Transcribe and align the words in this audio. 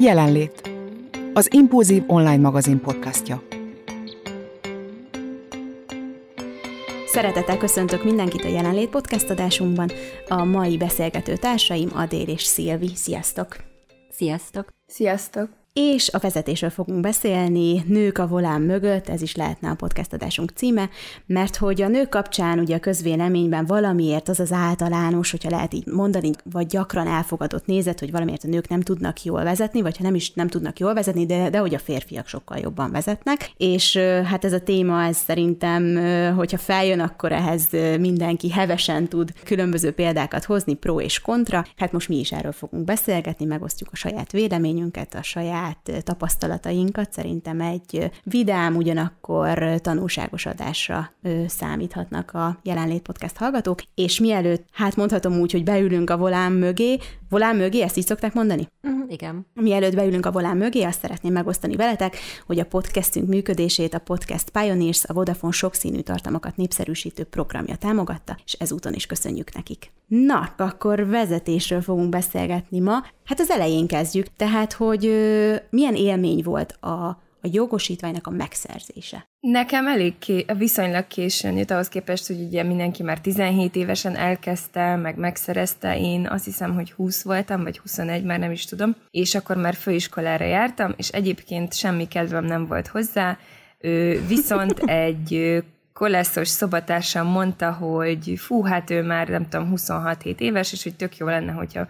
Jelenlét. 0.00 0.70
Az 1.32 1.52
Impulzív 1.52 2.02
online 2.06 2.36
magazin 2.36 2.80
podcastja. 2.80 3.42
Szeretettel 7.06 7.58
köszöntök 7.58 8.04
mindenkit 8.04 8.44
a 8.44 8.48
Jelenlét 8.48 8.88
podcast 8.88 9.30
adásunkban. 9.30 9.90
A 10.28 10.44
mai 10.44 10.76
beszélgető 10.76 11.36
társaim 11.36 11.90
Adél 11.94 12.28
és 12.28 12.42
Szilvi. 12.42 12.90
Sziasztok! 12.94 13.56
Sziasztok! 14.10 14.68
Sziasztok! 14.86 15.65
És 15.78 16.08
a 16.12 16.18
vezetésről 16.18 16.70
fogunk 16.70 17.00
beszélni, 17.00 17.82
nők 17.86 18.18
a 18.18 18.26
volán 18.26 18.60
mögött, 18.60 19.08
ez 19.08 19.22
is 19.22 19.34
lehetne 19.34 19.68
a 19.68 19.74
podcast 19.74 20.12
adásunk 20.12 20.50
címe, 20.54 20.88
mert 21.26 21.56
hogy 21.56 21.82
a 21.82 21.88
nők 21.88 22.08
kapcsán 22.08 22.58
ugye 22.58 22.76
a 22.76 22.78
közvéleményben 22.78 23.66
valamiért 23.66 24.28
az 24.28 24.40
az 24.40 24.52
általános, 24.52 25.30
hogyha 25.30 25.50
lehet 25.50 25.74
így 25.74 25.86
mondani, 25.86 26.30
vagy 26.50 26.66
gyakran 26.66 27.06
elfogadott 27.06 27.66
nézet, 27.66 28.00
hogy 28.00 28.10
valamiért 28.10 28.44
a 28.44 28.48
nők 28.48 28.68
nem 28.68 28.80
tudnak 28.80 29.22
jól 29.22 29.44
vezetni, 29.44 29.82
vagy 29.82 29.96
ha 29.96 30.02
nem 30.02 30.14
is 30.14 30.32
nem 30.32 30.48
tudnak 30.48 30.78
jól 30.78 30.94
vezetni, 30.94 31.26
de, 31.26 31.50
de 31.50 31.58
hogy 31.58 31.74
a 31.74 31.78
férfiak 31.78 32.26
sokkal 32.26 32.58
jobban 32.58 32.90
vezetnek, 32.90 33.50
és 33.56 33.96
hát 34.24 34.44
ez 34.44 34.52
a 34.52 34.60
téma, 34.60 35.04
ez 35.04 35.16
szerintem, 35.16 35.96
hogyha 36.36 36.58
feljön, 36.58 37.00
akkor 37.00 37.32
ehhez 37.32 37.68
mindenki 37.98 38.50
hevesen 38.50 39.08
tud 39.08 39.32
különböző 39.44 39.90
példákat 39.90 40.44
hozni, 40.44 40.74
pro 40.74 41.00
és 41.00 41.20
kontra. 41.20 41.64
Hát 41.76 41.92
most 41.92 42.08
mi 42.08 42.18
is 42.18 42.32
erről 42.32 42.52
fogunk 42.52 42.84
beszélgetni, 42.84 43.44
megosztjuk 43.44 43.88
a 43.92 43.96
saját 43.96 44.32
véleményünket, 44.32 45.14
a 45.14 45.22
saját 45.22 45.64
saját 45.66 46.04
tapasztalatainkat. 46.04 47.12
Szerintem 47.12 47.60
egy 47.60 48.10
vidám, 48.22 48.76
ugyanakkor 48.76 49.80
tanulságos 49.80 50.46
adásra 50.46 51.10
számíthatnak 51.46 52.32
a 52.32 52.58
jelenlét 52.62 53.02
podcast 53.02 53.36
hallgatók, 53.36 53.82
és 53.94 54.20
mielőtt, 54.20 54.66
hát 54.72 54.96
mondhatom 54.96 55.40
úgy, 55.40 55.52
hogy 55.52 55.64
beülünk 55.64 56.10
a 56.10 56.16
volán 56.16 56.52
mögé, 56.52 56.98
volán 57.28 57.56
mögé, 57.56 57.82
ezt 57.82 57.96
így 57.96 58.06
szokták 58.06 58.34
mondani? 58.34 58.68
Uh-huh, 58.82 59.12
igen. 59.12 59.46
Mielőtt 59.54 59.94
beülünk 59.94 60.26
a 60.26 60.32
volán 60.32 60.56
mögé, 60.56 60.82
azt 60.82 61.00
szeretném 61.00 61.32
megosztani 61.32 61.76
veletek, 61.76 62.16
hogy 62.46 62.58
a 62.58 62.64
podcastünk 62.64 63.28
működését 63.28 63.94
a 63.94 63.98
Podcast 63.98 64.50
Pioneers, 64.50 65.04
a 65.04 65.12
Vodafone 65.12 65.52
sokszínű 65.52 66.00
tartalmakat 66.00 66.56
népszerűsítő 66.56 67.24
programja 67.24 67.76
támogatta, 67.76 68.38
és 68.44 68.52
ezúton 68.52 68.92
is 68.92 69.06
köszönjük 69.06 69.54
nekik. 69.54 69.92
Na, 70.06 70.54
akkor 70.56 71.06
vezetésről 71.06 71.80
fogunk 71.80 72.08
beszélgetni 72.08 72.80
ma. 72.80 73.04
Hát 73.24 73.40
az 73.40 73.50
elején 73.50 73.86
kezdjük, 73.86 74.26
tehát, 74.36 74.72
hogy 74.72 75.06
ö, 75.06 75.54
milyen 75.70 75.94
élmény 75.94 76.42
volt 76.42 76.72
a, 76.72 77.24
a 77.46 77.50
jogosítványnak 77.52 78.26
a 78.26 78.30
megszerzése? 78.30 79.28
Nekem 79.40 79.86
elég 79.86 80.18
ké- 80.18 80.52
viszonylag 80.58 81.06
későn 81.06 81.56
jött 81.56 81.70
ahhoz 81.70 81.88
képest, 81.88 82.26
hogy 82.26 82.40
ugye 82.40 82.62
mindenki 82.62 83.02
már 83.02 83.20
17 83.20 83.76
évesen 83.76 84.16
elkezdte, 84.16 84.96
meg 84.96 85.16
megszerezte, 85.16 85.98
én 85.98 86.26
azt 86.26 86.44
hiszem, 86.44 86.74
hogy 86.74 86.92
20 86.92 87.22
voltam, 87.22 87.62
vagy 87.62 87.78
21, 87.78 88.24
már 88.24 88.38
nem 88.38 88.50
is 88.50 88.64
tudom, 88.64 88.96
és 89.10 89.34
akkor 89.34 89.56
már 89.56 89.74
főiskolára 89.74 90.44
jártam, 90.44 90.94
és 90.96 91.08
egyébként 91.08 91.74
semmi 91.74 92.08
kedvem 92.08 92.44
nem 92.44 92.66
volt 92.66 92.86
hozzá, 92.86 93.38
viszont 94.28 94.78
egy 95.08 95.62
koleszos 95.92 96.48
szobatársam 96.48 97.26
mondta, 97.26 97.72
hogy 97.72 98.32
fú, 98.36 98.62
hát 98.62 98.90
ő 98.90 99.02
már 99.02 99.28
nem 99.28 99.48
tudom, 99.48 99.68
26 99.68 100.24
éves, 100.24 100.72
és 100.72 100.82
hogy 100.82 100.96
tök 100.96 101.16
jó 101.16 101.26
lenne, 101.26 101.52
hogyha 101.52 101.88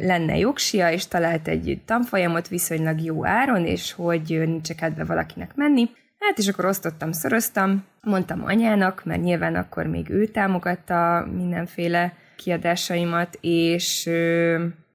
lenne 0.00 0.38
jogsia, 0.38 0.90
és 0.90 1.08
talált 1.08 1.48
egy 1.48 1.80
tanfolyamot 1.84 2.48
viszonylag 2.48 3.00
jó 3.00 3.26
áron, 3.26 3.66
és 3.66 3.92
hogy 3.92 4.42
nincs 4.46 4.72
kedve 4.72 5.04
valakinek 5.04 5.54
menni. 5.54 5.90
Hát 6.18 6.38
és 6.38 6.48
akkor 6.48 6.64
osztottam, 6.64 7.12
szoroztam, 7.12 7.84
mondtam 8.00 8.44
anyának, 8.44 9.04
mert 9.04 9.22
nyilván 9.22 9.54
akkor 9.54 9.86
még 9.86 10.10
ő 10.10 10.26
támogatta 10.26 11.28
mindenféle 11.36 12.12
kiadásaimat, 12.36 13.38
és 13.40 14.10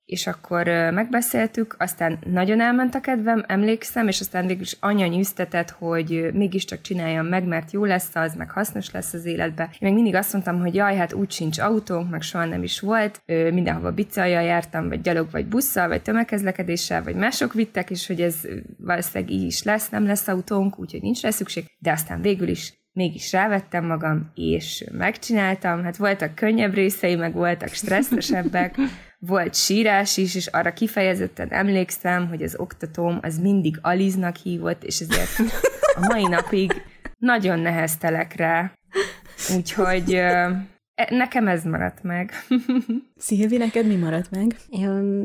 és 0.08 0.28
akkor 0.28 0.66
megbeszéltük, 0.94 1.76
aztán 1.80 2.20
nagyon 2.26 2.62
elment 2.62 2.96
a 2.96 3.00
kedvem, 3.00 3.44
emlékszem, 3.48 4.08
és 4.08 4.20
aztán 4.20 4.48
végül 4.48 4.62
is 4.62 4.78
anya 4.80 5.06
nyűztetett, 5.06 5.70
hogy 5.70 6.30
mégiscsak 6.34 6.82
csináljam 6.82 7.26
meg, 7.26 7.44
mert 7.44 7.72
jó 7.72 7.86
lesz 7.86 8.16
az, 8.16 8.36
meg 8.36 8.52
hasznos 8.52 8.92
lesz 8.92 9.14
az 9.14 9.26
életbe. 9.26 9.64
Én 9.64 9.78
még 9.80 9.94
mindig 9.94 10.16
azt 10.16 10.34
mondtam, 10.34 10.60
hogy 10.60 10.76
jaj, 10.76 10.96
hát 10.96 11.14
úgy 11.14 11.32
sincs 11.32 11.60
autónk, 11.60 12.10
meg 12.10 12.22
soha 12.22 12.46
nem 12.46 12.64
is 12.64 12.80
volt, 12.80 13.22
mindenhova 13.26 13.92
bicajjal 13.92 14.44
jártam, 14.44 14.88
vagy 14.88 15.02
gyalog, 15.02 15.28
vagy 15.32 15.46
busszal, 15.46 15.88
vagy 15.88 16.02
tömegkezlekedéssel, 16.02 17.04
vagy 17.04 17.16
mások 17.16 17.54
vittek, 17.54 17.90
és 17.90 18.08
hogy 18.08 18.22
ez 18.22 18.36
valószínűleg 18.78 19.34
így 19.34 19.46
is 19.46 19.64
lesz, 19.64 19.90
nem 19.90 20.06
lesz 20.06 20.28
autónk, 20.28 20.80
úgyhogy 20.80 21.02
nincs 21.02 21.22
rá 21.22 21.30
szükség, 21.30 21.66
de 21.80 21.92
aztán 21.92 22.22
végül 22.22 22.48
is 22.48 22.74
mégis 22.92 23.32
rávettem 23.32 23.86
magam, 23.86 24.32
és 24.36 24.84
megcsináltam. 24.92 25.84
Hát 25.84 25.98
voltak 25.98 26.36
könnyebb 26.36 26.74
részei, 26.74 27.16
meg 27.16 27.34
voltak 27.34 27.70
stresszesebbek, 27.70 28.76
volt 29.20 29.56
sírás 29.56 30.18
is, 30.18 30.36
és 30.36 30.48
arra 30.48 30.74
kifejezetten 30.74 31.50
emlékszem, 31.50 32.28
hogy 32.28 32.44
az 32.44 32.56
oktatóm 32.58 33.20
az 33.22 33.40
mindig 33.40 33.78
Aliznak 33.82 34.36
hívott, 34.36 34.84
és 34.84 35.00
ezért 35.00 35.54
a 35.96 36.06
mai 36.14 36.28
napig 36.28 36.82
nagyon 37.18 37.60
neheztelek 37.60 38.36
rá. 38.36 38.72
Úgyhogy 39.56 40.22
E, 40.98 41.08
nekem 41.10 41.48
ez 41.48 41.64
maradt 41.64 42.04
meg. 42.04 42.32
Szilvi, 43.18 43.58
neked 43.58 43.88
mi 43.88 43.96
maradt 43.96 44.32
meg? 44.32 44.60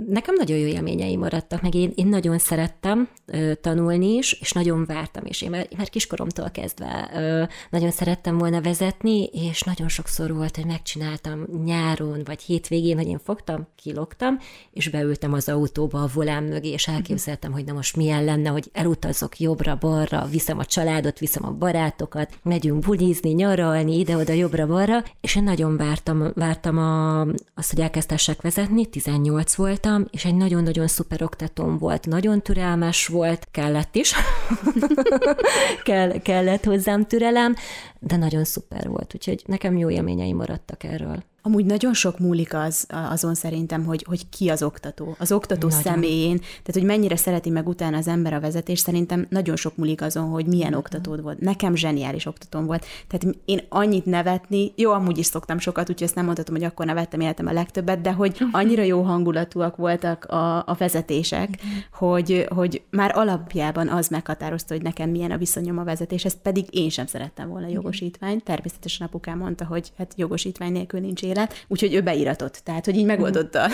Nekem 0.09 0.35
nagyon 0.35 0.59
jó 0.59 0.67
élményei 0.67 1.17
maradtak 1.17 1.63
meg. 1.63 1.75
Én, 1.75 1.93
én 1.95 2.07
nagyon 2.07 2.39
szerettem 2.39 3.09
ö, 3.27 3.55
tanulni 3.55 4.15
is, 4.15 4.33
és 4.33 4.53
nagyon 4.53 4.85
vártam, 4.85 5.25
és 5.25 5.43
én 5.43 5.51
már, 5.51 5.69
már 5.77 5.89
kiskoromtól 5.89 6.51
kezdve 6.51 7.11
ö, 7.15 7.43
nagyon 7.71 7.91
szerettem 7.91 8.39
volna 8.39 8.61
vezetni, 8.61 9.25
és 9.25 9.63
nagyon 9.63 9.89
sokszor 9.89 10.35
volt, 10.35 10.57
hogy 10.57 10.67
megcsináltam 10.67 11.47
nyáron, 11.65 12.21
vagy 12.25 12.43
hétvégén, 12.43 12.97
hogy 12.97 13.07
én 13.07 13.21
fogtam, 13.25 13.67
kilogtam, 13.77 14.39
és 14.73 14.89
beültem 14.89 15.33
az 15.33 15.49
autóba 15.49 16.03
a 16.03 16.11
volán 16.15 16.43
mögé, 16.43 16.69
és 16.69 16.89
elképzeltem, 16.89 17.53
hogy 17.53 17.65
na 17.65 17.73
most 17.73 17.97
milyen 17.97 18.25
lenne, 18.25 18.49
hogy 18.49 18.71
elutazok 18.73 19.39
jobbra-balra, 19.39 20.27
viszem 20.31 20.59
a 20.59 20.65
családot, 20.65 21.19
viszem 21.19 21.45
a 21.45 21.51
barátokat, 21.51 22.39
megyünk 22.43 22.85
bulizni, 22.85 23.31
nyaralni, 23.31 23.99
ide-oda, 23.99 24.33
jobbra-balra, 24.33 25.05
és 25.21 25.37
én 25.37 25.43
nagyon 25.43 25.63
nagyon 25.63 25.87
vártam, 25.87 26.33
vártam 26.35 26.79
a, 26.79 27.21
azt, 27.55 27.71
hogy 27.71 27.81
elkezdhessek 27.82 28.43
vezetni, 28.43 28.87
18 28.87 29.54
voltam, 29.54 30.06
és 30.10 30.25
egy 30.25 30.34
nagyon-nagyon 30.34 30.87
szuper 30.87 31.22
oktatóm 31.22 31.78
volt, 31.78 32.06
nagyon 32.06 32.43
türelmes 32.43 33.06
volt, 33.06 33.48
kellett 33.50 33.94
is, 33.94 34.15
Kell, 35.84 36.19
kellett 36.19 36.65
hozzám 36.65 37.06
türelem, 37.06 37.54
de 37.98 38.16
nagyon 38.16 38.44
szuper 38.44 38.88
volt, 38.88 39.15
úgyhogy 39.15 39.43
nekem 39.47 39.76
jó 39.76 39.91
élményeim 39.91 40.37
maradtak 40.37 40.84
erről. 40.84 41.22
Amúgy 41.45 41.65
nagyon 41.65 41.95
sok 41.95 42.19
múlik 42.19 42.55
az, 42.55 42.87
azon 42.89 43.35
szerintem, 43.35 43.85
hogy, 43.85 44.05
hogy 44.09 44.29
ki 44.29 44.49
az 44.49 44.63
oktató, 44.63 45.17
az 45.19 45.33
oktató 45.33 45.69
nagyon. 45.69 45.83
személyén, 45.83 46.39
tehát 46.39 46.73
hogy 46.73 46.85
mennyire 46.85 47.17
szereti 47.17 47.51
meg 47.51 47.69
utána 47.69 47.97
az 47.97 48.09
ember 48.09 48.33
a 48.33 48.41
vezetés, 48.41 48.79
szerintem 48.79 49.27
nagyon 49.29 49.57
sok 49.57 49.77
múlik 49.77 50.03
azon, 50.03 50.29
hogy 50.29 50.47
milyen 50.47 50.75
oktatód 50.75 51.23
volt. 51.23 51.41
Nekem 51.41 51.75
zseniális 51.75 52.27
oktatóm 52.27 52.67
volt. 52.67 52.87
Tehát 53.09 53.37
én 53.45 53.61
annyit 53.69 54.05
nevetni, 54.05 54.73
jó, 54.77 54.91
amúgy 54.91 55.19
is 55.19 55.27
szoktam 55.27 55.59
sokat, 55.59 55.91
úgyhogy 55.91 56.07
ezt 56.07 56.15
nem 56.15 56.25
mondhatom, 56.25 56.55
hogy 56.55 56.65
akkor 56.65 56.87
nevettem 56.87 57.21
életem 57.21 57.47
a 57.47 57.53
legtöbbet, 57.53 58.01
de 58.01 58.13
hogy 58.13 58.39
annyira 58.53 58.83
jó 58.83 59.03
hangulatúak 59.03 59.77
voltak 59.77 60.25
a, 60.25 60.57
a 60.59 60.75
vezetések, 60.79 61.49
hogy, 61.93 62.47
hogy 62.55 62.83
már 62.91 63.17
alapjában 63.17 63.89
az 63.89 64.09
meghatározta, 64.09 64.75
hogy 64.75 64.83
nekem 64.83 65.11
milyen 65.11 65.31
a 65.31 65.37
viszonyom 65.37 65.79
a 65.79 65.85
vezetéshez, 65.85 66.37
pedig 66.43 66.65
én 66.71 66.91
sem 66.91 67.07
szerettem 67.07 67.49
volna 67.49 67.69
jogosítványt. 67.69 68.45
Természetesen 68.45 69.07
apukám 69.07 69.39
mondta, 69.39 69.65
hogy 69.65 69.93
hát 69.99 70.13
jogosítvány 70.17 70.73
nélkül 70.73 71.01
nincs 71.01 71.23
élet, 71.23 71.31
úgyhogy 71.69 71.94
ő 71.94 72.00
beíratott, 72.03 72.60
tehát 72.65 72.84
hogy 72.84 72.97
így 72.97 73.06
megoldotta 73.06 73.66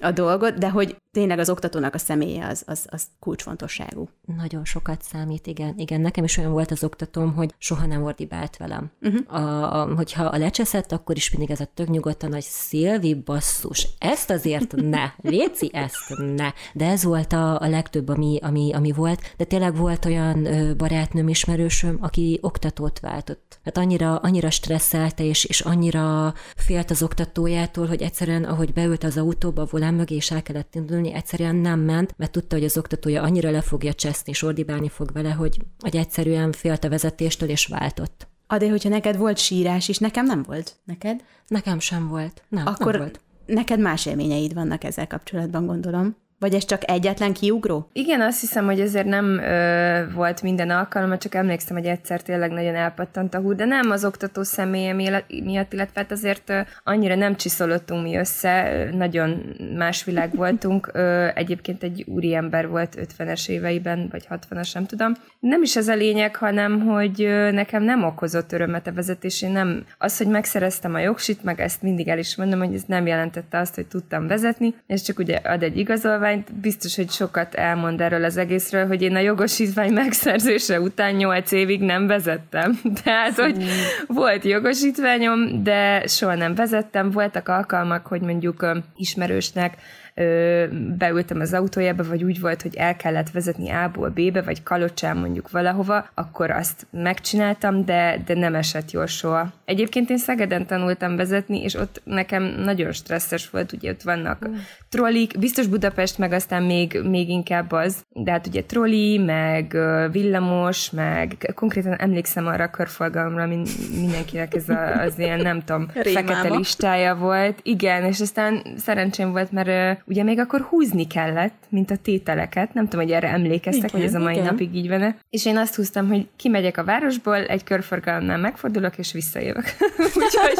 a 0.00 0.10
dolgot, 0.10 0.58
de 0.58 0.68
hogy 0.70 0.96
tényleg 1.10 1.38
az 1.38 1.50
oktatónak 1.50 1.94
a 1.94 1.98
személye 1.98 2.46
az, 2.46 2.62
az, 2.66 2.86
az 2.90 3.04
kulcsfontosságú. 3.18 4.08
Nagyon 4.36 4.64
sokat 4.64 5.02
számít, 5.02 5.46
igen. 5.46 5.74
Igen, 5.76 6.00
nekem 6.00 6.24
is 6.24 6.36
olyan 6.36 6.52
volt 6.52 6.70
az 6.70 6.84
oktatóm, 6.84 7.34
hogy 7.34 7.54
soha 7.58 7.86
nem 7.86 8.02
ordibált 8.02 8.56
velem. 8.56 8.90
Uh-huh. 9.00 9.34
A, 9.34 9.80
a, 9.80 9.94
hogyha 9.94 10.24
a 10.24 10.38
lecseszett, 10.38 10.92
akkor 10.92 11.16
is 11.16 11.30
mindig 11.30 11.50
ez 11.50 11.60
a 11.60 11.68
tök 11.74 11.88
nyugodtan, 11.88 12.32
hogy 12.32 12.42
Szilvi 12.42 13.14
basszus, 13.14 13.88
ezt 13.98 14.30
azért 14.30 14.74
ne, 14.76 15.10
Léci, 15.30 15.70
ezt 15.72 16.14
ne. 16.36 16.52
De 16.72 16.86
ez 16.86 17.04
volt 17.04 17.32
a, 17.32 17.60
a 17.60 17.68
legtöbb, 17.68 18.08
ami, 18.08 18.38
ami, 18.42 18.72
ami 18.72 18.92
volt, 18.92 19.34
de 19.36 19.44
tényleg 19.44 19.76
volt 19.76 20.04
olyan 20.04 20.48
barátnőm, 20.76 21.28
ismerősöm, 21.28 21.96
aki 22.00 22.38
oktatót 22.42 23.00
váltott. 23.00 23.58
Hát 23.64 23.78
annyira, 23.78 24.16
annyira 24.16 24.50
stresszelte, 24.50 25.24
és, 25.24 25.44
és 25.44 25.60
annyira 25.60 26.34
félt 26.80 26.96
az 26.96 27.02
oktatójától, 27.02 27.86
hogy 27.86 28.02
egyszerűen, 28.02 28.44
ahogy 28.44 28.72
beült 28.72 29.04
az 29.04 29.16
autóba, 29.16 29.62
a 29.62 29.66
volán 29.70 29.94
mögé, 29.94 30.14
és 30.14 30.30
el 30.30 30.42
kellett 30.42 30.74
indulni, 30.74 31.12
egyszerűen 31.12 31.56
nem 31.56 31.80
ment, 31.80 32.14
mert 32.16 32.30
tudta, 32.30 32.56
hogy 32.56 32.64
az 32.64 32.78
oktatója 32.78 33.22
annyira 33.22 33.50
le 33.50 33.60
fogja 33.60 33.92
cseszni, 33.92 34.30
és 34.32 34.42
ordibálni 34.42 34.88
fog 34.88 35.12
vele, 35.12 35.30
hogy, 35.30 35.58
hogy 35.78 35.96
egyszerűen 35.96 36.52
félt 36.52 36.84
a 36.84 36.88
vezetéstől, 36.88 37.48
és 37.48 37.66
váltott. 37.66 38.28
Adé, 38.46 38.68
hogyha 38.68 38.88
neked 38.88 39.16
volt 39.16 39.38
sírás 39.38 39.88
is, 39.88 39.98
nekem 39.98 40.26
nem 40.26 40.42
volt. 40.42 40.76
Neked? 40.84 41.24
Nekem 41.46 41.78
sem 41.78 42.08
volt. 42.08 42.42
Nem, 42.48 42.66
Akkor 42.66 42.92
nem 42.92 43.00
volt. 43.00 43.20
neked 43.46 43.80
más 43.80 44.06
élményeid 44.06 44.54
vannak 44.54 44.84
ezzel 44.84 45.06
kapcsolatban, 45.06 45.66
gondolom. 45.66 46.16
Vagy 46.40 46.54
ez 46.54 46.64
csak 46.64 46.90
egyetlen 46.90 47.32
kiugró? 47.32 47.88
Igen, 47.92 48.20
azt 48.20 48.40
hiszem, 48.40 48.64
hogy 48.64 48.80
ezért 48.80 49.06
nem 49.06 49.38
ö, 49.38 50.12
volt 50.14 50.42
minden 50.42 50.70
alkalom, 50.70 51.18
csak 51.18 51.34
emlékszem, 51.34 51.76
hogy 51.76 51.86
egyszer 51.86 52.22
tényleg 52.22 52.50
nagyon 52.50 52.74
elpattant 52.74 53.34
a 53.34 53.38
hú, 53.38 53.54
de 53.54 53.64
nem 53.64 53.90
az 53.90 54.04
oktató 54.04 54.42
személye 54.42 54.92
miatt, 55.28 55.72
illetve 55.72 56.00
hát 56.00 56.10
azért 56.10 56.50
ö, 56.50 56.60
annyira 56.84 57.14
nem 57.14 57.36
csiszolottunk 57.36 58.02
mi 58.02 58.16
össze, 58.16 58.84
nagyon 58.92 59.56
más 59.76 60.04
világ 60.04 60.34
voltunk. 60.34 60.90
Ö, 60.92 61.28
egyébként 61.34 61.82
egy 61.82 62.04
úriember 62.08 62.68
volt 62.68 63.08
50-es 63.18 63.48
éveiben, 63.48 64.08
vagy 64.10 64.26
60-as, 64.30 64.74
nem 64.74 64.86
tudom. 64.86 65.12
Nem 65.40 65.62
is 65.62 65.76
ez 65.76 65.88
a 65.88 65.94
lényeg, 65.94 66.36
hanem, 66.36 66.80
hogy 66.80 67.22
ö, 67.22 67.50
nekem 67.50 67.82
nem 67.82 68.04
okozott 68.04 68.52
örömet 68.52 68.86
a 68.86 68.92
vezetés. 68.92 69.42
Én 69.42 69.50
nem, 69.50 69.84
az, 69.98 70.16
hogy 70.16 70.28
megszereztem 70.28 70.94
a 70.94 70.98
jogsit, 70.98 71.42
meg 71.42 71.60
ezt 71.60 71.82
mindig 71.82 72.08
el 72.08 72.18
is 72.18 72.36
mondom, 72.36 72.58
hogy 72.58 72.74
ez 72.74 72.84
nem 72.86 73.06
jelentette 73.06 73.58
azt, 73.58 73.74
hogy 73.74 73.86
tudtam 73.86 74.26
vezetni, 74.26 74.74
ez 74.86 75.02
csak 75.02 75.18
ugye 75.18 75.36
ad 75.36 75.62
egy 75.62 75.76
igazolványt, 75.76 76.28
jogosítványt, 76.30 76.60
biztos, 76.60 76.96
hogy 76.96 77.10
sokat 77.10 77.54
elmond 77.54 78.00
erről 78.00 78.24
az 78.24 78.36
egészről, 78.36 78.86
hogy 78.86 79.02
én 79.02 79.14
a 79.14 79.18
jogosítvány 79.18 79.92
megszerzése 79.92 80.80
után 80.80 81.14
8 81.14 81.52
évig 81.52 81.80
nem 81.80 82.06
vezettem. 82.06 82.80
Tehát, 83.04 83.34
hogy 83.34 83.64
volt 84.06 84.44
jogosítványom, 84.44 85.62
de 85.62 86.06
soha 86.06 86.34
nem 86.34 86.54
vezettem. 86.54 87.10
Voltak 87.10 87.48
alkalmak, 87.48 88.06
hogy 88.06 88.20
mondjuk 88.20 88.66
ismerősnek 88.96 89.76
ö, 90.14 90.64
beültem 90.98 91.40
az 91.40 91.52
autójába, 91.52 92.04
vagy 92.04 92.24
úgy 92.24 92.40
volt, 92.40 92.62
hogy 92.62 92.74
el 92.76 92.96
kellett 92.96 93.30
vezetni 93.30 93.70
A-ból 93.70 94.08
B-be, 94.08 94.42
vagy 94.42 94.62
kalocsán 94.62 95.16
mondjuk 95.16 95.50
valahova, 95.50 96.08
akkor 96.14 96.50
azt 96.50 96.86
megcsináltam, 96.90 97.84
de, 97.84 98.22
de 98.26 98.34
nem 98.34 98.54
esett 98.54 98.90
jól 98.90 99.06
soha. 99.06 99.52
Egyébként 99.64 100.10
én 100.10 100.18
Szegeden 100.18 100.66
tanultam 100.66 101.16
vezetni, 101.16 101.62
és 101.62 101.74
ott 101.74 102.00
nekem 102.04 102.42
nagyon 102.42 102.92
stresszes 102.92 103.50
volt, 103.50 103.72
ugye 103.72 103.90
ott 103.90 104.02
vannak 104.02 104.48
mm. 104.48 104.54
trollik, 104.88 105.38
biztos 105.38 105.66
Budapest, 105.66 106.18
meg 106.18 106.32
aztán 106.32 106.62
még, 106.62 107.00
még 107.04 107.28
inkább 107.28 107.72
az, 107.72 108.04
de 108.12 108.30
hát 108.30 108.46
ugye 108.46 108.64
trolli, 108.64 109.18
meg 109.18 109.76
villamos, 110.12 110.90
meg 110.90 111.52
konkrétan 111.54 111.94
emlékszem 111.94 112.46
arra 112.46 112.64
a 112.64 112.70
körforgalomra, 112.70 113.46
min, 113.46 113.66
mindenkinek 113.94 114.54
ez 114.54 114.68
a, 114.68 115.00
az 115.00 115.18
ilyen, 115.18 115.40
nem 115.40 115.62
tudom, 115.64 115.88
Rémába. 115.94 116.26
fekete 116.26 116.54
listája 116.56 117.14
volt. 117.14 117.60
Igen, 117.62 118.04
és 118.04 118.20
aztán 118.20 118.62
szerencsém 118.76 119.30
volt, 119.30 119.52
mert 119.52 120.02
ugye 120.10 120.22
még 120.22 120.38
akkor 120.38 120.60
húzni 120.60 121.06
kellett, 121.06 121.64
mint 121.68 121.90
a 121.90 121.96
tételeket, 121.96 122.74
nem 122.74 122.88
tudom, 122.88 123.04
hogy 123.04 123.14
erre 123.14 123.28
emlékeztek, 123.28 123.88
igen, 123.88 124.00
hogy 124.00 124.08
ez 124.08 124.14
a 124.14 124.18
mai 124.18 124.32
igen. 124.32 124.44
napig 124.44 124.74
így 124.74 124.88
van 124.88 125.16
És 125.30 125.46
én 125.46 125.56
azt 125.56 125.74
húztam, 125.74 126.08
hogy 126.08 126.28
kimegyek 126.36 126.76
a 126.76 126.84
városból, 126.84 127.36
egy 127.36 127.64
körforgalomnál 127.64 128.38
megfordulok, 128.38 128.98
és 128.98 129.12
visszajövök. 129.12 129.64
úgyhogy, 130.20 130.54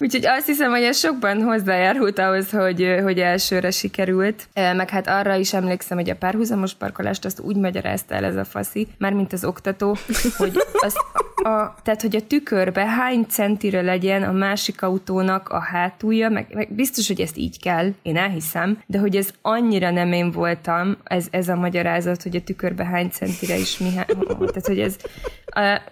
úgyhogy 0.00 0.26
azt 0.26 0.46
hiszem, 0.46 0.70
hogy 0.70 0.82
ez 0.82 0.98
sokban 0.98 1.42
hozzájárult 1.42 2.18
ahhoz, 2.18 2.50
hogy, 2.50 2.96
hogy 3.02 3.18
elsőre 3.18 3.70
sikerült. 3.70 4.48
Meg 4.54 4.90
hát 4.90 5.08
arra 5.08 5.34
is 5.34 5.52
emlékszem, 5.52 5.98
hogy 5.98 6.10
a 6.10 6.16
párhuzamos 6.16 6.74
parkolást 6.74 7.24
azt 7.24 7.40
úgy 7.40 7.56
magyarázta 7.56 8.14
el 8.14 8.24
ez 8.24 8.36
a 8.36 8.44
faszi, 8.44 8.86
már 8.98 9.12
mint 9.12 9.32
az 9.32 9.44
oktató, 9.44 9.96
hogy 10.36 10.52
az 10.72 10.94
a, 11.42 11.74
tehát, 11.82 12.02
hogy 12.02 12.16
a 12.16 12.26
tükörbe 12.26 12.86
hány 12.86 13.26
centire 13.28 13.80
legyen 13.82 14.22
a 14.22 14.32
másik 14.32 14.82
autónak 14.82 15.48
a 15.48 15.60
hátulja, 15.60 16.28
meg, 16.28 16.46
meg 16.54 16.72
biztos, 16.72 17.06
hogy 17.06 17.20
ezt 17.20 17.36
így 17.36 17.60
kell, 17.60 17.92
én 18.02 18.16
elhiszem, 18.16 18.82
de 18.86 18.98
hogy 18.98 19.16
ez 19.16 19.30
annyira 19.42 19.90
nem 19.90 20.12
én 20.12 20.30
voltam, 20.30 20.96
ez, 21.04 21.26
ez 21.30 21.48
a 21.48 21.54
magyarázat, 21.54 22.22
hogy 22.22 22.36
a 22.36 22.42
tükörbe 22.42 22.84
hány 22.84 23.08
centire 23.10 23.56
is 23.56 23.78
mi, 23.78 23.88
tehát, 24.26 24.66
hogy 24.66 24.80
ez, 24.80 24.96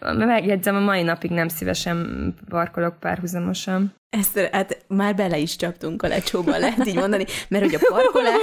a, 0.01 0.13
megjegyzem, 0.13 0.77
a 0.77 0.81
mai 0.81 1.03
napig 1.03 1.31
nem 1.31 1.49
szívesen 1.49 2.35
parkolok 2.49 3.01
párhuzamosan. 3.01 3.95
Ezt 4.11 4.39
hát 4.53 4.85
már 4.87 5.15
bele 5.15 5.39
is 5.39 5.57
csaptunk 5.57 6.03
a 6.03 6.09
lecsóba, 6.09 6.59
lehet 6.59 6.87
így 6.87 6.95
mondani, 6.95 7.25
mert 7.49 7.65
hogy 7.65 7.75
a 7.75 7.89
parkolás, 7.89 8.41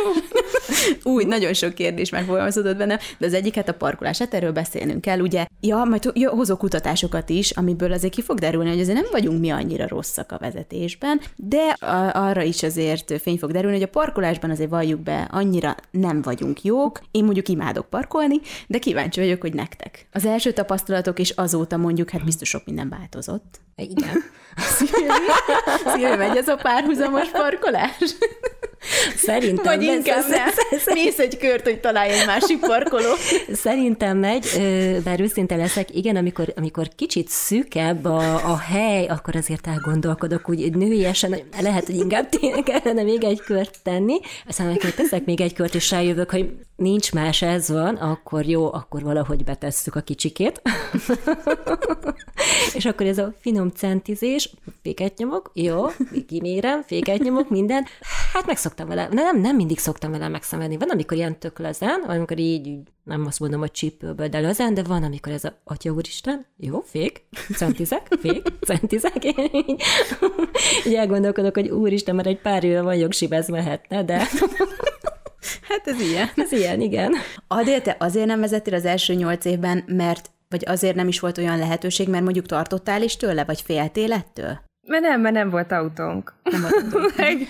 úgy 1.04 1.28
nagyon 1.28 1.54
sok 1.54 1.74
kérdés 1.74 2.10
megfogalmazódott 2.10 2.78
benne, 2.78 3.00
de 3.18 3.26
az 3.26 3.34
egyik 3.34 3.56
hát 3.56 3.70
a 3.70 3.74
parkolás, 3.74 4.18
hát 4.18 4.34
erről 4.34 4.52
beszélnünk 4.52 5.02
kell, 5.02 5.20
ugye, 5.20 5.46
ja, 5.60 5.84
majd 5.84 6.12
hozok 6.26 6.58
kutatásokat 6.58 7.30
is, 7.30 7.52
amiből 7.52 7.94
azért 7.94 8.14
ki 8.14 8.22
fog 8.22 8.40
derülni, 8.40 8.70
hogy 8.70 8.80
azért 8.80 9.02
nem 9.02 9.12
vagyunk 9.12 9.40
mi 9.40 9.50
annyira 9.50 9.88
rosszak 9.88 10.32
a 10.32 10.38
vezetésben, 10.38 11.22
de 11.36 11.76
a, 11.80 12.16
arra 12.16 12.42
is 12.42 12.64
azért 12.64 13.22
fény 13.22 13.38
fog 13.38 13.52
derülni, 13.52 13.78
hogy 13.78 13.88
a 13.88 14.00
parkolásban 14.00 14.50
azért 14.50 14.70
valljuk 14.70 15.00
be, 15.00 15.28
annyira 15.32 15.76
nem 15.92 16.22
vagyunk 16.22 16.64
jók, 16.64 17.00
én 17.12 17.24
mondjuk 17.24 17.48
imádok 17.48 17.90
parkolni, 17.90 18.40
de 18.68 18.78
kíváncsi 18.78 19.20
vagyok, 19.20 19.42
hogy 19.42 19.54
nektek. 19.54 20.08
Az 20.12 20.26
első 20.26 20.52
tapasztalatok 20.52 21.20
és 21.20 21.30
azóta 21.30 21.78
mondjuk, 21.78 22.10
hát 22.10 22.24
biztos 22.24 22.50
sok 22.50 22.66
minden 22.66 22.90
változott. 22.90 23.60
Igen. 23.76 24.14
Szilvi, 24.58 26.16
megy 26.16 26.38
ez 26.38 26.48
a 26.48 26.56
párhuzamos 26.56 27.30
parkolás? 27.30 27.98
Szerintem 29.16 29.64
Vagy 29.64 29.84
inkább 29.84 30.24
nem. 30.30 30.50
Mész 30.94 31.20
egy 31.20 31.38
kört, 31.38 31.64
hogy 31.64 31.80
találj 31.80 32.12
egy 32.12 32.26
másik 32.26 32.60
parkoló. 32.60 33.14
Szerintem 33.54 34.18
megy, 34.18 34.46
bár 35.04 35.20
őszinte 35.20 35.56
leszek, 35.56 35.96
igen, 35.96 36.16
amikor, 36.16 36.54
amikor 36.56 36.88
kicsit 36.96 37.30
szűkebb 37.30 38.06
a, 38.06 38.52
a 38.52 38.58
hely, 38.58 39.06
akkor 39.06 39.36
azért 39.36 39.68
elgondolkodok, 39.68 40.50
úgy 40.50 40.76
nőiesen, 40.76 41.36
lehet, 41.62 41.86
hogy 41.86 41.96
inkább 41.96 42.30
kellene 42.64 43.04
még 43.04 43.24
egy 43.24 43.42
kört 43.42 43.78
tenni, 43.84 44.20
aztán 44.48 44.68
amikor 44.68 44.90
teszek 44.90 45.26
még 45.26 45.42
egy 45.42 45.54
kört, 45.54 45.76
és 45.76 45.92
rájövök, 45.92 46.32
hogy 46.32 46.50
nincs 46.76 47.14
más, 47.14 47.42
ez 47.42 47.70
van, 47.70 47.96
akkor 47.96 48.46
jó, 48.46 48.74
akkor 48.74 49.04
valahogy 49.04 49.44
betesszük 49.44 49.96
a 49.96 50.02
kicsikét. 50.02 50.62
és 52.78 52.86
akkor 52.86 53.06
ez 53.06 53.18
a 53.18 53.34
finom 53.40 53.70
centizés, 53.70 54.50
féket 54.82 55.18
nyomok, 55.18 55.52
jó, 55.54 55.86
kimérem, 56.28 56.82
féket 56.82 57.24
nyomok, 57.24 57.50
minden. 57.50 57.86
Hát 58.34 58.46
megszoktam 58.84 58.88
vele, 58.88 59.24
nem, 59.32 59.42
nem 59.42 59.56
mindig 59.56 59.80
szoktam 59.80 60.12
vele 60.12 60.28
megszenvedni. 60.28 60.78
Van, 60.78 60.90
amikor 60.90 61.18
ilyen 61.18 61.40
tök 61.40 61.60
lazen, 61.60 62.04
van, 62.06 62.16
amikor 62.16 62.40
így, 62.40 62.80
nem 63.04 63.26
azt 63.26 63.40
mondom, 63.40 63.60
hogy 63.60 63.72
csípőből, 63.72 64.28
de 64.28 64.40
lazen, 64.40 64.74
de 64.74 64.84
van, 64.84 65.04
amikor 65.04 65.32
ez 65.32 65.44
a, 65.44 65.62
atya 65.64 65.92
úristen, 65.92 66.46
jó, 66.58 66.82
fék, 66.86 67.26
centizek, 67.56 68.08
fék, 68.20 68.48
centizek, 68.62 69.24
én 69.24 69.50
így, 69.52 69.82
így 70.88 70.94
elgondolkodok, 70.94 71.54
hogy 71.54 71.70
úristen, 71.70 72.16
mert 72.16 72.28
egy 72.28 72.42
pár 72.42 72.64
éve 72.64 72.82
van 72.82 72.96
jogsibez 72.96 73.48
mehetne, 73.48 74.04
de 74.04 74.24
Hát 75.70 75.88
ez 75.88 76.00
ilyen. 76.00 76.30
Ez 76.36 76.52
ilyen, 76.52 76.82
igen. 76.82 77.14
Adél, 77.48 77.82
te 77.82 77.96
azért 78.00 78.26
nem 78.26 78.40
vezettél 78.40 78.74
az 78.74 78.86
első 78.86 79.14
nyolc 79.14 79.46
évben, 79.46 79.84
mert 79.88 80.32
vagy 80.50 80.64
azért 80.68 80.96
nem 80.96 81.08
is 81.08 81.20
volt 81.20 81.38
olyan 81.38 81.58
lehetőség, 81.58 82.10
mert 82.10 82.24
mondjuk 82.24 82.46
tartottál 82.46 83.02
is 83.02 83.18
tőle, 83.18 83.44
vagy 83.44 83.62
féltél 83.62 84.14
ettől? 84.14 84.60
Mert 84.88 85.04
nem, 85.04 85.22
mert 85.22 85.36
nem 85.36 85.50
volt 85.50 85.72
autónk. 85.72 86.34
Nem 86.44 86.62
volt 86.62 86.74
autónk. 86.74 87.16
meg, 87.18 87.48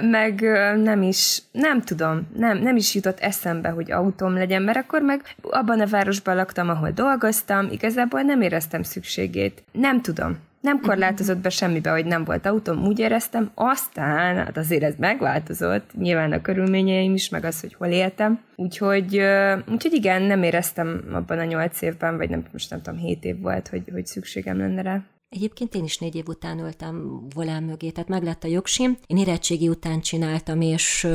meg 0.00 0.40
nem 0.82 1.02
is, 1.02 1.42
nem 1.52 1.82
tudom, 1.82 2.28
nem, 2.36 2.58
nem 2.58 2.76
is 2.76 2.94
jutott 2.94 3.18
eszembe, 3.18 3.68
hogy 3.68 3.90
autóm 3.90 4.34
legyen, 4.34 4.62
mert 4.62 4.78
akkor 4.78 5.02
meg 5.02 5.22
abban 5.42 5.80
a 5.80 5.86
városban 5.86 6.36
laktam, 6.36 6.68
ahol 6.68 6.90
dolgoztam, 6.90 7.68
igazából 7.70 8.20
nem 8.20 8.40
éreztem 8.40 8.82
szükségét. 8.82 9.62
Nem 9.72 10.02
tudom. 10.02 10.38
Nem 10.60 10.76
mhm. 10.76 10.86
korlátozott 10.86 11.38
be 11.38 11.48
semmibe, 11.48 11.90
hogy 11.90 12.04
nem 12.04 12.24
volt 12.24 12.46
autóm, 12.46 12.86
úgy 12.86 12.98
éreztem, 12.98 13.50
aztán, 13.54 14.36
hát 14.36 14.56
azért 14.56 14.82
ez 14.82 14.94
megváltozott, 14.98 15.90
nyilván 15.98 16.32
a 16.32 16.40
körülményeim 16.40 17.14
is, 17.14 17.28
meg 17.28 17.44
az, 17.44 17.60
hogy 17.60 17.74
hol 17.74 17.88
éltem. 17.88 18.40
Úgyhogy, 18.56 19.22
úgyhogy 19.70 19.92
igen, 19.92 20.22
nem 20.22 20.42
éreztem 20.42 21.02
abban 21.12 21.38
a 21.38 21.44
nyolc 21.44 21.82
évben, 21.82 22.16
vagy 22.16 22.30
nem, 22.30 22.44
most 22.52 22.70
nem 22.70 22.82
tudom, 22.82 22.98
hét 22.98 23.24
év 23.24 23.40
volt, 23.40 23.68
hogy, 23.68 23.82
hogy 23.92 24.06
szükségem 24.06 24.58
lenne 24.58 24.82
rá. 24.82 25.00
Egyébként 25.30 25.74
én 25.74 25.84
is 25.84 25.98
négy 25.98 26.14
év 26.14 26.28
után 26.28 26.58
ültem 26.58 27.26
volán 27.34 27.62
mögé, 27.62 27.90
tehát 27.90 28.08
meg 28.08 28.22
lett 28.22 28.44
a 28.44 28.48
jogsim. 28.48 28.96
Én 29.06 29.16
érettségi 29.16 29.68
után 29.68 30.00
csináltam, 30.00 30.60
és 30.60 31.08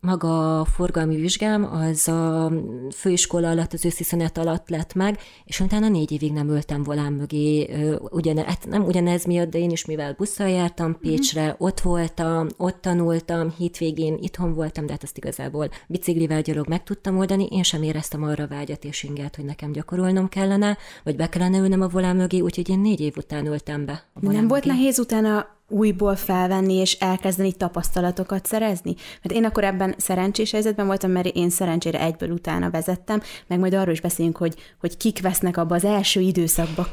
maga 0.00 0.60
a 0.60 0.64
forgalmi 0.64 1.16
vizsgám 1.16 1.64
az 1.64 2.08
a 2.08 2.52
főiskola 2.94 3.50
alatt, 3.50 3.72
az 3.72 3.84
őszi 3.84 4.04
szünet 4.04 4.38
alatt 4.38 4.68
lett 4.68 4.94
meg, 4.94 5.18
és 5.44 5.60
utána 5.60 5.88
négy 5.88 6.12
évig 6.12 6.32
nem 6.32 6.48
ültem 6.48 6.82
volán 6.82 7.12
mögé, 7.12 7.68
ugyan, 8.10 8.36
hát 8.36 8.66
nem 8.66 8.84
ugyanez 8.84 9.24
miatt, 9.24 9.50
de 9.50 9.58
én 9.58 9.70
is 9.70 9.84
mivel 9.84 10.14
busszal 10.18 10.48
jártam 10.48 10.90
mhm. 10.90 11.00
Pécsre, 11.00 11.42
mm-hmm. 11.42 11.54
ott 11.58 11.80
voltam, 11.80 12.46
ott 12.56 12.80
tanultam, 12.80 13.54
hétvégén 13.58 14.18
itthon 14.20 14.54
voltam, 14.54 14.86
de 14.86 14.92
hát 14.92 15.02
azt 15.02 15.16
igazából 15.16 15.68
biciklivel 15.88 16.42
gyalog 16.42 16.68
meg 16.68 16.82
tudtam 16.82 17.18
oldani, 17.18 17.46
én 17.50 17.62
sem 17.62 17.82
éreztem 17.82 18.22
arra 18.22 18.46
vágyat 18.46 18.84
és 18.84 19.02
ingert, 19.02 19.36
hogy 19.36 19.44
nekem 19.44 19.72
gyakorolnom 19.72 20.28
kellene, 20.28 20.78
vagy 21.04 21.16
be 21.16 21.28
kellene 21.28 21.58
ülnem 21.58 21.80
a 21.80 21.88
volán 21.88 22.16
mögé, 22.16 22.40
úgyhogy 22.40 22.68
én 22.68 22.78
négy 22.78 23.00
év 23.00 23.14
után 23.16 23.52
kerültem 23.54 23.84
be. 23.86 24.02
Nem 24.20 24.48
volt 24.48 24.64
nehéz 24.64 24.98
utána 24.98 25.46
újból 25.68 26.16
felvenni 26.16 26.74
és 26.74 26.92
elkezdeni 26.92 27.52
tapasztalatokat 27.52 28.46
szerezni? 28.46 28.94
Mert 29.22 29.34
én 29.34 29.44
akkor 29.44 29.64
ebben 29.64 29.94
szerencsés 29.98 30.50
helyzetben 30.50 30.86
voltam, 30.86 31.10
mert 31.10 31.26
én 31.26 31.50
szerencsére 31.50 32.00
egyből 32.00 32.30
utána 32.30 32.70
vezettem, 32.70 33.22
meg 33.46 33.58
majd 33.58 33.74
arról 33.74 33.92
is 33.92 34.00
beszélünk, 34.00 34.36
hogy, 34.36 34.54
hogy 34.80 34.96
kik 34.96 35.22
vesznek 35.22 35.56
abba 35.56 35.74
az 35.74 35.84
első 35.84 36.20
időszakba 36.20 36.86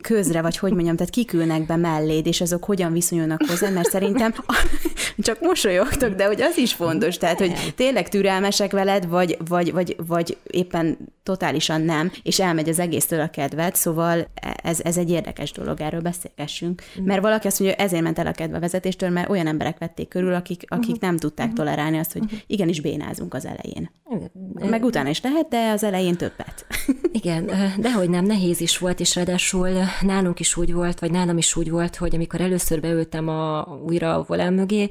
közre, 0.00 0.42
vagy 0.42 0.58
hogy 0.58 0.72
mondjam, 0.72 0.96
tehát 0.96 1.12
kik 1.12 1.32
ülnek 1.32 1.66
be 1.66 1.76
melléd, 1.76 2.26
és 2.26 2.40
azok 2.40 2.64
hogyan 2.64 2.92
viszonyulnak 2.92 3.42
hozzá, 3.48 3.70
mert 3.70 3.90
szerintem 3.90 4.34
csak 5.18 5.40
mosolyogtok, 5.40 6.14
de 6.14 6.26
hogy 6.26 6.42
az 6.42 6.56
is 6.56 6.72
fontos, 6.74 7.16
tehát 7.16 7.38
hogy 7.38 7.72
tényleg 7.76 8.08
türelmesek 8.08 8.72
veled, 8.72 9.08
vagy, 9.08 9.36
vagy, 9.48 9.72
vagy, 9.72 9.96
vagy 10.06 10.36
éppen 10.50 10.98
totálisan 11.22 11.80
nem, 11.80 12.12
és 12.22 12.40
elmegy 12.40 12.68
az 12.68 12.78
egésztől 12.78 13.20
a 13.20 13.30
kedved, 13.30 13.74
szóval 13.74 14.28
ez, 14.62 14.80
ez 14.82 14.96
egy 14.96 15.10
érdekes 15.10 15.52
dolog, 15.52 15.80
erről 15.80 16.00
beszélgessünk. 16.00 16.82
Mert 17.04 17.22
valaki 17.22 17.46
azt 17.46 17.60
mondja, 17.60 17.78
ezért 17.78 18.02
ment 18.12 18.26
el 18.26 18.32
a 18.32 18.36
kedve 18.36 18.56
a 18.56 18.60
vezetéstől, 18.60 19.10
mert 19.10 19.28
olyan 19.28 19.46
emberek 19.46 19.78
vették 19.78 20.08
körül, 20.08 20.34
akik, 20.34 20.62
akik 20.66 20.86
uh-huh. 20.86 21.00
nem 21.00 21.16
tudták 21.16 21.46
uh-huh. 21.46 21.64
tolerálni 21.64 21.98
azt, 21.98 22.12
hogy 22.12 22.22
uh-huh. 22.22 22.38
igenis 22.46 22.80
bénázunk 22.80 23.34
az 23.34 23.46
elején. 23.46 23.90
Meg 24.54 24.84
utána 24.84 25.08
is 25.08 25.20
lehet, 25.20 25.48
de 25.48 25.70
az 25.70 25.82
elején 25.84 26.16
többet. 26.16 26.66
Igen, 27.22 27.50
de 27.78 27.92
hogy 27.92 28.10
nem, 28.10 28.24
nehéz 28.24 28.60
is 28.60 28.78
volt, 28.78 29.00
és 29.00 29.14
ráadásul 29.14 29.68
nálunk 30.00 30.40
is 30.40 30.56
úgy 30.56 30.72
volt, 30.72 30.98
vagy 30.98 31.10
nálam 31.10 31.38
is 31.38 31.56
úgy 31.56 31.70
volt, 31.70 31.96
hogy 31.96 32.14
amikor 32.14 32.40
először 32.40 32.80
beültem 32.80 33.28
a, 33.28 33.66
újra 33.86 34.14
a 34.14 34.24
volán 34.26 34.52
mögé, 34.52 34.88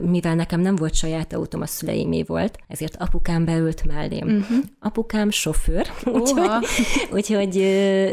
mivel 0.00 0.34
nekem 0.34 0.60
nem 0.60 0.76
volt 0.76 0.94
saját 0.94 1.32
autóm, 1.32 1.60
a 1.60 1.66
szüleimé 1.66 2.22
volt, 2.22 2.58
ezért 2.68 2.96
apukám 2.98 3.44
beült 3.44 3.84
mellém. 3.84 4.26
Uh-huh. 4.26 4.58
Apukám 4.80 5.30
sofőr, 5.30 5.86
úgyhogy, 6.04 6.48
úgyhogy 7.12 7.66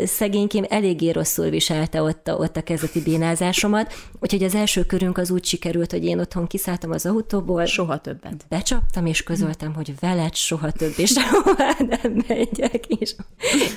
szegénykém 0.06 0.66
eléggé 0.68 1.10
rosszul 1.10 1.50
viselte 1.50 2.02
ott 2.02 2.28
a, 2.28 2.34
ott 2.34 2.58
a 2.58 2.62
kezdeti 2.62 3.02
bénázásomat, 3.02 3.94
úgyhogy 4.34 4.48
az 4.48 4.56
első 4.56 4.86
körünk 4.86 5.18
az 5.18 5.32
úgy 5.32 5.46
sikerült, 5.46 5.92
hogy 5.92 6.06
én 6.06 6.20
otthon 6.20 6.48
kiszálltam 6.48 6.92
az 6.92 7.06
autóból. 7.06 7.66
Soha 7.66 7.98
többet. 7.98 8.46
Becsaptam, 8.50 9.06
és 9.06 9.24
közöltem, 9.24 9.74
hogy 9.74 9.94
veled 10.00 10.36
soha 10.36 10.72
többé 10.72 11.06
sehová 11.06 11.76
nem 11.78 12.24
megyek, 12.28 12.86
és, 12.88 13.16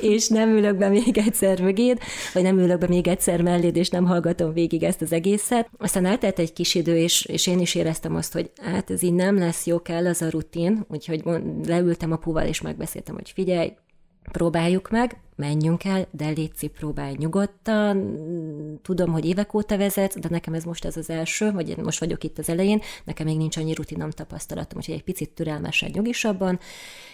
és 0.00 0.28
nem 0.28 0.56
ülök 0.56 0.76
be 0.76 0.88
még 0.88 1.18
egyszer 1.18 1.60
mögéd, 1.60 1.98
vagy 2.32 2.42
nem 2.42 2.58
ülök 2.58 2.78
be 2.78 2.88
még 2.88 3.08
egyszer 3.08 3.42
melléd, 3.42 3.76
és 3.76 3.88
nem 3.88 4.04
hallgatom 4.04 4.52
végig 4.52 4.82
ezt 4.82 5.02
az 5.02 5.12
egészet. 5.12 5.70
Aztán 5.78 6.04
eltelt 6.04 6.38
egy 6.38 6.52
kis 6.52 6.74
idő, 6.74 6.96
és, 6.96 7.24
és 7.24 7.46
én 7.46 7.60
is 7.60 7.74
éreztem 7.74 8.14
azt, 8.14 8.32
hogy 8.32 8.50
hát 8.62 8.90
ez 8.90 9.02
így 9.02 9.14
nem 9.14 9.38
lesz 9.38 9.66
jó, 9.66 9.82
kell 9.82 10.06
az 10.06 10.22
a 10.22 10.30
rutin, 10.30 10.86
úgyhogy 10.88 11.22
leültem 11.66 12.12
apuval, 12.12 12.46
és 12.46 12.60
megbeszéltem, 12.60 13.14
hogy 13.14 13.30
figyelj, 13.34 13.72
próbáljuk 14.32 14.90
meg, 14.90 15.20
menjünk 15.36 15.84
el, 15.84 16.06
de 16.10 16.28
létszi, 16.28 16.66
próbálj 16.66 17.14
nyugodtan. 17.18 18.18
Tudom, 18.82 19.12
hogy 19.12 19.24
évek 19.24 19.54
óta 19.54 19.76
vezet, 19.76 20.18
de 20.18 20.28
nekem 20.30 20.54
ez 20.54 20.64
most 20.64 20.84
ez 20.84 20.96
az 20.96 21.10
első, 21.10 21.52
vagy 21.52 21.76
most 21.76 22.00
vagyok 22.00 22.24
itt 22.24 22.38
az 22.38 22.48
elején, 22.48 22.80
nekem 23.04 23.26
még 23.26 23.36
nincs 23.36 23.56
annyi 23.56 23.74
rutinom, 23.74 24.10
tapasztalatom, 24.10 24.78
úgyhogy 24.78 24.94
egy 24.94 25.04
picit 25.04 25.30
türelmesen, 25.30 25.90
nyugisabban, 25.92 26.58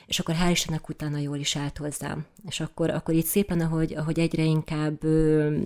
és 0.08 0.18
akkor 0.18 0.34
hál' 0.34 0.50
Istennek 0.50 0.88
utána 0.88 1.18
jól 1.18 1.36
is 1.36 1.56
állt 1.56 1.78
hozzám. 1.78 2.26
És 2.48 2.60
akkor, 2.60 2.90
akkor 2.90 3.14
így 3.14 3.24
szépen, 3.24 3.60
ahogy, 3.60 3.94
ahogy 3.96 4.18
egyre 4.18 4.42
inkább 4.42 5.04
ö, 5.04 5.56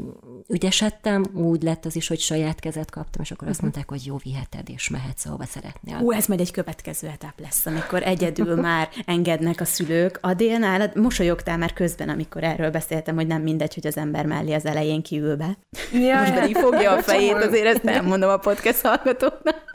ügyesedtem, 0.48 1.24
úgy 1.34 1.62
lett 1.62 1.84
az 1.84 1.96
is, 1.96 2.08
hogy 2.08 2.20
saját 2.20 2.60
kezet 2.60 2.90
kaptam, 2.90 3.22
és 3.22 3.30
akkor 3.30 3.48
uh-huh. 3.48 3.48
azt 3.48 3.60
mhm. 3.60 3.64
mondták, 3.64 3.88
hogy 3.88 4.06
jó, 4.06 4.16
viheted, 4.22 4.68
és 4.68 4.88
mehetsz, 4.88 5.26
ahova 5.26 5.44
szeretnél. 5.44 5.98
Ú, 6.00 6.12
ez 6.12 6.26
majd 6.26 6.40
egy 6.40 6.50
következő 6.50 7.08
etap 7.08 7.40
lesz, 7.40 7.66
amikor 7.66 8.02
egyedül 8.02 8.54
már 8.54 8.88
engednek 9.04 9.60
a 9.60 9.64
szülők. 9.64 10.18
A 10.22 10.42
nálad 10.58 10.96
mosolyogtál 10.96 11.58
már 11.58 11.72
közben, 11.72 12.08
amikor 12.08 12.44
erről 12.44 12.70
beszéltem, 12.70 13.14
hogy 13.14 13.26
nem 13.26 13.42
mindegy, 13.42 13.74
hogy 13.74 13.86
az 13.86 13.96
ember 13.96 14.26
mellé 14.26 14.52
az 14.52 14.64
elején 14.64 15.02
kiül 15.02 15.36
be. 15.36 15.58
Ja, 15.92 16.20
Most 16.20 16.34
pedig 16.34 16.56
fogja 16.56 16.92
a 16.92 17.02
fejét, 17.02 17.34
azért 17.34 17.66
ezt 17.66 17.82
nem 17.82 18.04
mondom 18.04 18.30
a 18.30 18.36
podcast 18.36 18.80
hallgatóknak. 18.80 19.71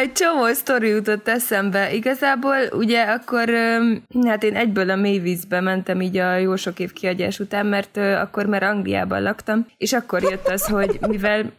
Egy 0.00 0.12
csomó 0.12 0.52
sztori 0.52 0.88
jutott 0.88 1.28
eszembe. 1.28 1.92
Igazából 1.92 2.56
ugye 2.72 3.02
akkor, 3.02 3.48
hát 4.26 4.42
én 4.42 4.56
egyből 4.56 4.90
a 4.90 4.96
mélyvízbe 4.96 5.60
mentem 5.60 6.00
így 6.00 6.16
a 6.16 6.36
jó 6.36 6.56
sok 6.56 6.78
év 6.78 6.92
kiagyás 6.92 7.38
után, 7.38 7.66
mert 7.66 7.96
akkor 7.96 8.46
már 8.46 8.62
Angliában 8.62 9.22
laktam, 9.22 9.66
és 9.76 9.92
akkor 9.92 10.22
jött 10.22 10.48
az, 10.48 10.66
hogy 10.66 10.98
mivel... 11.08 11.44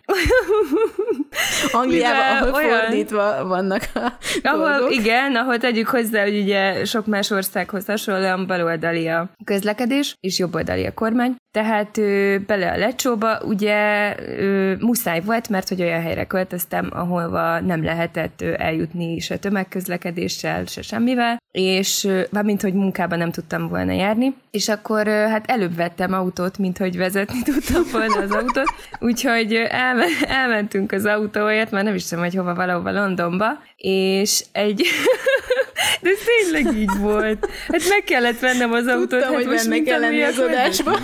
Angliában, 1.72 2.38
ahol 2.38 2.54
olyan, 2.54 2.80
fordítva 2.80 3.46
vannak 3.48 3.82
a 3.94 4.13
ahol, 4.44 4.70
dolgok. 4.70 4.94
Igen, 4.94 5.36
ahol 5.36 5.58
tegyük 5.58 5.88
hozzá, 5.88 6.24
hogy 6.24 6.40
ugye 6.40 6.86
sok 6.86 7.06
más 7.06 7.32
országhoz 7.32 7.86
hasonlóan 7.86 8.48
baloldali 8.48 9.08
a 9.08 9.30
közlekedés, 9.46 10.18
és 10.20 10.40
jobboldali 10.40 10.86
a 10.86 10.94
kormány, 10.94 11.36
tehát 11.51 11.98
ö, 11.98 12.36
bele 12.48 12.72
a 12.72 12.77
lecsóba, 12.77 13.39
ugye 13.43 14.15
ö, 14.20 14.74
muszáj 14.79 15.22
volt, 15.22 15.50
mert 15.50 15.70
hogy 15.70 15.81
olyan 15.81 16.01
helyre 16.01 16.25
költöztem, 16.25 16.89
ahol 16.93 17.60
nem 17.60 17.84
lehetett 17.84 18.41
ö, 18.41 18.53
eljutni 18.58 19.20
se 19.20 19.38
tömegközlekedéssel, 19.38 20.65
se 20.65 20.81
semmivel, 20.81 21.41
és 21.51 22.08
mint 22.41 22.62
hogy 22.62 22.74
munkában 22.74 23.17
nem 23.17 23.31
tudtam 23.31 23.67
volna 23.67 23.91
járni, 23.91 24.36
és 24.51 24.70
akkor 24.70 25.08
hát 25.08 25.50
előbb 25.50 25.75
vettem 25.75 26.13
autót, 26.13 26.58
mint 26.58 26.77
hogy 26.77 26.98
vezetni 26.98 27.41
tudtam 27.51 27.84
volna 27.91 28.20
az 28.22 28.31
autót, 28.31 28.74
úgyhogy 29.00 29.53
elme, 29.53 30.05
elmentünk 30.27 30.91
az 30.91 31.05
autóért, 31.05 31.72
már 31.72 31.84
nem 31.84 31.96
is 31.96 32.05
tudom, 32.05 32.24
hogy 32.24 32.36
hova 32.36 32.55
valahova 32.55 32.91
Londonba, 32.91 33.48
és 33.77 34.46
egy 34.51 34.81
De 36.02 36.10
ez 36.10 36.18
tényleg 36.26 36.78
így 36.78 36.98
volt. 36.98 37.50
Hát 37.68 37.90
meg 37.90 38.04
kellett 38.04 38.40
vennem 38.40 38.72
az 38.72 38.88
autót. 38.88 39.10
Tudtam, 39.10 39.34
hát 39.34 39.44
hogy 39.44 39.56
benne 39.56 39.82
kell 39.82 40.00
lenni 40.00 40.22
az 40.22 40.40
adásban. 40.40 41.00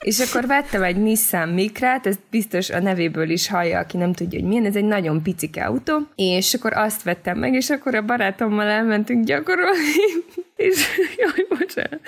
És 0.00 0.18
akkor 0.18 0.46
vettem 0.46 0.82
egy 0.82 0.96
Nissan 0.96 1.48
Mikrát, 1.48 2.06
ez 2.06 2.16
biztos 2.30 2.70
a 2.70 2.80
nevéből 2.80 3.30
is 3.30 3.48
hallja, 3.48 3.78
aki 3.78 3.96
nem 3.96 4.12
tudja, 4.12 4.38
hogy 4.38 4.48
milyen, 4.48 4.64
ez 4.64 4.76
egy 4.76 4.84
nagyon 4.84 5.22
picike 5.22 5.64
autó, 5.64 5.98
és 6.14 6.54
akkor 6.54 6.72
azt 6.72 7.02
vettem 7.02 7.38
meg, 7.38 7.54
és 7.54 7.70
akkor 7.70 7.94
a 7.94 8.02
barátommal 8.02 8.66
elmentünk 8.66 9.24
gyakorolni, 9.24 9.94
és 10.56 10.86
jaj, 11.16 11.58
bocsánat 11.58 12.00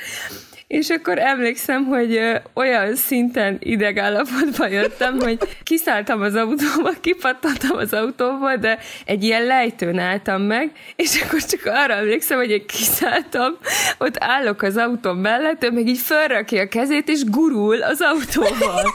és 0.70 0.90
akkor 0.90 1.18
emlékszem, 1.18 1.84
hogy 1.84 2.20
olyan 2.54 2.94
szinten 2.96 3.56
idegállapotba 3.60 4.66
jöttem, 4.66 5.18
hogy 5.18 5.38
kiszálltam 5.62 6.20
az 6.22 6.34
autóba, 6.34 6.90
kipattantam 7.00 7.76
az 7.76 7.92
autóba, 7.92 8.56
de 8.56 8.78
egy 9.04 9.24
ilyen 9.24 9.44
lejtőn 9.44 9.98
álltam 9.98 10.42
meg, 10.42 10.70
és 10.96 11.22
akkor 11.22 11.44
csak 11.44 11.60
arra 11.64 11.94
emlékszem, 11.94 12.38
hogy 12.38 12.50
én 12.50 12.66
kiszálltam, 12.66 13.56
ott 13.98 14.16
állok 14.18 14.62
az 14.62 14.76
autó 14.76 15.12
mellett, 15.12 15.64
ő 15.64 15.70
meg 15.70 15.88
így 15.88 15.98
felrakja 15.98 16.62
a 16.62 16.68
kezét, 16.68 17.08
és 17.08 17.24
gurul 17.24 17.82
az 17.82 18.00
autóval. 18.00 18.92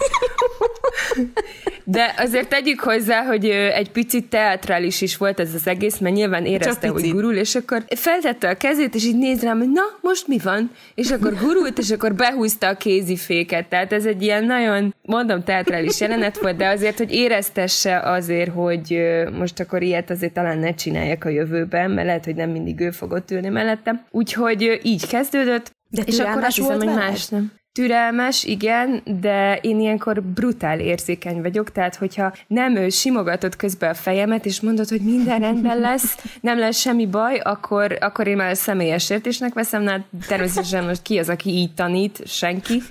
De 1.88 2.14
azért 2.18 2.50
tegyük 2.50 2.80
hozzá, 2.80 3.24
hogy 3.24 3.50
egy 3.50 3.92
picit 3.92 4.26
teatrális 4.26 5.02
is 5.02 5.18
volt 5.18 5.40
ez 5.40 5.54
az 5.54 5.68
egész, 5.68 5.98
mert 5.98 6.16
nyilván 6.16 6.46
érezte, 6.46 6.88
hogy 6.88 7.12
gurul, 7.12 7.34
és 7.34 7.56
akkor 7.56 7.84
feltette 7.96 8.50
a 8.50 8.56
kezét, 8.56 8.96
és 8.96 9.04
így 9.04 9.18
néz 9.18 9.42
rám, 9.42 9.58
hogy 9.58 9.72
na, 9.72 9.84
most 10.02 10.28
mi 10.28 10.38
van? 10.44 10.72
És 10.96 11.12
akkor 11.12 11.34
gurult, 11.66 11.80
és 11.80 11.92
akkor 11.92 12.16
behúzta 12.16 12.68
a 12.68 12.76
kéziféket. 12.76 13.68
Tehát 13.68 13.94
ez 13.94 14.06
egy 14.06 14.22
ilyen 14.22 14.46
nagyon, 14.46 14.96
mondom, 15.02 15.44
teatrális 15.44 16.00
jelenet 16.00 16.40
volt, 16.40 16.58
de 16.58 16.68
azért, 16.68 16.98
hogy 16.98 17.12
éreztesse 17.12 18.00
azért, 18.00 18.52
hogy 18.52 19.02
most 19.38 19.60
akkor 19.60 19.82
ilyet 19.82 20.10
azért 20.10 20.34
talán 20.34 20.58
ne 20.58 20.74
csináljak 20.74 21.24
a 21.24 21.30
jövőben, 21.30 21.92
mert 21.92 22.08
lehet, 22.08 22.26
hogy 22.26 22.36
nem 22.36 22.50
mindig 22.50 22.80
ő 22.80 22.92
fogott 22.92 23.32
ülni 23.32 23.50
mellettem. 23.50 24.06
Úgyhogy 24.12 24.80
így 24.84 25.08
kezdődött, 25.08 25.72
de 25.90 26.02
és 26.06 26.20
akkor 26.20 26.44
azt 26.44 26.56
hiszem, 26.56 26.78
hogy 26.78 26.86
más 26.86 27.28
nem. 27.28 27.52
Türelmes, 27.76 28.44
igen, 28.44 29.02
de 29.20 29.60
én 29.62 29.80
ilyenkor 29.80 30.24
brutál 30.24 30.80
érzékeny 30.80 31.42
vagyok, 31.42 31.72
tehát 31.72 31.96
hogyha 31.96 32.34
nem 32.48 32.76
ő 32.76 32.90
simogatott 32.90 33.56
közben 33.56 33.90
a 33.90 33.94
fejemet, 33.94 34.46
és 34.46 34.62
mondod, 34.62 34.88
hogy 34.88 35.02
minden 35.02 35.40
rendben 35.40 35.80
lesz, 35.80 36.18
nem 36.42 36.60
lesz 36.60 36.80
semmi 36.80 37.06
baj, 37.08 37.38
akkor, 37.38 37.98
akkor 38.00 38.28
én 38.28 38.36
már 38.36 38.58
személyes 38.58 39.10
értésnek 39.10 39.54
veszem, 39.54 39.88
hát 39.88 40.06
természetesen 40.28 40.86
most 40.86 41.02
ki 41.02 41.18
az, 41.18 41.30
aki 41.30 41.50
így 41.50 41.74
tanít, 41.74 42.28
senki. 42.28 42.82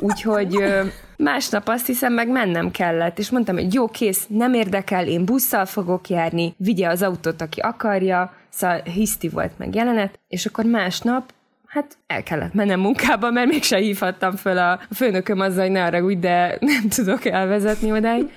Úgyhogy 0.00 0.64
másnap 1.16 1.68
azt 1.68 1.86
hiszem, 1.86 2.12
meg 2.12 2.28
mennem 2.28 2.70
kellett, 2.70 3.18
és 3.18 3.30
mondtam, 3.30 3.54
hogy 3.54 3.74
jó, 3.74 3.86
kész, 3.86 4.24
nem 4.28 4.54
érdekel, 4.54 5.06
én 5.06 5.24
busszal 5.24 5.64
fogok 5.64 6.08
járni, 6.08 6.54
vigye 6.56 6.88
az 6.88 7.02
autót, 7.02 7.42
aki 7.42 7.60
akarja, 7.60 8.34
szóval 8.48 8.82
hiszti 8.82 9.28
volt 9.28 9.58
meg 9.58 9.74
jelenet, 9.74 10.18
és 10.28 10.46
akkor 10.46 10.64
másnap 10.64 11.32
hát 11.72 11.98
el 12.06 12.22
kellett 12.22 12.54
mennem 12.54 12.80
munkába, 12.80 13.30
mert 13.30 13.48
mégse 13.48 13.76
hívhattam 13.76 14.36
föl 14.36 14.58
a 14.58 14.80
főnököm 14.94 15.40
azzal, 15.40 15.62
hogy 15.62 15.72
ne 15.72 15.84
arra 15.84 16.04
úgy, 16.04 16.18
de 16.18 16.56
nem 16.60 16.88
tudok 16.88 17.24
elvezetni 17.24 17.92
odáig. 17.92 18.30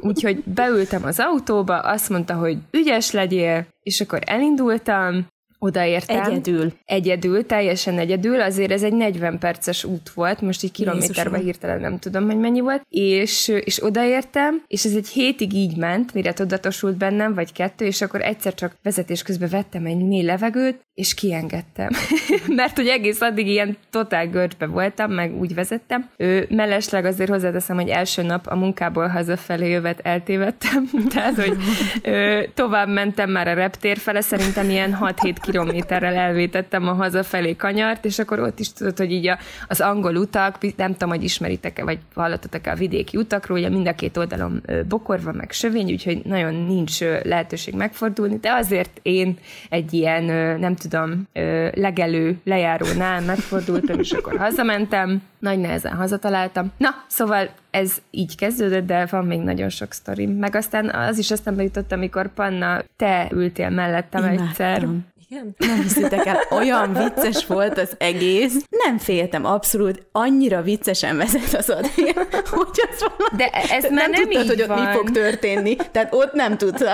Úgyhogy 0.00 0.42
beültem 0.44 1.04
az 1.04 1.20
autóba, 1.20 1.78
azt 1.78 2.08
mondta, 2.08 2.34
hogy 2.34 2.58
ügyes 2.70 3.10
legyél, 3.10 3.66
és 3.82 4.00
akkor 4.00 4.18
elindultam, 4.26 5.26
odaértem. 5.64 6.22
Egyedül. 6.22 6.72
Egyedül, 6.84 7.46
teljesen 7.46 7.98
egyedül, 7.98 8.40
azért 8.40 8.70
ez 8.70 8.82
egy 8.82 8.92
40 8.92 9.38
perces 9.38 9.84
út 9.84 10.10
volt, 10.10 10.40
most 10.40 10.62
így 10.62 10.72
kilométerben 10.72 11.40
hirtelen 11.40 11.80
nem 11.80 11.98
tudom, 11.98 12.26
hogy 12.26 12.38
mennyi 12.38 12.60
volt, 12.60 12.82
és, 12.88 13.48
és 13.48 13.84
odaértem, 13.84 14.62
és 14.66 14.84
ez 14.84 14.94
egy 14.94 15.08
hétig 15.08 15.52
így 15.52 15.76
ment, 15.76 16.14
mire 16.14 16.32
tudatosult 16.32 16.96
bennem, 16.96 17.34
vagy 17.34 17.52
kettő, 17.52 17.84
és 17.84 18.00
akkor 18.00 18.22
egyszer 18.22 18.54
csak 18.54 18.76
vezetés 18.82 19.22
közben 19.22 19.48
vettem 19.48 19.86
egy 19.86 19.96
mély 19.96 20.22
levegőt, 20.22 20.84
és 20.94 21.14
kiengedtem. 21.14 21.88
Mert 22.58 22.76
hogy 22.76 22.86
egész 22.86 23.20
addig 23.20 23.46
ilyen 23.46 23.76
totál 23.90 24.26
görcsbe 24.26 24.66
voltam, 24.66 25.12
meg 25.12 25.34
úgy 25.40 25.54
vezettem. 25.54 26.08
Ő, 26.16 26.46
mellesleg 26.50 27.04
azért 27.04 27.30
hozzáteszem, 27.30 27.76
hogy 27.76 27.88
első 27.88 28.22
nap 28.22 28.46
a 28.46 28.56
munkából 28.56 29.06
hazafelé 29.06 29.70
jövet 29.70 30.00
eltévedtem, 30.02 30.90
tehát 31.14 31.34
hogy 31.34 31.56
ő, 32.02 32.50
tovább 32.54 32.88
mentem 32.88 33.30
már 33.30 33.48
a 33.48 33.54
reptér 33.54 33.98
fele, 33.98 34.20
szerintem 34.20 34.70
ilyen 34.70 34.98
6-7 35.00 35.34
kilométerrel 35.54 36.14
elvétettem 36.14 36.88
a 36.88 36.92
hazafelé 36.92 37.56
kanyart, 37.56 38.04
és 38.04 38.18
akkor 38.18 38.40
ott 38.40 38.58
is 38.58 38.72
tudod, 38.72 38.98
hogy 38.98 39.12
így 39.12 39.28
a, 39.28 39.38
az 39.68 39.80
angol 39.80 40.16
utak, 40.16 40.58
nem 40.76 40.92
tudom, 40.92 41.08
hogy 41.08 41.24
ismeritek-e, 41.24 41.84
vagy 41.84 41.98
hallottatok-e 42.14 42.70
a 42.70 42.74
vidéki 42.74 43.16
utakról, 43.16 43.58
ugye 43.58 43.68
mind 43.68 43.86
a 43.86 43.94
két 43.94 44.16
oldalon 44.16 44.62
bokorva, 44.88 45.32
meg 45.32 45.50
sövény, 45.50 45.92
úgyhogy 45.92 46.20
nagyon 46.24 46.54
nincs 46.54 47.00
lehetőség 47.22 47.74
megfordulni, 47.74 48.38
de 48.40 48.52
azért 48.52 49.00
én 49.02 49.38
egy 49.68 49.92
ilyen, 49.92 50.24
nem 50.58 50.74
tudom, 50.74 51.28
legelő, 51.74 52.36
lejárónál 52.44 53.20
megfordultam, 53.20 53.98
és 53.98 54.12
akkor 54.12 54.36
hazamentem, 54.36 55.22
nagy 55.38 55.58
nehezen 55.58 55.92
hazataláltam. 55.92 56.72
Na, 56.76 56.88
szóval 57.08 57.48
ez 57.70 57.96
így 58.10 58.36
kezdődött, 58.36 58.86
de 58.86 59.06
van 59.10 59.24
még 59.24 59.40
nagyon 59.40 59.68
sok 59.68 59.92
sztorim. 59.92 60.30
Meg 60.30 60.54
aztán 60.54 60.90
az 60.90 61.18
is 61.18 61.30
aztán 61.30 61.56
bejutott, 61.56 61.92
amikor 61.92 62.34
Panna, 62.34 62.82
te 62.96 63.28
ültél 63.32 63.70
mellettem 63.70 64.24
Imádtam. 64.24 64.46
egyszer. 64.46 64.88
Igen? 65.28 65.54
Nem 65.58 65.82
hiszitek 65.82 66.26
el, 66.26 66.46
olyan 66.50 66.92
vicces 66.92 67.46
volt 67.46 67.78
az 67.78 67.94
egész. 67.98 68.54
Nem 68.84 68.98
féltem, 68.98 69.44
abszolút. 69.44 70.06
Annyira 70.12 70.62
viccesen 70.62 71.16
vezet 71.16 71.54
az 71.54 71.70
adél, 71.70 72.12
hogy 72.50 72.68
az. 72.90 73.06
De 73.36 73.48
ez 73.50 73.90
már 73.90 74.10
nem 74.10 74.22
tudtad, 74.22 74.42
így 74.42 74.48
hogy 74.48 74.62
ott 74.62 74.68
van. 74.68 74.82
mi 74.82 74.92
fog 74.94 75.10
történni. 75.10 75.76
Tehát 75.92 76.14
ott 76.14 76.32
nem 76.32 76.56
tudta. 76.56 76.92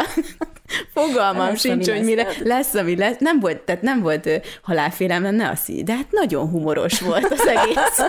Fogalmam 0.95 1.47
Lesz, 1.49 1.61
sincs, 1.61 1.89
hogy 1.89 2.03
mi 2.05 2.15
lesz. 2.15 2.39
lesz. 2.45 2.75
ami 2.75 2.97
lesz. 2.97 3.17
Nem 3.19 3.41
volt, 3.41 3.61
tehát 3.61 3.83
nem 3.83 4.01
volt 4.01 4.29
halálfélelem, 4.63 5.35
ne 5.35 5.49
azt 5.49 5.67
hidd, 5.67 5.85
de 5.85 5.93
hát 5.95 6.07
nagyon 6.11 6.49
humoros 6.49 7.01
volt 7.01 7.25
az 7.33 7.47
egész. 7.47 7.99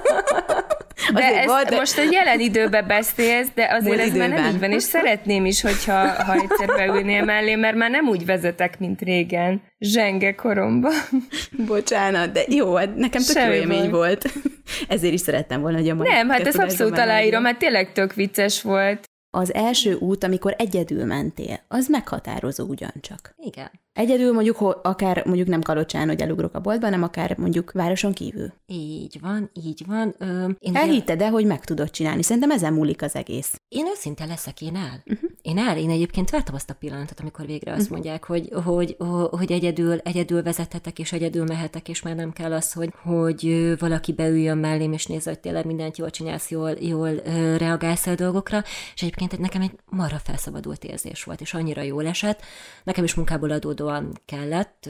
De, 1.13 1.23
Azért 1.23 1.35
ez, 1.37 1.45
volt, 1.45 1.69
de- 1.69 1.75
most 1.75 1.97
egy 1.97 2.11
jelen 2.11 2.39
időben 2.39 2.87
beszélsz, 2.87 3.47
de 3.55 3.67
azért 3.71 3.99
ez 3.99 4.09
már 4.11 4.17
nem 4.29 4.31
időben. 4.37 4.53
így 4.53 4.59
van, 4.59 4.71
és 4.71 4.83
szeretném 4.83 5.45
is, 5.45 5.61
hogyha 5.61 6.07
ha 6.23 6.33
egyszer 6.33 6.67
beülnél 6.67 7.23
mellé, 7.23 7.55
mert 7.55 7.75
már 7.75 7.89
nem 7.89 8.07
úgy 8.07 8.25
vezetek, 8.25 8.79
mint 8.79 9.01
régen, 9.01 9.61
zsenge 9.79 10.35
koromban. 10.35 10.91
Bocsánat, 11.67 12.31
de 12.31 12.41
jó, 12.47 12.75
hát 12.75 12.95
nekem 12.95 13.21
tök 13.21 13.35
jó 13.35 13.41
Semmi 13.41 13.55
élmény 13.55 13.79
baj. 13.79 13.89
volt. 13.89 14.31
Ezért 14.87 15.13
is 15.13 15.19
szerettem 15.19 15.61
volna, 15.61 15.77
hogy 15.77 15.89
a 15.89 15.93
Nem, 15.93 16.05
hát 16.07 16.17
ezt 16.17 16.27
podcastodásban 16.29 16.69
abszolút 16.69 16.97
aláírom, 16.97 17.43
hát 17.43 17.57
tényleg 17.57 17.91
tök 17.91 18.13
vicces 18.13 18.61
volt. 18.61 19.09
Az 19.33 19.53
első 19.53 19.93
út, 19.93 20.23
amikor 20.23 20.55
egyedül 20.57 21.05
mentél, 21.05 21.59
az 21.67 21.87
meghatározó 21.87 22.65
ugyancsak. 22.65 23.33
Igen. 23.37 23.71
Egyedül 23.93 24.33
mondjuk, 24.33 24.61
akár 24.83 25.25
mondjuk 25.25 25.47
nem 25.47 25.61
kalocsán, 25.61 26.07
hogy 26.07 26.21
elugrok 26.21 26.55
a 26.55 26.59
boltba, 26.59 26.85
hanem 26.85 27.03
akár 27.03 27.37
mondjuk 27.37 27.71
városon 27.71 28.13
kívül. 28.13 28.53
Így 28.65 29.17
van, 29.21 29.49
így 29.53 29.83
van. 29.87 30.15
Ö, 30.17 30.49
én, 30.59 30.75
Elhitted-e, 30.75 31.29
hogy 31.29 31.45
meg 31.45 31.65
tudod 31.65 31.89
csinálni? 31.89 32.23
Szerintem 32.23 32.51
ezen 32.51 32.73
múlik 32.73 33.01
az 33.01 33.15
egész. 33.15 33.61
én 33.67 33.87
őszinte 33.87 34.25
leszek, 34.25 34.61
én 34.61 34.75
el. 34.75 35.03
Uh-huh. 35.05 35.29
Én 35.41 35.57
el, 35.57 35.77
én 35.77 35.89
egyébként 35.89 36.29
vártam 36.29 36.55
azt 36.55 36.69
a 36.69 36.73
pillanatot, 36.73 37.19
amikor 37.19 37.45
végre 37.45 37.73
azt 37.73 37.89
mondják, 37.89 38.23
hogy, 38.23 38.49
hogy, 38.63 38.95
hogy 39.29 39.51
egyedül, 39.51 39.97
egyedül 39.97 40.43
vezethetek, 40.43 40.99
és 40.99 41.11
egyedül 41.11 41.43
mehetek, 41.43 41.89
és 41.89 42.01
már 42.01 42.15
nem 42.15 42.33
kell 42.33 42.53
az, 42.53 42.73
hogy, 42.73 42.93
hogy 43.03 43.73
valaki 43.79 44.13
beüljön 44.13 44.57
mellém, 44.57 44.93
és 44.93 45.05
nézze, 45.05 45.29
hogy 45.29 45.39
tényleg 45.39 45.65
mindent 45.65 45.97
jól 45.97 46.09
csinálsz, 46.09 46.49
jól, 46.49 46.71
jól 46.79 47.13
reagálsz 47.57 48.07
a 48.07 48.15
dolgokra, 48.15 48.63
és 48.93 49.01
egyébként 49.01 49.20
nekem 49.37 49.61
egy 49.61 49.71
marha 49.85 50.19
felszabadult 50.19 50.83
érzés 50.83 51.23
volt, 51.23 51.41
és 51.41 51.53
annyira 51.53 51.81
jól 51.81 52.07
esett. 52.07 52.41
Nekem 52.83 53.03
is 53.03 53.13
munkából 53.13 53.51
adódóan 53.51 54.21
kellett, 54.25 54.89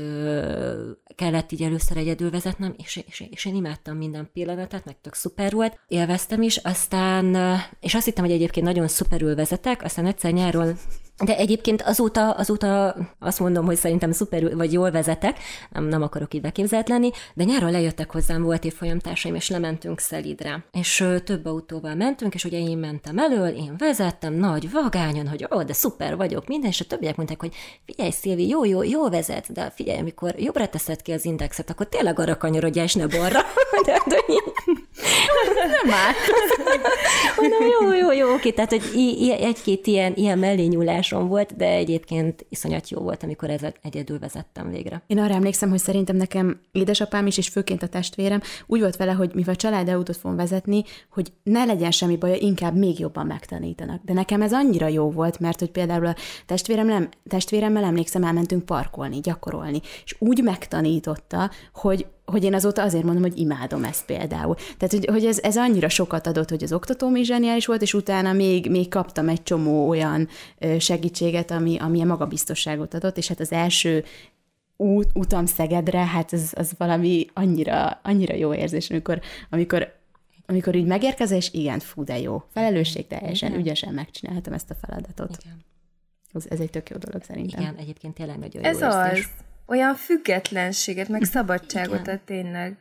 kellett 1.16 1.52
így 1.52 1.64
először 1.64 1.98
egyedül 1.98 2.30
vezetnem, 2.30 2.74
és, 2.78 3.04
és, 3.08 3.24
és 3.32 3.46
én 3.46 3.56
imádtam 3.56 3.98
minden 3.98 4.30
pillanatát, 4.34 4.86
meg 4.86 4.96
tök 5.02 5.14
szuper 5.14 5.52
volt, 5.52 5.80
élveztem 5.88 6.42
is, 6.42 6.58
aztán, 6.58 7.38
és 7.80 7.94
azt 7.94 8.06
hittem, 8.06 8.24
hogy 8.24 8.34
egyébként 8.34 8.66
nagyon 8.66 8.88
szuperül 8.88 9.36
vezetek, 9.36 9.84
aztán 9.84 10.06
egyszer 10.06 10.32
nyáron 10.32 10.78
de 11.26 11.38
egyébként 11.38 11.82
azóta, 11.82 12.32
azóta 12.32 12.96
azt 13.20 13.40
mondom, 13.40 13.66
hogy 13.66 13.76
szerintem 13.76 14.12
szuperül, 14.12 14.56
vagy 14.56 14.74
jól 14.74 14.92
vezetek, 14.92 15.38
nem, 15.72 15.84
nem 15.84 16.02
akarok 16.02 16.34
így 16.34 16.42
beképzelt 16.42 16.90
lenni, 16.90 17.10
de 17.34 17.44
nyáron 17.44 17.72
lejöttek 17.72 18.12
hozzám, 18.12 18.44
volt 18.44 18.64
évfolyamtársaim, 18.64 19.36
és 19.36 19.50
lementünk 19.50 20.00
Szelidre. 20.00 20.64
És 20.72 21.06
több 21.24 21.46
autóval 21.46 21.96
mentünk, 21.96 22.34
és 22.34 22.44
ugye 22.46 22.58
én 22.60 22.78
mentem 22.78 23.18
elől, 23.18 23.48
én 23.48 23.76
vezettem, 23.78 24.34
nagy 24.34 24.72
vagányon, 24.72 25.28
hogy 25.28 25.48
ó, 25.56 25.64
de 25.64 25.74
szuper 25.74 26.16
vagyok, 26.16 26.48
minden, 26.48 26.70
és 26.70 26.82
a 26.82 26.86
többiek 26.86 27.16
mondták, 27.16 27.40
hogy 27.40 27.54
figyelj, 27.86 28.12
Szilvi, 28.12 28.48
jó, 28.48 28.66
jó, 28.66 28.84
jó 28.84 29.10
vezet, 29.10 29.52
de 29.54 29.72
figyelj, 29.76 30.00
amikor 30.00 30.34
jobbra 30.38 30.68
teszed 30.68 31.02
ki 31.02 31.12
az 31.12 31.26
indexet, 31.26 31.70
akkor 31.70 31.88
tényleg 31.88 32.20
arra 32.20 32.38
kanyarodjál, 32.38 32.86
és 32.86 32.94
ne 32.94 33.08
balra. 33.08 33.40
De, 33.86 34.02
de, 34.08 34.18
Nem 35.84 35.94
áll. 35.94 36.12
Mondom, 37.38 37.68
jó, 37.82 37.94
jó, 37.94 38.12
jó, 38.12 38.34
oké, 38.34 38.52
tehát 38.52 38.70
hogy 38.70 38.84
i- 38.96 39.24
i- 39.26 39.44
egy-két 39.44 39.88
ilyen, 39.88 40.14
ilyen 40.16 40.38
mellényúlásom 41.12 41.28
volt, 41.28 41.56
de 41.56 41.66
egyébként 41.66 42.46
iszonyat 42.50 42.90
jó 42.90 43.00
volt, 43.00 43.24
amikor 43.24 43.50
ezzel 43.50 43.74
egyedül 43.82 44.20
vezettem 44.20 44.70
végre. 44.70 45.02
Én 45.08 45.20
arra 45.20 45.34
emlékszem, 45.34 45.70
hogy 45.70 45.80
szerintem 45.80 46.16
nekem 46.16 46.60
édesapám 46.72 47.28
is, 47.28 47.38
és 47.38 47.48
főként 47.48 47.84
a 47.84 47.88
testvérem 47.88 48.42
úgy 48.68 48.80
volt 48.80 48.96
vele, 48.96 49.12
hogy 49.12 49.32
mivel 49.34 49.56
családautót 49.56 50.18
fogom 50.18 50.38
vezetni, 50.38 50.84
hogy 51.10 51.32
ne 51.44 51.66
legyen 51.66 51.92
semmi 51.92 52.18
baja, 52.18 52.36
inkább 52.36 52.76
még 52.76 53.00
jobban 53.00 53.26
megtanítanak. 53.26 54.02
De 54.04 54.14
nekem 54.14 54.42
ez 54.42 54.54
annyira 54.54 54.88
jó 54.88 55.12
volt, 55.12 55.40
mert 55.40 55.60
hogy 55.60 55.72
például 55.72 56.06
a 56.06 56.16
testvérem 56.46 56.88
nem, 56.88 57.10
testvéremmel 57.28 57.84
emlékszem, 57.84 58.24
elmentünk 58.24 58.66
parkolni, 58.66 59.20
gyakorolni, 59.20 59.82
és 60.04 60.16
úgy 60.20 60.44
megtanította, 60.44 61.50
hogy 61.74 62.06
hogy 62.32 62.44
én 62.44 62.54
azóta 62.54 62.82
azért 62.82 63.04
mondom, 63.04 63.22
hogy 63.22 63.38
imádom 63.38 63.84
ezt 63.84 64.06
például. 64.06 64.56
Tehát, 64.56 64.92
hogy, 64.92 65.06
hogy 65.06 65.26
ez, 65.26 65.40
ez 65.40 65.58
annyira 65.58 65.90
sokat 65.90 66.28
adott, 66.28 66.50
hogy 66.50 66.64
az 66.64 66.74
oktatóm 66.74 67.16
is 67.16 67.28
zseniális 67.28 67.66
volt, 67.66 67.82
és 67.82 67.94
utána 67.94 68.34
még, 68.34 68.70
még 68.70 68.90
kaptam 68.90 69.30
egy 69.30 69.44
csomó 69.44 69.90
olyan 69.90 70.28
segítséget, 70.80 71.52
ami, 71.52 71.78
ami 71.78 72.02
a 72.02 72.06
magabiztosságot 72.06 72.94
adott, 72.94 73.18
és 73.18 73.28
hát 73.28 73.40
az 73.40 73.52
első 73.52 74.04
út, 74.78 75.10
utam 75.14 75.46
Szegedre, 75.46 76.06
hát 76.06 76.34
ez 76.34 76.52
az 76.54 76.72
valami 76.78 77.26
annyira, 77.34 78.00
annyira 78.04 78.36
jó 78.36 78.54
érzés, 78.54 78.90
amikor, 78.90 79.22
amikor 79.50 80.00
amikor 80.46 80.76
így 80.76 80.86
megérkezel, 80.86 81.38
és 81.38 81.54
igen, 81.54 81.80
fú, 81.80 82.04
de 82.04 82.20
jó. 82.20 82.44
Felelősség 82.54 83.08
teljesen, 83.08 83.50
Igen. 83.50 83.62
ügyesen 83.62 83.94
megcsináltam 83.94 84.54
ezt 84.54 84.70
a 84.70 84.76
feladatot. 84.76 85.38
Igen. 85.44 85.66
Ez, 86.34 86.46
ez 86.50 86.60
egy 86.60 86.70
tök 86.70 86.90
jó 86.90 86.98
dolog 86.98 87.24
szerintem. 87.24 87.62
Igen, 87.62 87.76
egyébként 87.76 88.14
tényleg 88.14 88.38
nagyon 88.38 88.64
Ez 88.64 88.80
jó 88.80 88.88
az. 88.88 89.20
Olyan 89.72 89.96
függetlenséget, 89.96 91.10
meg 91.10 91.24
szabadságot 91.24 92.08
ad 92.08 92.20
tényleg. 92.26 92.78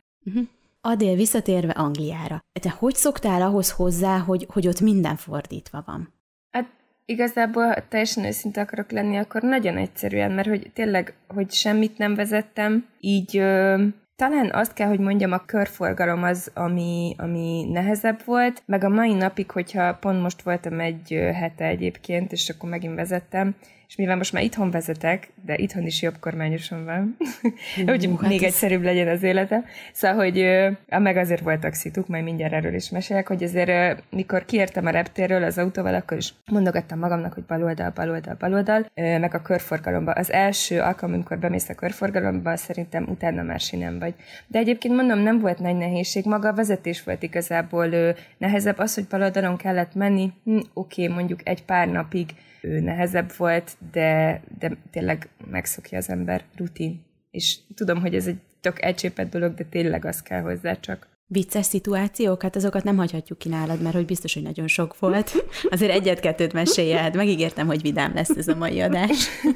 Adél, 0.81 1.15
visszatérve 1.15 1.71
Angliára. 1.71 2.43
Te 2.61 2.69
hogy 2.69 2.95
szoktál 2.95 3.41
ahhoz 3.41 3.71
hozzá, 3.71 4.17
hogy, 4.17 4.45
hogy 4.49 4.67
ott 4.67 4.81
minden 4.81 5.15
fordítva 5.15 5.83
van? 5.85 6.13
Hát 6.51 6.69
igazából, 7.05 7.67
ha 7.67 7.87
teljesen 7.87 8.23
őszinte 8.25 8.61
akarok 8.61 8.91
lenni, 8.91 9.17
akkor 9.17 9.41
nagyon 9.41 9.77
egyszerűen, 9.77 10.31
mert 10.31 10.47
hogy 10.47 10.71
tényleg, 10.73 11.13
hogy 11.27 11.51
semmit 11.51 11.97
nem 11.97 12.15
vezettem, 12.15 12.85
így 12.99 13.37
ö, 13.37 13.83
talán 14.15 14.51
azt 14.53 14.73
kell, 14.73 14.87
hogy 14.87 14.99
mondjam, 14.99 15.31
a 15.31 15.45
körforgalom 15.45 16.23
az, 16.23 16.51
ami, 16.53 17.15
ami 17.17 17.63
nehezebb 17.71 18.21
volt, 18.25 18.63
meg 18.65 18.83
a 18.83 18.89
mai 18.89 19.13
napig, 19.13 19.51
hogyha 19.51 19.95
pont 19.95 20.21
most 20.21 20.41
voltam 20.41 20.79
egy 20.79 21.09
hete 21.33 21.65
egyébként, 21.65 22.31
és 22.31 22.49
akkor 22.49 22.69
megint 22.69 22.95
vezettem, 22.95 23.55
és 23.91 23.97
mivel 23.97 24.15
most 24.15 24.33
már 24.33 24.43
itthon 24.43 24.71
vezetek, 24.71 25.29
de 25.45 25.55
itthon 25.57 25.85
is 25.85 26.01
jobb 26.01 26.19
kormányosom 26.19 26.85
van, 26.85 27.17
hogy 27.85 28.05
hát 28.05 28.27
még 28.27 28.43
ez- 28.43 28.51
egyszerűbb 28.51 28.83
legyen 28.83 29.07
az 29.07 29.23
élete. 29.23 29.63
Szóval, 29.93 30.17
hogy 30.17 30.45
meg 30.87 31.17
azért 31.17 31.41
volt 31.41 31.59
taxituk, 31.59 32.07
majd 32.07 32.23
mindjárt 32.23 32.53
erről 32.53 32.73
is 32.73 32.89
mesélek, 32.89 33.27
hogy 33.27 33.43
azért 33.43 34.03
mikor 34.09 34.45
kiértem 34.45 34.85
a 34.85 34.89
reptérről 34.89 35.43
az 35.43 35.57
autóval, 35.57 35.95
akkor 35.95 36.17
is 36.17 36.33
mondogattam 36.51 36.99
magamnak, 36.99 37.33
hogy 37.33 37.43
baloldal, 37.43 37.91
baloldal, 37.95 38.35
baloldal, 38.39 38.85
meg 38.95 39.33
a 39.33 39.41
körforgalomba. 39.41 40.11
Az 40.11 40.31
első 40.31 40.79
alkalom, 40.79 41.15
amikor 41.15 41.39
bemész 41.39 41.69
a 41.69 41.75
körforgalomba, 41.75 42.57
szerintem 42.57 43.05
utána 43.09 43.43
már 43.43 43.59
sinem 43.59 43.99
vagy. 43.99 44.13
De 44.47 44.59
egyébként 44.59 44.95
mondom, 44.95 45.19
nem 45.19 45.39
volt 45.39 45.59
nagy 45.59 45.77
nehézség, 45.77 46.25
maga 46.25 46.47
a 46.47 46.53
vezetés 46.53 47.03
volt 47.03 47.23
igazából 47.23 48.15
nehezebb. 48.37 48.77
Az, 48.77 48.95
hogy 48.95 49.07
baloldalon 49.07 49.57
kellett 49.57 49.95
menni, 49.95 50.31
hm, 50.43 50.59
oké, 50.73 51.03
okay, 51.03 51.15
mondjuk 51.15 51.39
egy 51.43 51.63
pár 51.63 51.87
napig 51.87 52.25
ö, 52.61 52.79
nehezebb 52.79 53.31
volt, 53.37 53.71
de, 53.91 54.41
de 54.59 54.77
tényleg 54.91 55.29
megszokja 55.51 55.97
az 55.97 56.09
ember 56.09 56.43
rutin. 56.57 57.05
És 57.31 57.57
tudom, 57.75 58.01
hogy 58.01 58.15
ez 58.15 58.27
egy 58.27 58.39
tök 58.61 58.81
elcsépett 58.81 59.29
dolog, 59.29 59.53
de 59.53 59.63
tényleg 59.63 60.05
az 60.05 60.21
kell 60.21 60.41
hozzá 60.41 60.79
csak. 60.79 61.09
Vicces 61.27 61.65
szituációk, 61.65 62.41
hát 62.41 62.55
azokat 62.55 62.83
nem 62.83 62.97
hagyhatjuk 62.97 63.39
ki 63.39 63.49
nálad, 63.49 63.81
mert 63.81 63.95
hogy 63.95 64.05
biztos, 64.05 64.33
hogy 64.33 64.43
nagyon 64.43 64.67
sok 64.67 64.99
volt. 64.99 65.45
Azért 65.69 65.91
egyet-kettőt 65.91 66.53
mesélj 66.53 66.93
el, 66.93 67.01
hát 67.01 67.15
megígértem, 67.15 67.67
hogy 67.67 67.81
vidám 67.81 68.13
lesz 68.13 68.29
ez 68.29 68.47
a 68.47 68.55
mai 68.55 68.81
adás. 68.81 69.27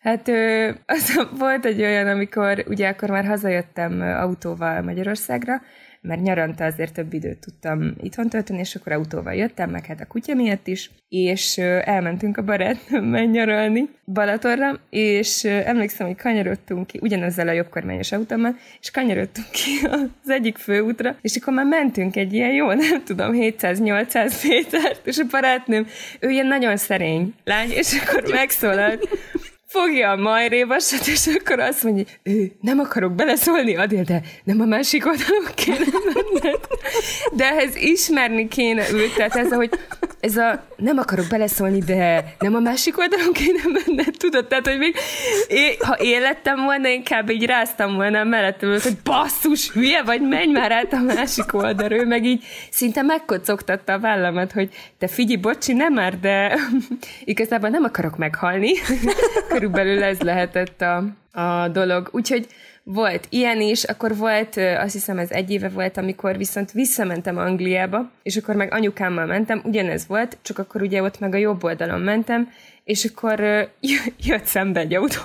Hát 0.00 0.30
az, 0.86 1.28
volt 1.38 1.64
egy 1.64 1.80
olyan, 1.80 2.06
amikor 2.06 2.64
ugye 2.68 2.88
akkor 2.88 3.10
már 3.10 3.24
hazajöttem 3.24 4.00
autóval 4.00 4.82
Magyarországra, 4.82 5.62
mert 6.00 6.22
nyaranta 6.22 6.64
azért 6.64 6.92
több 6.92 7.12
időt 7.12 7.38
tudtam 7.38 7.94
itthon 8.02 8.28
tölteni, 8.28 8.58
és 8.58 8.74
akkor 8.74 8.92
autóval 8.92 9.34
jöttem, 9.34 9.70
meg 9.70 9.86
hát 9.86 10.00
a 10.00 10.06
kutya 10.06 10.34
miatt 10.34 10.66
is, 10.66 10.90
és 11.08 11.58
elmentünk 11.58 12.36
a 12.36 12.42
barátnőmmel 12.42 13.24
nyaralni 13.24 13.88
Balatorra, 14.04 14.80
és 14.90 15.44
emlékszem, 15.44 16.06
hogy 16.06 16.16
kanyarodtunk 16.16 16.86
ki, 16.86 16.98
ugyanezzel 17.02 17.48
a 17.48 17.52
jobbkormányos 17.52 18.12
autómmal, 18.12 18.56
és 18.80 18.90
kanyarodtunk 18.90 19.50
ki 19.50 19.86
az 19.90 20.30
egyik 20.30 20.56
főútra, 20.56 21.16
és 21.20 21.36
akkor 21.36 21.52
már 21.52 21.66
mentünk 21.66 22.16
egy 22.16 22.32
ilyen 22.32 22.52
jó, 22.52 22.72
nem 22.72 23.04
tudom, 23.04 23.30
700-800 23.32 24.48
métert, 24.48 25.06
és 25.06 25.18
a 25.18 25.24
barátnőm, 25.30 25.86
ő 26.20 26.28
ilyen 26.28 26.46
nagyon 26.46 26.76
szerény 26.76 27.34
lány, 27.44 27.70
és 27.70 27.92
akkor 28.02 28.30
megszólalt, 28.30 29.08
fogja 29.80 30.10
a 30.10 30.16
majrévasat, 30.16 31.06
és 31.06 31.26
akkor 31.38 31.60
azt 31.60 31.82
mondja, 31.82 32.04
ő, 32.22 32.52
nem 32.60 32.78
akarok 32.78 33.12
beleszólni, 33.12 33.76
Adél, 33.76 34.02
de 34.02 34.22
nem 34.44 34.60
a 34.60 34.64
másik 34.64 35.06
oldalon 35.06 35.44
kéne 35.54 35.86
menned. 36.14 36.60
De 37.32 37.44
ehhez 37.44 37.76
ismerni 37.76 38.48
kéne 38.48 38.90
őt, 38.92 39.14
tehát 39.14 39.36
ez, 39.36 39.52
hogy 39.52 39.70
ez 40.20 40.36
a 40.36 40.64
nem 40.76 40.98
akarok 40.98 41.26
beleszólni, 41.28 41.78
de 41.78 42.34
nem 42.38 42.54
a 42.54 42.58
másik 42.58 42.98
oldalon 42.98 43.32
kéne 43.32 43.62
menned, 43.64 44.14
tudod? 44.18 44.46
Tehát, 44.46 44.66
hogy 44.66 44.78
még 44.78 44.96
én, 45.48 45.74
ha 45.78 45.94
én 45.94 46.20
lettem 46.20 46.64
volna, 46.64 46.88
inkább 46.88 47.30
így 47.30 47.46
ráztam 47.46 47.94
volna 47.94 48.24
mellettem, 48.24 48.70
hogy 48.70 48.96
basszus, 49.04 49.70
hülye 49.70 50.02
vagy, 50.02 50.20
menj 50.20 50.52
már 50.52 50.72
át 50.72 50.92
a 50.92 51.00
másik 51.00 51.54
oldalról, 51.54 52.04
meg 52.04 52.24
így 52.24 52.44
szinte 52.70 53.02
megkocogtatta 53.02 53.92
a 53.92 53.98
vállamat, 53.98 54.52
hogy 54.52 54.68
te 54.98 55.08
figyelj, 55.08 55.40
bocsi, 55.40 55.72
nem 55.72 55.92
már, 55.92 56.20
de 56.20 56.58
igazából 57.24 57.68
nem 57.68 57.84
akarok 57.84 58.16
meghalni. 58.16 58.72
Körülbelül 59.66 60.02
ez 60.02 60.20
lehetett 60.20 60.80
a, 60.82 61.04
a 61.40 61.68
dolog. 61.68 62.08
Úgyhogy 62.12 62.46
volt 62.82 63.26
ilyen 63.28 63.60
is, 63.60 63.84
akkor 63.84 64.16
volt, 64.16 64.56
azt 64.56 64.92
hiszem 64.92 65.18
ez 65.18 65.30
egy 65.30 65.50
éve 65.50 65.68
volt, 65.68 65.96
amikor 65.96 66.36
viszont 66.36 66.72
visszamentem 66.72 67.38
Angliába, 67.38 68.10
és 68.22 68.36
akkor 68.36 68.54
meg 68.54 68.72
anyukámmal 68.72 69.26
mentem, 69.26 69.60
ugyanez 69.64 70.06
volt, 70.06 70.38
csak 70.42 70.58
akkor 70.58 70.82
ugye 70.82 71.02
ott 71.02 71.18
meg 71.18 71.34
a 71.34 71.36
jobb 71.36 71.64
oldalon 71.64 72.00
mentem, 72.00 72.52
és 72.84 73.04
akkor 73.04 73.40
jött 74.28 74.44
szembe 74.44 74.80
egy 74.80 74.94
autó. 74.94 75.20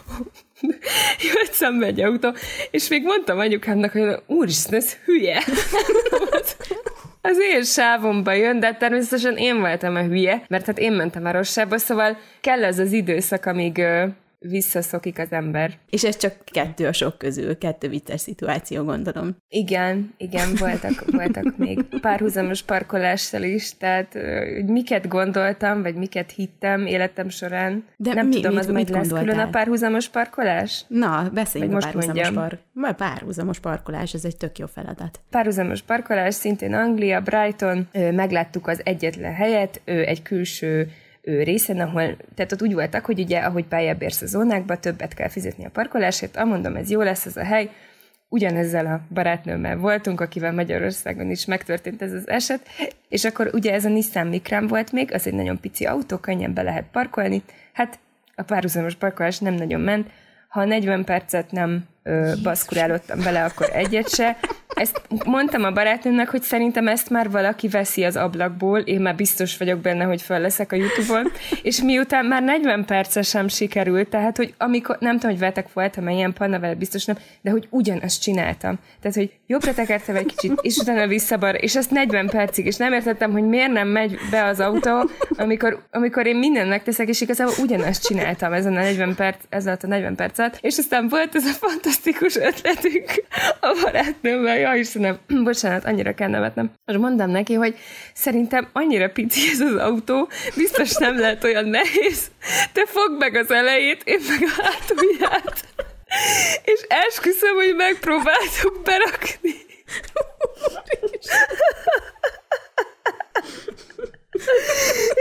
jött 1.34 1.51
szembe 1.51 1.86
egy 1.86 2.01
autó, 2.01 2.34
és 2.71 2.88
még 2.88 3.04
mondtam 3.04 3.39
anyukámnak, 3.39 3.91
hogy 3.91 4.15
úristen, 4.25 4.80
ez 4.80 4.93
hülye. 5.06 5.43
az 7.21 7.38
én 7.54 7.63
sávomba 7.63 8.34
jön, 8.34 8.60
de 8.60 8.73
természetesen 8.73 9.38
én 9.38 9.60
voltam 9.60 9.95
a 9.95 10.04
hülye, 10.04 10.43
mert 10.47 10.65
hát 10.65 10.80
én 10.80 10.91
mentem 10.91 11.25
a 11.25 11.32
rosszába, 11.32 11.77
szóval 11.77 12.17
kell 12.39 12.63
ez 12.63 12.80
az 12.80 12.91
időszak, 12.91 13.45
amíg 13.45 13.82
visszaszokik 14.49 15.19
az 15.19 15.32
ember. 15.32 15.71
És 15.89 16.04
ez 16.04 16.17
csak 16.17 16.36
kettő 16.45 16.88
a 16.88 16.93
sok 16.93 17.17
közül, 17.17 17.58
kettő 17.58 17.89
vicces 17.89 18.21
szituáció, 18.21 18.84
gondolom. 18.84 19.36
Igen, 19.49 20.13
igen, 20.17 20.56
voltak, 20.56 21.04
voltak 21.12 21.58
még 21.58 21.86
párhuzamos 22.01 22.63
parkolással 22.63 23.43
is, 23.43 23.77
tehát 23.77 24.13
hogy 24.56 24.65
miket 24.65 25.08
gondoltam, 25.08 25.82
vagy 25.82 25.95
miket 25.95 26.32
hittem 26.32 26.86
életem 26.86 27.30
során. 27.30 27.86
De 27.97 28.13
nem 28.13 28.27
mi, 28.27 28.36
tudom, 28.36 28.51
mit, 28.51 28.60
az 28.60 28.67
mit 28.67 28.89
lesz 28.89 29.08
külön 29.08 29.39
a 29.39 29.49
párhuzamos 29.49 30.10
parkolás? 30.10 30.86
Na, 30.88 31.30
beszéljünk 31.34 31.73
most 31.73 31.88
a 31.88 31.91
párhuzamos, 31.91 32.30
par... 32.73 32.95
párhuzamos 32.95 33.60
parkolás, 33.60 34.13
ez 34.13 34.25
egy 34.25 34.38
tök 34.38 34.58
jó 34.58 34.65
feladat. 34.65 35.19
Párhuzamos 35.30 35.82
parkolás, 35.82 36.36
szintén 36.36 36.73
Anglia, 36.73 37.21
Brighton, 37.21 37.89
megláttuk 37.91 38.67
az 38.67 38.82
egyetlen 38.84 39.34
helyet, 39.34 39.82
egy 39.86 40.21
külső 40.21 40.91
részen, 41.21 41.79
ahol, 41.79 42.17
tehát 42.36 42.51
ott 42.51 42.62
úgy 42.62 42.73
voltak, 42.73 43.05
hogy 43.05 43.19
ugye, 43.19 43.39
ahogy 43.39 43.65
beljebb 43.65 44.01
érsz 44.01 44.21
a 44.21 44.25
zónákba, 44.25 44.79
többet 44.79 45.13
kell 45.13 45.27
fizetni 45.27 45.65
a 45.65 45.69
parkolásért, 45.69 46.38
amondom, 46.38 46.75
ez 46.75 46.89
jó 46.89 47.01
lesz 47.01 47.25
ez 47.25 47.38
a 47.38 47.43
hely, 47.43 47.69
ugyanezzel 48.29 48.86
a 48.86 49.01
barátnőmmel 49.13 49.77
voltunk, 49.77 50.21
akivel 50.21 50.53
Magyarországon 50.53 51.29
is 51.29 51.45
megtörtént 51.45 52.01
ez 52.01 52.13
az 52.13 52.29
eset, 52.29 52.67
és 53.10 53.25
akkor 53.25 53.49
ugye 53.53 53.73
ez 53.73 53.86
a 53.86 53.89
Nissan 53.89 54.27
Micram 54.27 54.67
volt 54.67 54.91
még, 54.91 55.13
az 55.13 55.27
egy 55.27 55.34
nagyon 55.34 55.60
pici 55.60 55.86
autó, 55.86 56.17
könnyen 56.17 56.53
be 56.53 56.62
lehet 56.62 56.86
parkolni, 56.91 57.43
hát 57.73 57.99
a 58.36 58.41
párhuzamos 58.43 58.95
parkolás 58.95 59.39
nem 59.39 59.53
nagyon 59.53 59.81
ment, 59.81 60.10
ha 60.47 60.65
40 60.65 61.03
percet 61.03 61.51
nem 61.51 61.84
ö, 62.03 62.31
baszkurálottam 62.43 63.19
bele, 63.23 63.43
akkor 63.43 63.69
egyet 63.73 64.09
se. 64.09 64.37
Ezt 64.67 65.01
mondtam 65.25 65.63
a 65.63 65.71
barátnőmnek, 65.71 66.29
hogy 66.29 66.41
szerintem 66.41 66.87
ezt 66.87 67.09
már 67.09 67.29
valaki 67.29 67.67
veszi 67.67 68.03
az 68.03 68.15
ablakból, 68.15 68.79
én 68.79 69.01
már 69.01 69.15
biztos 69.15 69.57
vagyok 69.57 69.79
benne, 69.79 70.03
hogy 70.03 70.21
föl 70.21 70.39
leszek 70.39 70.71
a 70.71 70.75
Youtube-on, 70.75 71.31
és 71.61 71.81
miután 71.81 72.25
már 72.25 72.43
40 72.43 72.85
perce 72.85 73.21
sem 73.21 73.47
sikerült, 73.47 74.09
tehát, 74.09 74.37
hogy 74.37 74.53
amikor, 74.57 74.97
nem 74.99 75.13
tudom, 75.13 75.31
hogy 75.31 75.39
vetek 75.39 75.73
voltam 75.73 76.07
ilyen 76.07 76.33
panna 76.33 76.59
vele, 76.59 76.75
biztos 76.75 77.05
nem, 77.05 77.17
de 77.41 77.51
hogy 77.51 77.67
ugyanazt 77.69 78.21
csináltam. 78.21 78.79
Tehát, 79.01 79.17
hogy 79.17 79.31
jobbra 79.47 79.73
tekertem 79.73 80.15
egy 80.15 80.25
kicsit, 80.25 80.59
és 80.61 80.77
utána 80.77 81.07
visszabar, 81.07 81.63
és 81.63 81.75
ezt 81.75 81.91
40 81.91 82.27
percig, 82.27 82.65
és 82.65 82.75
nem 82.75 82.93
értettem, 82.93 83.31
hogy 83.31 83.43
miért 83.43 83.71
nem 83.71 83.87
megy 83.87 84.17
be 84.31 84.45
az 84.45 84.59
autó, 84.59 85.09
amikor, 85.37 85.85
amikor 85.91 86.25
én 86.25 86.35
mindent 86.35 86.69
megteszek, 86.69 87.07
és 87.07 87.21
igazából 87.21 87.53
ugyanazt 87.61 88.05
csináltam 88.05 88.53
ezen 88.53 88.77
a 88.77 88.81
40 88.81 89.15
perc, 89.15 89.37
ezzel 89.49 89.77
a 89.81 89.87
40 89.87 90.15
percet, 90.15 90.57
és 90.61 90.77
aztán 90.77 91.07
volt 91.07 91.35
ez 91.35 91.45
a 91.45 91.49
fantasztikus 91.49 91.90
ötletünk 92.36 93.23
a 93.60 93.80
barátnőmmel, 93.84 94.58
ja 94.58 94.73
Istenem, 94.73 95.19
bocsánat, 95.43 95.86
annyira 95.86 96.13
kell 96.13 96.30
nevetnem. 96.30 96.71
Most 96.86 96.99
mondtam 96.99 97.30
neki, 97.30 97.54
hogy 97.54 97.75
szerintem 98.13 98.67
annyira 98.73 99.10
pici 99.10 99.49
ez 99.51 99.60
az 99.60 99.75
autó, 99.75 100.30
biztos 100.56 100.95
nem 100.95 101.19
lehet 101.19 101.43
olyan 101.43 101.65
nehéz. 101.65 102.32
Te 102.73 102.86
fogd 102.86 103.17
meg 103.17 103.36
az 103.36 103.51
elejét, 103.51 104.01
én 104.06 104.19
meg 104.30 104.49
a 104.58 104.62
hátulját. 104.62 105.67
És 106.63 106.80
esküszöm, 106.88 107.56
hogy 107.56 107.75
megpróbáltuk 107.75 108.82
berakni. 108.84 109.56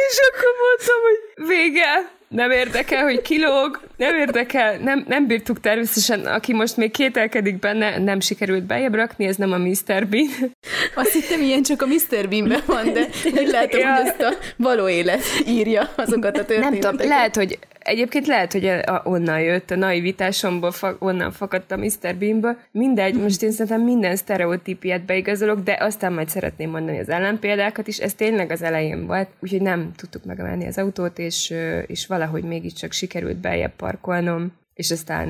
És 0.08 0.18
akkor 0.30 0.52
mondtam, 0.60 1.00
hogy 1.02 1.46
vége, 1.48 2.18
nem 2.34 2.50
érdekel, 2.50 3.02
hogy 3.02 3.22
kilóg, 3.22 3.80
nem 3.96 4.14
érdekel, 4.14 4.76
nem, 4.78 5.04
nem 5.08 5.26
bírtuk 5.26 5.60
természetesen, 5.60 6.26
aki 6.26 6.52
most 6.52 6.76
még 6.76 6.90
kételkedik 6.90 7.58
benne, 7.58 7.98
nem 7.98 8.20
sikerült 8.20 8.64
bejebb 8.64 8.94
rakni, 8.94 9.26
ez 9.26 9.36
nem 9.36 9.52
a 9.52 9.58
Mr. 9.58 10.06
Bean. 10.06 10.56
Azt 10.94 11.12
hittem, 11.12 11.42
ilyen 11.42 11.62
csak 11.62 11.82
a 11.82 11.86
Mr. 11.86 12.28
Bean-ben 12.28 12.62
van, 12.66 12.92
de 12.92 13.00
úgy 13.40 13.48
látom, 13.48 13.80
ja. 13.80 13.94
hogy 13.94 14.06
ezt 14.06 14.20
a 14.20 14.34
való 14.56 14.88
élet 14.88 15.22
írja 15.46 15.90
azokat 15.96 16.38
a 16.38 16.44
történeteket. 16.44 16.82
Nem 16.82 16.90
tudom, 16.90 17.08
lehet, 17.08 17.36
hogy 17.36 17.58
Egyébként 17.90 18.26
lehet, 18.26 18.52
hogy 18.52 18.66
a, 18.66 19.02
onnan 19.04 19.40
jött, 19.40 19.70
a 19.70 19.76
naivitásomból, 19.76 20.70
fa, 20.70 20.96
onnan 20.98 21.32
fakadt 21.32 21.70
a 21.70 21.76
Mr. 21.76 22.16
Beanből. 22.18 22.56
Mindegy, 22.70 23.14
most 23.14 23.42
én 23.42 23.50
szerintem 23.50 23.82
minden 23.82 24.16
sztereotípiát 24.16 25.04
beigazolok, 25.04 25.60
de 25.60 25.76
aztán 25.80 26.12
majd 26.12 26.28
szeretném 26.28 26.70
mondani 26.70 26.98
az 26.98 27.08
ellenpéldákat 27.08 27.86
is. 27.86 27.98
Ez 27.98 28.14
tényleg 28.14 28.50
az 28.50 28.62
elején 28.62 29.06
volt, 29.06 29.28
úgyhogy 29.40 29.62
nem 29.62 29.92
tudtuk 29.96 30.24
megemelni 30.24 30.66
az 30.66 30.78
autót, 30.78 31.18
és, 31.18 31.54
és 31.86 32.06
valahogy 32.06 32.42
mégiscsak 32.44 32.92
sikerült 32.92 33.36
beljebb 33.36 33.74
parkolnom, 33.76 34.52
és 34.74 34.90
aztán, 34.90 35.28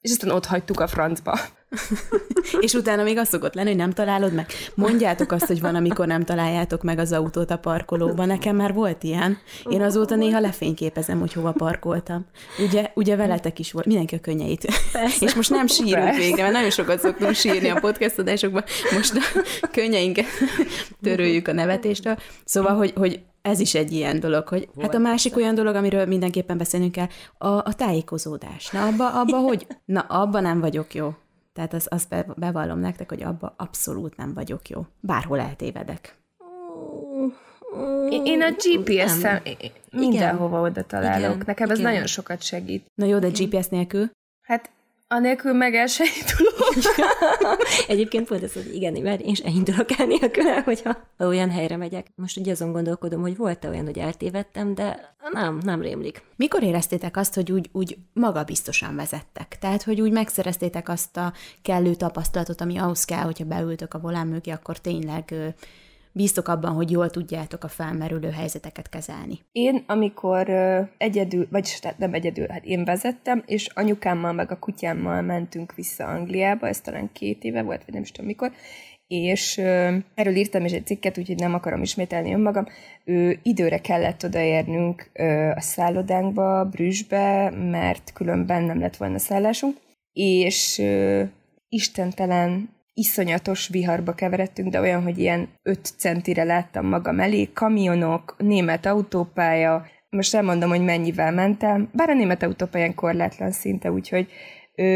és 0.00 0.10
aztán 0.10 0.30
ott 0.30 0.46
hagytuk 0.46 0.80
a 0.80 0.86
francba. 0.86 1.38
És 2.60 2.72
utána 2.72 3.02
még 3.02 3.18
azt 3.18 3.30
szokott 3.30 3.54
lenni, 3.54 3.68
hogy 3.68 3.78
nem 3.78 3.92
találod 3.92 4.32
meg. 4.32 4.46
Mondjátok 4.74 5.32
azt, 5.32 5.46
hogy 5.46 5.60
van, 5.60 5.74
amikor 5.74 6.06
nem 6.06 6.24
találjátok 6.24 6.82
meg 6.82 6.98
az 6.98 7.12
autót 7.12 7.50
a 7.50 7.58
parkolóban. 7.58 8.26
Nekem 8.26 8.56
már 8.56 8.74
volt 8.74 9.02
ilyen. 9.02 9.38
Én 9.70 9.82
azóta 9.82 10.14
néha 10.14 10.40
lefényképezem, 10.40 11.20
hogy 11.20 11.32
hova 11.32 11.52
parkoltam. 11.52 12.26
Ugye, 12.58 12.90
ugye 12.94 13.16
veletek 13.16 13.58
is 13.58 13.72
volt. 13.72 13.86
Mindenki 13.86 14.14
a 14.14 14.20
könnyeit. 14.20 14.66
Persze. 14.92 15.24
És 15.24 15.34
most 15.34 15.50
nem 15.50 15.66
sírunk 15.66 16.16
végre, 16.16 16.42
mert 16.42 16.54
nagyon 16.54 16.70
sokat 16.70 17.00
szoktunk 17.00 17.34
sírni 17.34 17.68
a 17.68 17.80
podcast 17.80 18.18
adásokban. 18.18 18.64
Most 18.92 19.12
a 19.60 19.66
könnyeinket 19.72 20.26
töröljük 21.02 21.48
a 21.48 21.52
nevetéstől. 21.52 22.16
Szóval, 22.44 22.76
hogy, 22.76 22.92
hogy 22.96 23.20
ez 23.42 23.60
is 23.60 23.74
egy 23.74 23.92
ilyen 23.92 24.20
dolog, 24.20 24.48
hogy 24.48 24.68
hát 24.80 24.94
a 24.94 24.98
másik 24.98 25.36
olyan 25.36 25.54
dolog, 25.54 25.74
amiről 25.74 26.06
mindenképpen 26.06 26.58
beszélnünk 26.58 26.92
kell, 26.92 27.08
a, 27.38 27.48
a 27.48 27.74
tájékozódás. 27.76 28.70
Na, 28.70 28.86
abba, 28.86 29.12
abba 29.20 29.38
hogy? 29.38 29.66
Na, 29.84 30.00
abba 30.00 30.40
nem 30.40 30.60
vagyok 30.60 30.94
jó. 30.94 31.14
Tehát 31.60 31.74
azt, 31.74 31.86
azt 31.92 32.34
bevallom 32.36 32.78
nektek, 32.78 33.08
hogy 33.08 33.22
abba 33.22 33.54
abszolút 33.56 34.16
nem 34.16 34.34
vagyok 34.34 34.68
jó. 34.68 34.86
Bárhol 35.00 35.40
eltévedek. 35.40 36.14
Én 38.10 38.42
a 38.42 38.50
GPS-szel 38.50 39.42
mindenhova 39.90 40.60
oda 40.60 40.84
találok. 40.84 41.34
Igen, 41.34 41.42
Nekem 41.46 41.70
ez 41.70 41.78
igen. 41.78 41.90
nagyon 41.92 42.06
sokat 42.06 42.42
segít. 42.42 42.86
Na 42.94 43.04
jó, 43.06 43.18
de 43.18 43.28
GPS 43.28 43.68
nélkül? 43.68 44.10
Hát 44.42 44.70
Anélkül 45.12 45.52
meg 45.52 45.74
el 45.74 45.86
se 45.86 46.04
indulok. 46.20 46.74
Egyébként 47.88 48.28
volt 48.28 48.42
ez, 48.42 48.52
hogy 48.52 48.74
igen, 48.74 49.02
mert 49.02 49.20
én 49.20 49.34
sem 49.34 49.54
indulok 49.54 49.98
el 49.98 50.06
nélkül, 50.06 50.44
hogyha 50.44 50.96
olyan 51.18 51.50
helyre 51.50 51.76
megyek. 51.76 52.06
Most 52.14 52.36
ugye 52.36 52.50
azon 52.50 52.72
gondolkodom, 52.72 53.20
hogy 53.20 53.36
volt-e 53.36 53.68
olyan, 53.68 53.84
hogy 53.84 53.98
eltévedtem, 53.98 54.74
de 54.74 55.14
nem, 55.32 55.58
nem 55.62 55.80
rémlik. 55.80 56.22
Mikor 56.36 56.62
éreztétek 56.62 57.16
azt, 57.16 57.34
hogy 57.34 57.52
úgy, 57.52 57.68
úgy 57.72 57.96
magabiztosan 58.12 58.96
vezettek? 58.96 59.58
Tehát, 59.60 59.82
hogy 59.82 60.00
úgy 60.00 60.12
megszereztétek 60.12 60.88
azt 60.88 61.16
a 61.16 61.32
kellő 61.62 61.94
tapasztalatot, 61.94 62.60
ami 62.60 62.78
ahhoz 62.78 63.04
kell, 63.04 63.24
hogyha 63.24 63.44
beültök 63.44 63.94
a 63.94 63.98
volán 63.98 64.26
mögé, 64.26 64.50
akkor 64.50 64.78
tényleg 64.78 65.34
bíztok 66.12 66.48
abban, 66.48 66.72
hogy 66.72 66.90
jól 66.90 67.10
tudjátok 67.10 67.64
a 67.64 67.68
felmerülő 67.68 68.30
helyzeteket 68.30 68.88
kezelni? 68.88 69.38
Én, 69.52 69.84
amikor 69.86 70.50
egyedül, 70.98 71.46
vagyis 71.50 71.80
nem 71.96 72.14
egyedül, 72.14 72.46
hát 72.48 72.64
én 72.64 72.84
vezettem, 72.84 73.42
és 73.46 73.66
anyukámmal 73.74 74.32
meg 74.32 74.50
a 74.50 74.58
kutyámmal 74.58 75.22
mentünk 75.22 75.74
vissza 75.74 76.04
Angliába, 76.04 76.68
ez 76.68 76.80
talán 76.80 77.10
két 77.12 77.44
éve 77.44 77.62
volt, 77.62 77.84
vagy 77.84 77.94
nem 77.94 78.02
is 78.02 78.10
tudom 78.10 78.26
mikor, 78.26 78.52
és 79.06 79.58
erről 80.14 80.36
írtam 80.36 80.64
is 80.64 80.72
egy 80.72 80.86
cikket, 80.86 81.18
úgyhogy 81.18 81.38
nem 81.38 81.54
akarom 81.54 81.82
ismételni 81.82 82.32
önmagam. 82.32 82.66
Ő, 83.04 83.38
időre 83.42 83.78
kellett 83.78 84.24
odaérnünk 84.24 85.10
a 85.54 85.60
szállodánkba, 85.60 86.64
Brüsszbe, 86.64 87.50
mert 87.50 88.12
különben 88.12 88.62
nem 88.62 88.80
lett 88.80 88.96
volna 88.96 89.18
szállásunk, 89.18 89.76
és 90.12 90.78
uh, 90.78 91.28
istentelen 91.68 92.68
iszonyatos 93.00 93.68
viharba 93.68 94.14
keveredtünk, 94.14 94.70
de 94.70 94.80
olyan, 94.80 95.02
hogy 95.02 95.18
ilyen 95.18 95.48
5 95.62 95.92
centire 95.96 96.44
láttam 96.44 96.86
magam 96.86 97.20
elé, 97.20 97.50
kamionok, 97.54 98.34
német 98.38 98.86
autópálya, 98.86 99.86
most 100.10 100.34
elmondom, 100.34 100.68
hogy 100.68 100.84
mennyivel 100.84 101.32
mentem, 101.32 101.88
bár 101.92 102.10
a 102.10 102.14
német 102.14 102.42
autópályán 102.42 102.94
korlátlan 102.94 103.50
szinte, 103.50 103.92
úgyhogy 103.92 104.26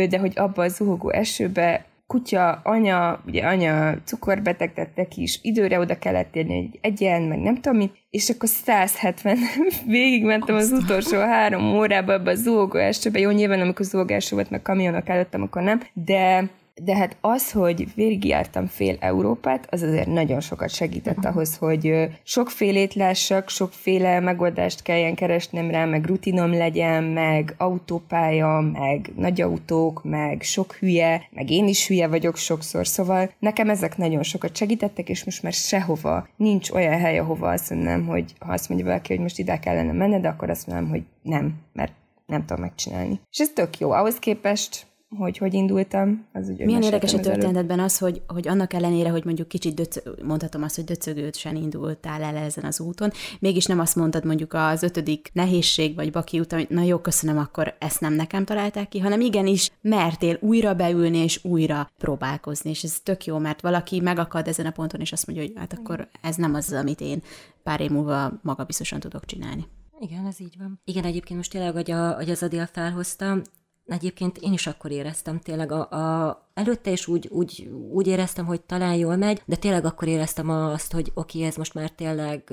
de 0.09 0.19
hogy 0.19 0.33
abba 0.37 0.62
a 0.62 0.69
zuhogó 0.69 1.11
esőbe 1.11 1.85
kutya, 2.07 2.61
anya, 2.64 3.23
ugye 3.27 3.47
anya 3.47 3.97
cukorbeteg, 4.05 4.73
tehát 4.73 4.97
neki 4.97 5.23
is 5.23 5.38
időre 5.43 5.79
oda 5.79 5.99
kellett 5.99 6.37
érni 6.37 6.55
egy 6.55 6.79
egyen, 6.81 7.23
meg 7.23 7.38
nem 7.38 7.55
tudom 7.55 7.79
mit, 7.79 7.93
és 8.11 8.31
akkor 8.31 8.49
170 8.49 9.38
végigmentem 9.87 10.55
az 10.55 10.73
utolsó 10.73 11.19
három 11.19 11.77
órába 11.77 12.12
ebbe 12.12 12.31
a 12.31 12.35
zúgóesőbe. 12.35 13.19
Jó, 13.19 13.31
nyilván 13.31 13.61
amikor 13.61 13.87
zúgóeső 13.87 14.35
volt, 14.35 14.51
meg 14.51 14.62
kamionok 14.62 15.09
előttem, 15.09 15.43
akkor 15.43 15.62
nem, 15.62 15.81
de 15.93 16.51
de 16.82 16.96
hát 16.96 17.16
az, 17.20 17.52
hogy 17.52 17.94
végigjártam 17.94 18.66
fél 18.66 18.96
Európát, 19.00 19.66
az 19.70 19.82
azért 19.82 20.06
nagyon 20.06 20.40
sokat 20.40 20.70
segített 20.70 21.24
ahhoz, 21.24 21.56
hogy 21.56 22.08
sokfélét 22.22 22.94
lássak, 22.94 23.48
sokféle 23.48 24.20
megoldást 24.20 24.82
kelljen 24.82 25.14
keresnem 25.14 25.70
rá, 25.70 25.84
meg 25.84 26.06
rutinom 26.06 26.52
legyen, 26.52 27.04
meg 27.04 27.54
autópálya, 27.58 28.60
meg 28.60 29.10
nagy 29.16 29.40
autók, 29.40 30.04
meg 30.04 30.42
sok 30.42 30.72
hülye, 30.72 31.28
meg 31.30 31.50
én 31.50 31.68
is 31.68 31.87
hülye 31.87 32.08
vagyok 32.08 32.37
sokszor, 32.37 32.87
szóval 32.87 33.30
nekem 33.38 33.70
ezek 33.70 33.96
nagyon 33.96 34.22
sokat 34.22 34.56
segítettek, 34.56 35.08
és 35.08 35.24
most 35.24 35.42
már 35.42 35.52
sehova 35.52 36.28
nincs 36.37 36.70
olyan 36.70 36.98
hely, 36.98 37.18
ahova 37.18 37.50
azt 37.50 37.70
mondom, 37.70 38.06
hogy 38.06 38.34
ha 38.38 38.52
azt 38.52 38.68
mondja 38.68 38.87
valaki, 38.87 39.12
hogy 39.12 39.22
most 39.22 39.38
ide 39.38 39.58
kellene 39.58 39.92
menned, 39.92 40.24
akkor 40.24 40.50
azt 40.50 40.66
mondom, 40.66 40.88
hogy 40.88 41.02
nem, 41.22 41.54
mert 41.72 41.92
nem 42.26 42.44
tudom 42.44 42.62
megcsinálni. 42.62 43.20
És 43.30 43.38
ez 43.38 43.50
tök 43.54 43.78
jó. 43.78 43.90
Ahhoz 43.90 44.18
képest 44.18 44.87
hogy 45.18 45.38
hogy 45.38 45.55
indultam. 45.55 46.27
Az 46.33 46.48
ugye 46.48 46.64
Milyen 46.64 46.83
érdekes 46.83 47.14
a 47.14 47.20
történetben 47.20 47.81
az, 47.81 47.98
hogy, 47.98 48.22
hogy 48.27 48.48
annak 48.48 48.72
ellenére, 48.72 49.11
hogy 49.11 49.24
mondjuk 49.24 49.48
kicsit 49.48 49.74
döc, 49.74 49.96
mondhatom 50.22 50.62
azt, 50.62 50.74
hogy 50.74 50.85
döcögősen 50.85 51.57
indultál 51.57 52.22
el 52.22 52.37
ezen 52.37 52.64
az 52.64 52.81
úton, 52.81 53.11
mégis 53.40 53.66
nem 53.66 53.79
azt 53.79 53.96
mondtad 53.96 54.24
mondjuk 54.24 54.53
az 54.53 54.83
ötödik 54.83 55.31
nehézség 55.33 55.94
vagy 55.94 56.11
baki 56.11 56.38
úton, 56.38 56.59
hogy 56.59 56.68
na 56.70 56.83
jó, 56.83 56.98
köszönöm, 56.98 57.38
akkor 57.38 57.74
ezt 57.79 58.00
nem 58.00 58.12
nekem 58.12 58.44
találták 58.44 58.88
ki, 58.88 58.98
hanem 58.98 59.20
igenis 59.20 59.70
mertél 59.81 60.38
újra 60.40 60.74
beülni 60.74 61.18
és 61.18 61.44
újra 61.44 61.90
próbálkozni, 61.98 62.70
és 62.70 62.83
ez 62.83 63.00
tök 63.03 63.24
jó, 63.24 63.38
mert 63.38 63.61
valaki 63.61 64.00
megakad 64.00 64.48
ezen 64.48 64.66
a 64.66 64.70
ponton, 64.70 65.00
és 65.00 65.12
azt 65.12 65.27
mondja, 65.27 65.44
hogy 65.46 65.55
hát 65.57 65.72
akkor 65.72 66.09
ez 66.20 66.37
nem 66.37 66.55
az, 66.55 66.72
amit 66.72 67.00
én 67.00 67.22
pár 67.62 67.81
év 67.81 67.90
múlva 67.90 68.33
magabiztosan 68.42 69.00
tudok 69.00 69.24
csinálni. 69.24 69.66
Igen, 70.00 70.27
ez 70.27 70.40
így 70.40 70.55
van. 70.59 70.81
Igen, 70.85 71.05
egyébként 71.05 71.38
most 71.38 71.50
tényleg, 71.50 71.72
hogy, 71.72 71.90
a, 71.90 72.14
hogy 72.14 72.31
az 72.31 72.42
Adél 72.42 72.68
felhozta, 72.72 73.42
Egyébként 73.87 74.38
én 74.38 74.53
is 74.53 74.66
akkor 74.66 74.90
éreztem 74.90 75.40
tényleg 75.40 75.73
a, 75.73 75.90
a 75.90 76.43
előtte 76.55 76.90
is 76.90 77.07
úgy, 77.07 77.29
úgy, 77.31 77.71
úgy 77.90 78.07
éreztem, 78.07 78.47
hogy 78.47 78.61
talán 78.61 78.95
jól 78.95 79.17
megy, 79.17 79.43
de 79.45 79.57
tényleg 79.57 79.85
akkor 79.85 80.09
éreztem 80.09 80.51
azt, 80.51 80.93
hogy 80.93 81.11
oké, 81.14 81.43
ez 81.43 81.57
most 81.57 81.75
már 81.75 81.90
tényleg, 81.90 82.53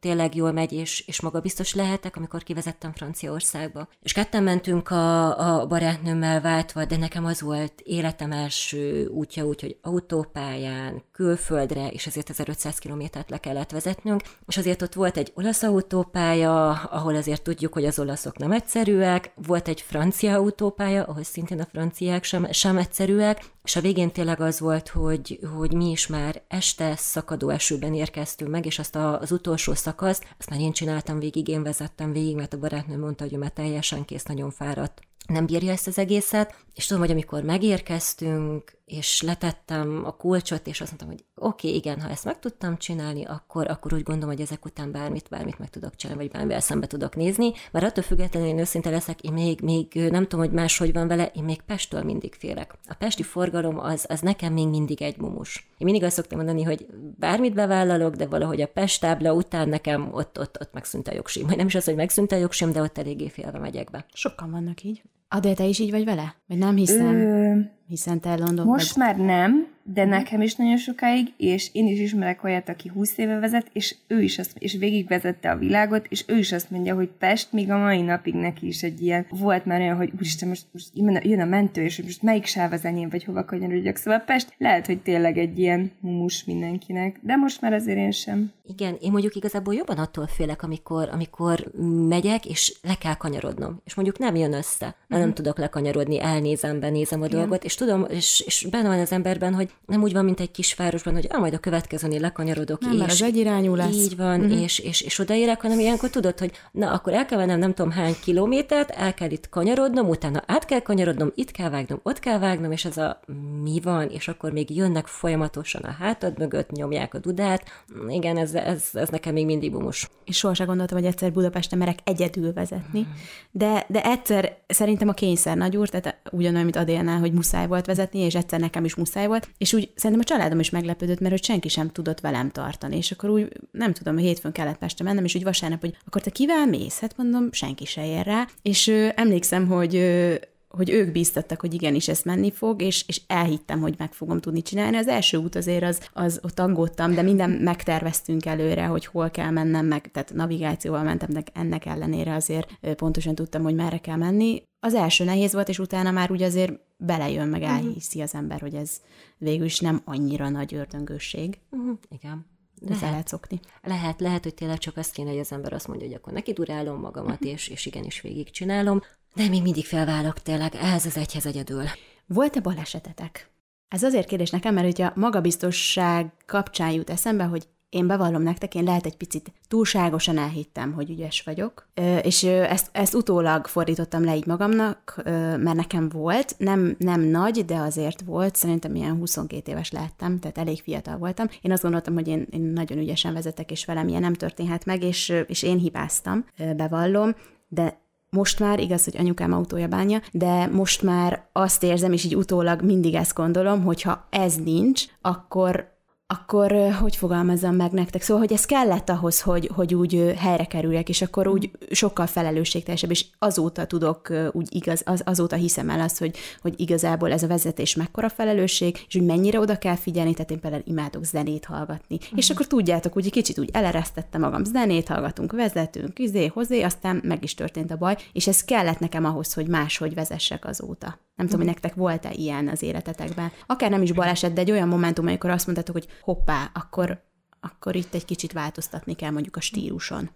tényleg 0.00 0.34
jól 0.34 0.52
megy, 0.52 0.72
és, 0.72 1.04
és 1.06 1.20
maga 1.20 1.40
biztos 1.40 1.74
lehetek, 1.74 2.16
amikor 2.16 2.42
kivezettem 2.42 2.92
Franciaországba. 2.92 3.88
És 4.02 4.12
ketten 4.12 4.42
mentünk 4.42 4.90
a, 4.90 5.38
a 5.60 5.66
barátnőmmel 5.66 6.40
váltva, 6.40 6.84
de 6.84 6.96
nekem 6.96 7.24
az 7.24 7.40
volt 7.40 7.80
életem 7.84 8.32
első 8.32 9.06
útja, 9.06 9.44
úgyhogy 9.44 9.76
autópályán, 9.82 11.02
külföldre, 11.12 11.88
és 11.88 12.06
ezért 12.06 12.30
1500 12.30 12.78
kilométert 12.78 13.30
le 13.30 13.38
kellett 13.38 13.70
vezetnünk, 13.70 14.22
és 14.46 14.56
azért 14.56 14.82
ott 14.82 14.94
volt 14.94 15.16
egy 15.16 15.32
olasz 15.34 15.62
autópálya, 15.62 16.70
ahol 16.70 17.14
azért 17.16 17.42
tudjuk, 17.42 17.72
hogy 17.72 17.84
az 17.84 17.98
olaszok 17.98 18.38
nem 18.38 18.52
egyszerűek, 18.52 19.32
volt 19.46 19.68
egy 19.68 19.80
francia 19.80 20.34
autópálya, 20.34 21.04
ahol 21.04 21.22
szintén 21.22 21.60
a 21.60 21.66
franciák 21.72 22.24
sem, 22.24 22.52
sem 22.52 22.76
egyszerű, 22.76 23.11
egyszerűek, 23.20 23.50
és 23.64 23.76
a 23.76 23.80
végén 23.80 24.12
tényleg 24.12 24.40
az 24.40 24.60
volt, 24.60 24.88
hogy, 24.88 25.38
hogy 25.56 25.72
mi 25.72 25.90
is 25.90 26.06
már 26.06 26.42
este 26.48 26.96
szakadó 26.96 27.48
esőben 27.48 27.94
érkeztünk 27.94 28.50
meg, 28.50 28.66
és 28.66 28.78
azt 28.78 28.96
a, 28.96 29.20
az 29.20 29.32
utolsó 29.32 29.74
szakaszt, 29.74 30.24
azt 30.38 30.50
már 30.50 30.60
én 30.60 30.72
csináltam 30.72 31.18
végig, 31.18 31.48
én 31.48 31.62
vezettem 31.62 32.12
végig, 32.12 32.36
mert 32.36 32.54
a 32.54 32.58
barátnő 32.58 32.98
mondta, 32.98 33.24
hogy 33.24 33.34
ő 33.34 33.38
már 33.38 33.50
teljesen 33.50 34.04
kész, 34.04 34.24
nagyon 34.24 34.50
fáradt. 34.50 35.00
Nem 35.26 35.46
bírja 35.46 35.72
ezt 35.72 35.86
az 35.86 35.98
egészet, 35.98 36.54
és 36.74 36.86
tudom, 36.86 37.02
hogy 37.02 37.12
amikor 37.12 37.42
megérkeztünk, 37.42 38.76
és 38.92 39.22
letettem 39.22 40.02
a 40.04 40.10
kulcsot, 40.10 40.66
és 40.66 40.80
azt 40.80 40.90
mondtam, 40.90 41.08
hogy 41.08 41.24
oké, 41.34 41.66
okay, 41.66 41.78
igen, 41.78 42.00
ha 42.00 42.08
ezt 42.08 42.24
meg 42.24 42.38
tudtam 42.38 42.76
csinálni, 42.76 43.24
akkor, 43.24 43.70
akkor 43.70 43.94
úgy 43.94 44.02
gondolom, 44.02 44.34
hogy 44.34 44.40
ezek 44.40 44.64
után 44.64 44.92
bármit, 44.92 45.28
bármit 45.28 45.58
meg 45.58 45.70
tudok 45.70 45.96
csinálni, 45.96 46.22
vagy 46.22 46.32
bármivel 46.32 46.60
szembe 46.60 46.86
tudok 46.86 47.16
nézni, 47.16 47.52
mert 47.70 47.84
attól 47.84 48.02
függetlenül 48.02 48.48
én 48.48 48.58
őszinte 48.58 48.90
leszek, 48.90 49.20
én 49.20 49.32
még, 49.32 49.60
még 49.60 49.94
nem 49.94 50.22
tudom, 50.22 50.40
hogy 50.40 50.54
máshogy 50.54 50.92
van 50.92 51.08
vele, 51.08 51.26
én 51.26 51.44
még 51.44 51.60
Pesttől 51.62 52.02
mindig 52.02 52.34
félek. 52.34 52.74
A 52.88 52.94
pesti 52.94 53.22
forgalom 53.22 53.78
az, 53.78 54.06
az 54.08 54.20
nekem 54.20 54.52
még 54.52 54.68
mindig 54.68 55.02
egy 55.02 55.18
mumus. 55.18 55.66
Én 55.78 55.86
mindig 55.86 56.04
azt 56.04 56.14
szoktam 56.14 56.38
mondani, 56.38 56.62
hogy 56.62 56.86
bármit 57.18 57.54
bevállalok, 57.54 58.14
de 58.14 58.26
valahogy 58.26 58.60
a 58.60 58.66
Pest 58.66 59.00
tábla 59.00 59.32
után 59.32 59.68
nekem 59.68 60.08
ott, 60.12 60.38
ott, 60.38 60.60
ott 60.60 60.72
megszűnt 60.72 61.08
a 61.08 61.14
jogsim. 61.14 61.46
Vagy 61.46 61.56
nem 61.56 61.66
is 61.66 61.74
az, 61.74 61.84
hogy 61.84 61.94
megszűnt 61.94 62.32
a 62.32 62.36
jogsim, 62.36 62.72
de 62.72 62.82
ott 62.82 62.98
eléggé 62.98 63.28
félve 63.28 63.58
megyek 63.58 63.90
be. 63.90 64.06
Sokan 64.12 64.50
vannak 64.50 64.82
így. 64.82 65.02
Adél, 65.34 65.54
te 65.54 65.64
is 65.64 65.78
így 65.78 65.90
vagy 65.90 66.04
vele? 66.04 66.34
Vagy 66.46 66.58
nem 66.58 66.76
hiszem? 66.76 67.14
Ö... 67.14 67.58
Hiszen 67.86 68.20
te 68.20 68.36
London 68.36 68.66
Most 68.66 68.96
vagy... 68.96 69.06
már 69.06 69.16
nem, 69.16 69.66
de 69.82 70.02
uh-huh. 70.02 70.16
nekem 70.16 70.40
is 70.40 70.54
nagyon 70.54 70.76
sokáig, 70.76 71.32
és 71.36 71.68
én 71.72 71.86
is 71.86 71.98
ismerek 71.98 72.44
olyat, 72.44 72.68
aki 72.68 72.88
20 72.88 73.18
éve 73.18 73.38
vezet, 73.38 73.66
és 73.72 73.94
ő 74.06 74.22
is 74.22 74.38
azt, 74.38 74.56
és 74.58 74.76
végigvezette 74.76 75.50
a 75.50 75.56
világot, 75.56 76.06
és 76.08 76.24
ő 76.26 76.38
is 76.38 76.52
azt 76.52 76.70
mondja, 76.70 76.94
hogy 76.94 77.10
Pest 77.18 77.52
még 77.52 77.70
a 77.70 77.78
mai 77.78 78.00
napig 78.00 78.34
neki 78.34 78.66
is 78.66 78.82
egy 78.82 79.02
ilyen, 79.02 79.26
volt 79.30 79.64
már 79.64 79.80
olyan, 79.80 79.96
hogy 79.96 80.12
úristen, 80.14 80.48
most, 80.48 80.64
most 80.72 80.90
jön 81.24 81.40
a 81.40 81.44
mentő, 81.44 81.82
és 81.82 82.02
most 82.02 82.22
melyik 82.22 82.44
sáv 82.46 82.72
az 82.72 82.84
enyém, 82.84 83.08
vagy 83.08 83.24
hova 83.24 83.44
kanyarodjak. 83.44 83.96
Szóval 83.96 84.20
Pest 84.20 84.54
lehet, 84.58 84.86
hogy 84.86 84.98
tényleg 84.98 85.38
egy 85.38 85.58
ilyen 85.58 85.90
mumus 86.00 86.44
mindenkinek, 86.44 87.18
de 87.20 87.36
most 87.36 87.60
már 87.60 87.72
azért 87.72 87.98
én 87.98 88.10
sem. 88.10 88.52
Igen, 88.66 88.96
én 89.00 89.10
mondjuk 89.10 89.34
igazából 89.34 89.74
jobban 89.74 89.98
attól 89.98 90.26
félek, 90.26 90.62
amikor, 90.62 91.08
amikor 91.12 91.70
megyek, 92.08 92.46
és 92.46 92.78
le 92.82 92.94
kell 92.94 93.14
kanyarodnom, 93.14 93.80
és 93.84 93.94
mondjuk 93.94 94.18
nem 94.18 94.34
jön 94.34 94.52
össze, 94.52 94.86
uh-huh. 94.86 95.18
nem 95.18 95.20
mhm. 95.20 95.32
tudok 95.32 95.58
lekanyarodni, 95.58 96.20
elnézem, 96.20 96.80
benézem 96.80 97.22
a 97.22 97.26
Igen. 97.26 97.38
dolgot, 97.38 97.64
és 97.64 97.74
tudom, 97.74 98.06
és, 98.08 98.42
és 98.46 98.66
benne 98.70 98.88
van 98.88 98.98
az 98.98 99.12
emberben, 99.12 99.54
hogy 99.54 99.71
nem 99.86 100.02
úgy 100.02 100.12
van, 100.12 100.24
mint 100.24 100.40
egy 100.40 100.50
kisvárosban, 100.50 101.14
hogy 101.14 101.26
ah, 101.30 101.40
majd 101.40 101.54
a 101.54 101.58
következőnél 101.58 102.20
lekanyarodok. 102.20 102.80
Nem, 102.80 102.92
és 102.92 103.00
az 103.00 103.22
egyirányú 103.22 103.74
lesz. 103.74 103.94
Így 103.94 104.16
van, 104.16 104.40
uh-huh. 104.40 104.62
és, 104.62 104.78
és, 104.78 105.00
és 105.00 105.18
odaérek, 105.18 105.60
hanem 105.60 105.78
ilyenkor 105.78 106.10
tudod, 106.10 106.38
hogy 106.38 106.52
na, 106.72 106.92
akkor 106.92 107.12
el 107.12 107.26
kell 107.26 107.38
vennem 107.38 107.58
nem 107.58 107.74
tudom 107.74 107.90
hány 107.90 108.14
kilométert, 108.24 108.90
el 108.90 109.14
kell 109.14 109.30
itt 109.30 109.48
kanyarodnom, 109.48 110.08
utána 110.08 110.42
át 110.46 110.64
kell 110.64 110.80
kanyarodnom, 110.80 111.32
itt 111.34 111.50
kell 111.50 111.70
vágnom, 111.70 112.00
ott 112.02 112.18
kell 112.18 112.38
vágnom, 112.38 112.72
és 112.72 112.84
ez 112.84 112.96
a 112.96 113.20
mi 113.62 113.80
van, 113.80 114.08
és 114.08 114.28
akkor 114.28 114.52
még 114.52 114.76
jönnek 114.76 115.06
folyamatosan 115.06 115.82
a 115.82 115.90
hátad 115.90 116.38
mögött, 116.38 116.70
nyomják 116.70 117.14
a 117.14 117.18
dudát. 117.18 117.62
Igen, 118.08 118.36
ez, 118.36 118.54
ez, 118.54 118.88
ez 118.92 119.08
nekem 119.08 119.32
még 119.32 119.46
mindig 119.46 119.72
bumus. 119.72 120.10
És 120.24 120.36
sohasem 120.36 120.66
gondoltam, 120.66 120.98
hogy 120.98 121.06
egyszer 121.06 121.32
Budapesten 121.32 121.78
merek 121.78 121.98
egyedül 122.04 122.52
vezetni, 122.52 123.00
uh-huh. 123.00 123.14
de, 123.50 123.84
de 123.88 124.04
egyszer 124.04 124.56
szerintem 124.66 125.08
a 125.08 125.12
kényszer 125.12 125.56
nagy 125.56 125.76
úr, 125.76 125.88
tehát 125.88 126.18
ugyanolyan, 126.30 126.64
mint 126.64 126.76
Adélnál, 126.76 127.18
hogy 127.18 127.32
muszáj 127.32 127.66
volt 127.66 127.86
vezetni, 127.86 128.18
és 128.18 128.34
egyszer 128.34 128.60
nekem 128.60 128.84
is 128.84 128.94
muszáj 128.94 129.26
volt, 129.26 129.48
és 129.62 129.72
úgy 129.72 129.90
szerintem 129.94 130.20
a 130.20 130.36
családom 130.36 130.60
is 130.60 130.70
meglepődött, 130.70 131.20
mert 131.20 131.32
hogy 131.32 131.44
senki 131.44 131.68
sem 131.68 131.88
tudott 131.88 132.20
velem 132.20 132.50
tartani, 132.50 132.96
és 132.96 133.10
akkor 133.10 133.30
úgy 133.30 133.48
nem 133.70 133.92
tudom, 133.92 134.14
hogy 134.14 134.22
hétfőn 134.22 134.52
kellett 134.52 134.78
Pestre 134.78 135.04
mennem, 135.04 135.24
és 135.24 135.34
úgy 135.34 135.42
vasárnap, 135.42 135.80
hogy 135.80 135.96
akkor 136.06 136.22
te 136.22 136.30
kivel 136.30 136.66
mész? 136.66 137.00
Hát 137.00 137.16
mondom, 137.16 137.52
senki 137.52 137.84
se 137.84 138.06
ér 138.06 138.24
rá, 138.24 138.48
és 138.62 138.86
ö, 138.86 139.08
emlékszem, 139.14 139.66
hogy 139.66 139.96
ö, 139.96 140.34
hogy 140.76 140.90
ők 140.90 141.12
bíztattak, 141.12 141.60
hogy 141.60 141.74
igenis 141.74 142.08
ez 142.08 142.22
menni 142.24 142.52
fog, 142.52 142.82
és, 142.82 143.04
és 143.08 143.20
elhittem, 143.26 143.80
hogy 143.80 143.94
meg 143.98 144.12
fogom 144.12 144.40
tudni 144.40 144.62
csinálni. 144.62 144.96
Az 144.96 145.08
első 145.08 145.36
út 145.36 145.54
azért 145.54 145.82
az, 145.82 146.08
az 146.12 146.40
ott 146.42 146.58
aggódtam, 146.58 147.14
de 147.14 147.22
minden 147.22 147.50
megterveztünk 147.50 148.46
előre, 148.46 148.84
hogy 148.84 149.06
hol 149.06 149.30
kell 149.30 149.50
mennem, 149.50 149.86
meg, 149.86 150.10
tehát 150.10 150.32
navigációval 150.34 151.02
mentem, 151.02 151.28
de 151.30 151.42
ennek 151.52 151.86
ellenére 151.86 152.34
azért 152.34 152.94
pontosan 152.96 153.34
tudtam, 153.34 153.62
hogy 153.62 153.74
merre 153.74 153.98
kell 153.98 154.16
menni. 154.16 154.62
Az 154.80 154.94
első 154.94 155.24
nehéz 155.24 155.52
volt, 155.52 155.68
és 155.68 155.78
utána 155.78 156.10
már 156.10 156.30
úgy 156.30 156.42
azért 156.42 156.72
belejön, 156.96 157.48
meg 157.48 157.60
mhm. 157.60 157.70
elhiszi 157.70 158.20
az 158.20 158.34
ember, 158.34 158.60
hogy 158.60 158.74
ez 158.74 159.00
végül 159.38 159.64
is 159.64 159.78
nem 159.80 160.02
annyira 160.04 160.48
nagy 160.48 160.74
ördöngőség. 160.74 161.58
Uh-huh. 161.70 161.98
Igen. 162.08 162.50
De 162.80 162.94
lehet, 162.94 163.10
lehet 163.10 163.28
szokni. 163.28 163.60
Lehet, 163.82 164.20
lehet, 164.20 164.42
hogy 164.42 164.54
tényleg 164.54 164.78
csak 164.78 164.96
azt 164.96 165.12
kéne, 165.12 165.30
hogy 165.30 165.38
az 165.38 165.52
ember 165.52 165.72
azt 165.72 165.88
mondja, 165.88 166.06
hogy 166.06 166.16
akkor 166.16 166.32
neki 166.32 166.52
durálom 166.52 167.00
magamat, 167.00 167.32
uh-huh. 167.32 167.50
és, 167.50 167.68
és 167.68 167.86
igenis 167.86 168.20
végigcsinálom. 168.20 169.00
De 169.34 169.48
még 169.48 169.62
mindig 169.62 169.86
felválok 169.86 170.42
tényleg, 170.42 170.74
ez 170.74 171.06
az 171.06 171.16
egyhez 171.16 171.46
egyedül. 171.46 171.84
Volt-e 172.26 172.60
balesetetek? 172.60 173.50
Ez 173.88 174.02
azért 174.02 174.26
kérdés 174.26 174.50
nekem, 174.50 174.74
mert 174.74 174.86
hogyha 174.86 175.12
magabiztosság 175.14 176.32
kapcsán 176.46 176.90
jut 176.90 177.10
eszembe, 177.10 177.44
hogy 177.44 177.68
én 177.88 178.06
bevallom 178.06 178.42
nektek, 178.42 178.74
én 178.74 178.84
lehet 178.84 179.06
egy 179.06 179.16
picit 179.16 179.52
túlságosan 179.68 180.38
elhittem, 180.38 180.92
hogy 180.92 181.10
ügyes 181.10 181.42
vagyok, 181.42 181.88
és 182.22 182.42
ezt, 182.42 182.88
ezt 182.92 183.14
utólag 183.14 183.66
fordítottam 183.66 184.24
le 184.24 184.36
így 184.36 184.46
magamnak, 184.46 185.22
mert 185.24 185.74
nekem 185.74 186.08
volt, 186.08 186.54
nem, 186.58 186.96
nem 186.98 187.20
nagy, 187.20 187.64
de 187.64 187.76
azért 187.76 188.20
volt, 188.20 188.56
szerintem 188.56 188.94
ilyen 188.94 189.16
22 189.16 189.70
éves 189.70 189.90
lettem, 189.90 190.38
tehát 190.38 190.58
elég 190.58 190.82
fiatal 190.82 191.16
voltam. 191.18 191.46
Én 191.60 191.72
azt 191.72 191.82
gondoltam, 191.82 192.14
hogy 192.14 192.28
én, 192.28 192.46
én 192.50 192.60
nagyon 192.60 192.98
ügyesen 192.98 193.32
vezetek, 193.32 193.70
és 193.70 193.84
velem 193.84 194.08
ilyen 194.08 194.20
nem 194.20 194.34
történhet 194.34 194.84
meg, 194.84 195.02
és, 195.02 195.42
és 195.46 195.62
én 195.62 195.78
hibáztam, 195.78 196.46
bevallom, 196.76 197.34
de 197.68 198.01
most 198.36 198.60
már, 198.60 198.80
igaz, 198.80 199.04
hogy 199.04 199.16
anyukám 199.18 199.52
autója 199.52 199.86
bánja, 199.88 200.20
de 200.32 200.66
most 200.66 201.02
már 201.02 201.44
azt 201.52 201.82
érzem, 201.82 202.12
és 202.12 202.24
így 202.24 202.36
utólag 202.36 202.82
mindig 202.82 203.14
ezt 203.14 203.34
gondolom, 203.34 203.82
hogy 203.82 204.02
ha 204.02 204.26
ez 204.30 204.54
nincs, 204.54 205.04
akkor 205.20 205.91
akkor 206.32 206.92
hogy 207.00 207.16
fogalmazzam 207.16 207.74
meg 207.74 207.90
nektek? 207.90 208.22
Szóval, 208.22 208.42
hogy 208.42 208.52
ez 208.52 208.64
kellett 208.64 209.08
ahhoz, 209.08 209.40
hogy, 209.40 209.70
hogy 209.74 209.94
úgy 209.94 210.34
helyre 210.36 210.64
kerüljek, 210.64 211.08
és 211.08 211.22
akkor 211.22 211.46
úgy 211.46 211.70
sokkal 211.90 212.26
felelősségteljesebb, 212.26 213.10
és 213.10 213.26
azóta 213.38 213.84
tudok 213.84 214.32
úgy 214.52 214.66
igaz, 214.70 215.02
az, 215.04 215.22
azóta 215.24 215.56
hiszem 215.56 215.90
el 215.90 216.00
azt, 216.00 216.18
hogy, 216.18 216.36
hogy 216.62 216.80
igazából 216.80 217.32
ez 217.32 217.42
a 217.42 217.46
vezetés 217.46 217.94
mekkora 217.94 218.28
felelősség, 218.28 219.04
és 219.08 219.14
hogy 219.14 219.26
mennyire 219.26 219.58
oda 219.58 219.78
kell 219.78 219.96
figyelni, 219.96 220.34
tehát 220.34 220.50
én 220.50 220.60
például 220.60 220.82
imádok 220.86 221.24
zenét 221.24 221.64
hallgatni. 221.64 222.16
Uh-huh. 222.16 222.38
És 222.38 222.50
akkor 222.50 222.66
tudjátok, 222.66 223.16
úgy 223.16 223.30
kicsit 223.30 223.58
úgy 223.58 223.70
eleresztettem 223.72 224.40
magam, 224.40 224.64
zenét 224.64 225.08
hallgatunk, 225.08 225.52
vezetünk, 225.52 226.18
izé, 226.18 226.46
hozé, 226.46 226.82
aztán 226.82 227.20
meg 227.24 227.42
is 227.42 227.54
történt 227.54 227.90
a 227.90 227.96
baj, 227.96 228.16
és 228.32 228.46
ez 228.46 228.64
kellett 228.64 228.98
nekem 228.98 229.24
ahhoz, 229.24 229.52
hogy 229.54 229.66
máshogy 229.66 230.14
vezessek 230.14 230.64
azóta. 230.64 231.18
Nem 231.34 231.46
tudom, 231.46 231.60
hogy 231.60 231.74
nektek 231.74 231.94
volt-e 231.94 232.30
ilyen 232.32 232.68
az 232.68 232.82
életetekben. 232.82 233.52
Akár 233.66 233.90
nem 233.90 234.02
is 234.02 234.12
baleset, 234.12 234.52
de 234.52 234.60
egy 234.60 234.70
olyan 234.70 234.88
momentum, 234.88 235.26
amikor 235.26 235.50
azt 235.50 235.66
mondtátok, 235.66 235.94
hogy 235.94 236.06
hoppá, 236.20 236.70
akkor, 236.74 237.22
akkor 237.60 237.96
itt 237.96 238.14
egy 238.14 238.24
kicsit 238.24 238.52
változtatni 238.52 239.14
kell 239.14 239.30
mondjuk 239.30 239.56
a 239.56 239.60
stíluson. 239.60 240.30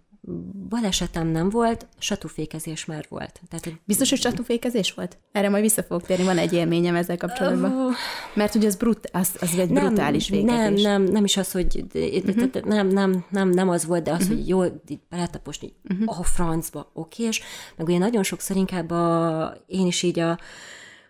Balesetem 0.69 1.27
nem 1.27 1.49
volt, 1.49 1.87
satúfékezés 1.99 2.85
már 2.85 3.07
volt. 3.09 3.41
Tehát, 3.49 3.65
hogy... 3.65 3.81
Biztos, 3.85 4.11
hogy 4.11 4.19
satúfékezés 4.19 4.93
volt? 4.93 5.19
Erre 5.33 5.49
majd 5.49 5.63
vissza 5.63 5.83
fogok 5.83 6.07
térni, 6.07 6.25
van 6.25 6.39
egy 6.39 6.53
élményem 6.53 6.95
ezzel 6.95 7.17
kapcsolatban. 7.17 7.93
Mert 8.35 8.55
ugye 8.55 8.67
az, 8.67 8.77
brut, 8.77 9.09
az, 9.13 9.37
az 9.41 9.59
egy 9.59 9.71
nem, 9.71 9.87
brutális 9.87 10.29
vékezés. 10.29 10.57
Nem, 10.57 10.75
nem, 10.75 11.03
nem 11.03 11.25
is 11.25 11.37
az, 11.37 11.53
hogy 11.53 11.85
uh-huh. 11.95 12.65
nem, 12.65 12.89
nem, 12.89 13.25
nem, 13.31 13.49
nem 13.49 13.69
az 13.69 13.87
volt, 13.87 14.03
de 14.03 14.11
az, 14.11 14.23
uh-huh. 14.23 14.37
hogy 14.37 14.49
jó, 14.49 14.65
itt 14.65 15.07
beletaposni, 15.09 15.73
uh-huh. 15.89 16.19
a 16.19 16.23
francba, 16.23 16.91
oké, 16.95 17.25
és 17.25 17.43
meg 17.77 17.87
ugye 17.87 17.99
nagyon 17.99 18.23
sokszor 18.23 18.57
inkább 18.57 18.91
a, 18.91 19.65
én 19.67 19.87
is 19.87 20.03
így 20.03 20.19
a 20.19 20.39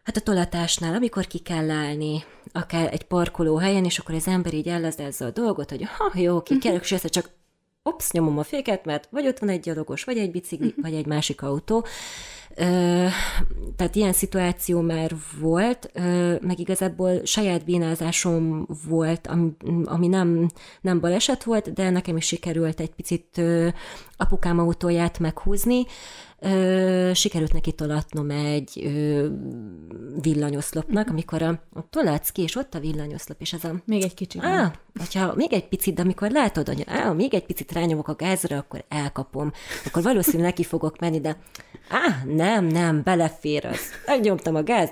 Hát 0.07 0.16
a 0.16 0.21
tolatásnál, 0.21 0.95
amikor 0.95 1.27
ki 1.27 1.38
kell 1.38 1.71
állni, 1.71 2.25
akár 2.53 2.92
egy 2.92 3.03
parkoló 3.03 3.57
helyen, 3.57 3.85
és 3.85 3.99
akkor 3.99 4.14
az 4.14 4.27
ember 4.27 4.55
így 4.55 4.69
ellezze 4.69 5.25
a 5.25 5.31
dolgot, 5.31 5.71
hogy 5.71 5.83
ha 5.83 6.12
jó, 6.14 6.42
ki 6.42 6.59
kell, 6.59 6.75
és 6.75 6.92
ezt 6.92 7.07
csak 7.07 7.31
ops, 7.83 8.11
nyomom 8.11 8.38
a 8.38 8.42
féket, 8.42 8.85
mert 8.85 9.09
vagy 9.11 9.27
ott 9.27 9.38
van 9.38 9.49
egy 9.49 9.61
gyalogos, 9.61 10.05
vagy 10.05 10.19
egy 10.19 10.31
bicikli, 10.31 10.75
vagy 10.83 10.95
egy 10.95 11.07
másik 11.07 11.42
autó. 11.42 11.87
Tehát 13.77 13.95
ilyen 13.95 14.12
szituáció 14.12 14.81
már 14.81 15.14
volt, 15.40 15.90
meg 16.40 16.59
igazából 16.59 17.21
saját 17.25 17.64
bénázásom 17.64 18.66
volt, 18.88 19.27
ami, 19.27 19.51
ami 19.85 20.07
nem, 20.07 20.49
nem 20.81 21.01
baleset 21.01 21.45
volt, 21.45 21.73
de 21.73 21.90
nekem 21.90 22.16
is 22.16 22.27
sikerült 22.27 22.81
egy 22.81 22.95
picit 22.95 23.40
apukám 24.16 24.59
autóját 24.59 25.19
meghúzni, 25.19 25.85
sikerült 27.12 27.53
neki 27.53 27.73
tolatnom 27.73 28.31
egy 28.31 28.90
villanyoszlopnak, 30.21 31.09
amikor 31.09 31.42
a, 31.42 31.61
a 31.75 31.88
tolatsz 31.90 32.31
ki, 32.31 32.42
és 32.42 32.57
ott 32.57 32.75
a 32.75 32.81
villanyoszlop, 32.81 33.40
és 33.40 33.53
ez 33.53 33.64
a... 33.64 33.75
Még 33.85 34.03
egy 34.03 34.14
kicsit. 34.14 34.45
Á, 34.45 34.73
hogyha 34.99 35.35
még 35.35 35.53
egy 35.53 35.69
picit, 35.69 35.95
de 35.95 36.03
amikor 36.03 36.31
látod, 36.31 36.66
hogy 36.66 36.85
á, 36.87 37.12
még 37.12 37.35
egy 37.35 37.47
picit 37.47 37.73
rányomok 37.73 38.09
a 38.09 38.14
gázra, 38.14 38.57
akkor 38.57 38.85
elkapom. 38.88 39.53
Akkor 39.85 40.03
valószínűleg 40.03 40.47
neki 40.47 40.64
fogok 40.64 40.99
menni, 40.99 41.21
de 41.21 41.37
á, 41.88 42.23
nem, 42.25 42.45
nem, 42.54 43.02
belefér 43.02 43.66
az. 43.66 43.80
Megnyomtam 44.06 44.54
a 44.54 44.62
gáz. 44.62 44.90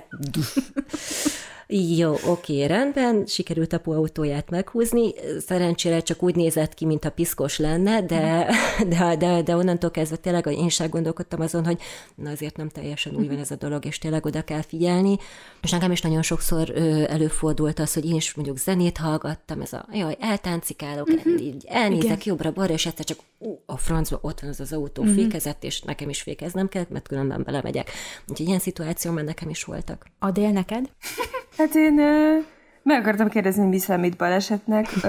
Jó, 1.67 2.15
oké, 2.25 2.65
rendben, 2.65 3.25
sikerült 3.25 3.73
apu 3.73 3.91
autóját 3.91 4.49
meghúzni, 4.49 5.13
szerencsére 5.47 5.99
csak 5.99 6.23
úgy 6.23 6.35
nézett 6.35 6.73
ki, 6.73 6.85
mint 6.85 7.05
a 7.05 7.09
piszkos 7.09 7.57
lenne, 7.57 8.01
de, 8.01 8.47
de, 8.87 9.15
de, 9.15 9.41
de 9.41 9.55
onnantól 9.55 9.91
kezdve 9.91 10.15
tényleg 10.15 10.45
én 10.45 10.69
sem 10.69 10.89
gondolkodtam 10.89 11.41
azon, 11.41 11.65
hogy 11.65 11.81
na 12.15 12.29
azért 12.29 12.57
nem 12.57 12.69
teljesen 12.69 13.15
úgy 13.15 13.27
van 13.27 13.37
ez 13.37 13.51
a 13.51 13.55
dolog, 13.55 13.85
és 13.85 13.97
tényleg 13.97 14.25
oda 14.25 14.41
kell 14.41 14.61
figyelni. 14.61 15.17
És 15.61 15.71
nekem 15.71 15.91
is 15.91 16.01
nagyon 16.01 16.21
sokszor 16.21 16.69
előfordult 17.07 17.79
az, 17.79 17.93
hogy 17.93 18.05
én 18.05 18.15
is 18.15 18.33
mondjuk 18.33 18.57
zenét 18.57 18.97
hallgattam, 18.97 19.61
ez 19.61 19.73
a 19.73 19.85
jaj, 19.91 20.17
eltáncikálok, 20.19 21.07
uh-huh. 21.07 21.41
így 21.41 21.65
elnézek 21.67 22.05
Igen. 22.05 22.19
jobbra-balra, 22.23 22.73
és 22.73 22.85
egyszer 22.85 23.05
csak 23.05 23.19
ú, 23.37 23.59
a 23.65 23.77
francba 23.77 24.19
ott 24.21 24.39
van 24.39 24.49
az 24.49 24.59
az 24.59 24.73
autó 24.73 25.01
uh-huh. 25.01 25.17
fékezett, 25.17 25.63
és 25.63 25.81
nekem 25.81 26.09
is 26.09 26.21
fékeznem 26.21 26.67
kellett, 26.67 26.89
mert 26.89 27.07
különben 27.07 27.43
belemegyek. 27.43 27.91
Úgyhogy 28.27 28.47
ilyen 28.47 29.13
már 29.13 29.23
nekem 29.23 29.49
is 29.49 29.63
voltak. 29.63 30.05
Adél 30.19 30.51
neked? 30.51 30.89
Hát 31.57 31.75
én 31.75 31.99
ö, 31.99 32.39
meg 32.85 32.99
akartam 32.99 33.29
kérdezni, 33.29 33.65
mi 33.65 33.77
számít 33.77 34.17
balesetnek. 34.17 34.87
Ö, 35.03 35.07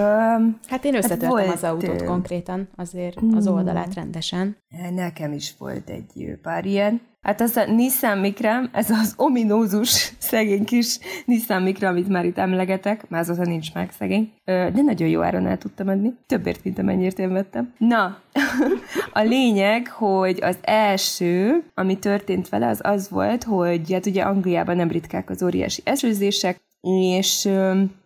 hát 0.67 0.85
én 0.85 0.95
összetörtem 0.95 1.31
hát 1.31 1.45
volt, 1.45 1.55
az 1.55 1.65
autót 1.65 2.05
konkrétan, 2.05 2.69
azért 2.77 3.17
az 3.17 3.47
hmm. 3.47 3.55
oldalát 3.55 3.95
rendesen. 3.95 4.57
Nekem 4.95 5.33
is 5.33 5.55
volt 5.59 5.91
egy 5.91 6.39
pár 6.43 6.65
ilyen. 6.65 7.01
Hát 7.23 7.41
az 7.41 7.57
a 7.57 7.65
Nissan 7.65 8.19
Micra, 8.19 8.63
ez 8.73 8.91
az 8.91 9.15
ominózus 9.17 10.13
szegény 10.19 10.65
kis 10.65 10.99
Nissan 11.25 11.63
Micra, 11.63 11.89
amit 11.89 12.09
már 12.09 12.25
itt 12.25 12.39
emlegetek, 12.39 13.09
már 13.09 13.21
azóta 13.21 13.43
nincs 13.43 13.75
meg 13.75 13.91
szegény, 13.93 14.33
de 14.45 14.83
nagyon 14.83 15.09
jó 15.09 15.23
áron 15.23 15.47
el 15.47 15.59
tudtam 15.59 15.89
adni, 15.89 16.15
többért, 16.27 16.65
mint 16.65 16.79
amennyiért 16.79 17.19
én 17.19 17.33
vettem. 17.33 17.73
Na, 17.79 18.19
a 19.13 19.21
lényeg, 19.21 19.89
hogy 19.89 20.39
az 20.43 20.59
első, 20.61 21.63
ami 21.75 21.99
történt 21.99 22.49
vele, 22.49 22.69
az 22.69 22.81
az 22.83 23.11
volt, 23.11 23.45
hogy 23.45 23.93
hát 23.93 24.07
ugye 24.07 24.23
Angliában 24.23 24.77
nem 24.77 24.91
ritkák 24.91 25.31
az 25.31 25.43
óriási 25.43 25.83
esőzések, 25.85 26.65
és 26.81 27.49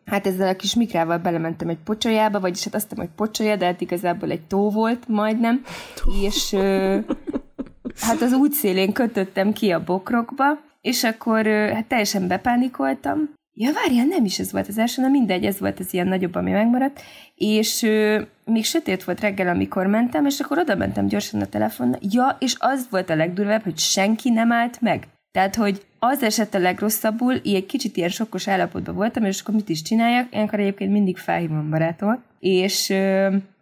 hát 0.04 0.26
ezzel 0.26 0.48
a 0.48 0.56
kis 0.56 0.74
mikrával 0.74 1.18
belementem 1.18 1.68
egy 1.68 1.78
pocsolyába, 1.84 2.40
vagyis 2.40 2.64
hát 2.64 2.74
azt 2.74 2.88
hiszem, 2.88 3.04
hogy 3.04 3.14
pocsolya, 3.16 3.56
de 3.56 3.64
hát 3.64 3.80
igazából 3.80 4.30
egy 4.30 4.42
tó 4.42 4.70
volt 4.70 5.08
majdnem, 5.08 5.62
és 6.22 6.56
hát 7.96 8.20
az 8.20 8.32
útszélén 8.32 8.92
kötöttem 8.92 9.52
ki 9.52 9.70
a 9.70 9.84
bokrokba, 9.84 10.44
és 10.80 11.04
akkor 11.04 11.46
hát 11.46 11.86
teljesen 11.86 12.28
bepánikoltam. 12.28 13.38
Ja, 13.54 13.72
várjál, 13.72 14.06
nem 14.06 14.24
is 14.24 14.38
ez 14.38 14.52
volt 14.52 14.68
az 14.68 14.78
első, 14.78 15.02
na 15.02 15.08
mindegy, 15.08 15.44
ez 15.44 15.58
volt 15.58 15.78
az 15.80 15.94
ilyen 15.94 16.06
nagyobb, 16.08 16.34
ami 16.34 16.50
megmaradt, 16.50 17.02
és 17.34 17.82
ö, 17.82 18.20
még 18.44 18.64
sötét 18.64 19.04
volt 19.04 19.20
reggel, 19.20 19.48
amikor 19.48 19.86
mentem, 19.86 20.26
és 20.26 20.40
akkor 20.40 20.58
oda 20.58 20.74
mentem 20.74 21.06
gyorsan 21.06 21.40
a 21.40 21.46
telefonnal. 21.46 21.98
Ja, 22.10 22.36
és 22.40 22.54
az 22.58 22.86
volt 22.90 23.10
a 23.10 23.14
legdurvább, 23.14 23.62
hogy 23.62 23.78
senki 23.78 24.30
nem 24.30 24.52
állt 24.52 24.80
meg. 24.80 25.06
Tehát, 25.32 25.54
hogy 25.54 25.86
az 26.00 26.22
esett 26.22 26.54
a 26.54 26.58
legrosszabbul, 26.58 27.40
egy 27.44 27.66
kicsit 27.66 27.96
ilyen 27.96 28.08
sokkos 28.08 28.48
állapotban 28.48 28.94
voltam, 28.94 29.24
és 29.24 29.40
akkor 29.40 29.54
mit 29.54 29.68
is 29.68 29.82
csináljak? 29.82 30.26
Ilyenkor 30.30 30.60
egyébként 30.60 30.92
mindig 30.92 31.16
felhívom 31.16 31.70
barátomat, 31.70 32.18
és 32.40 32.94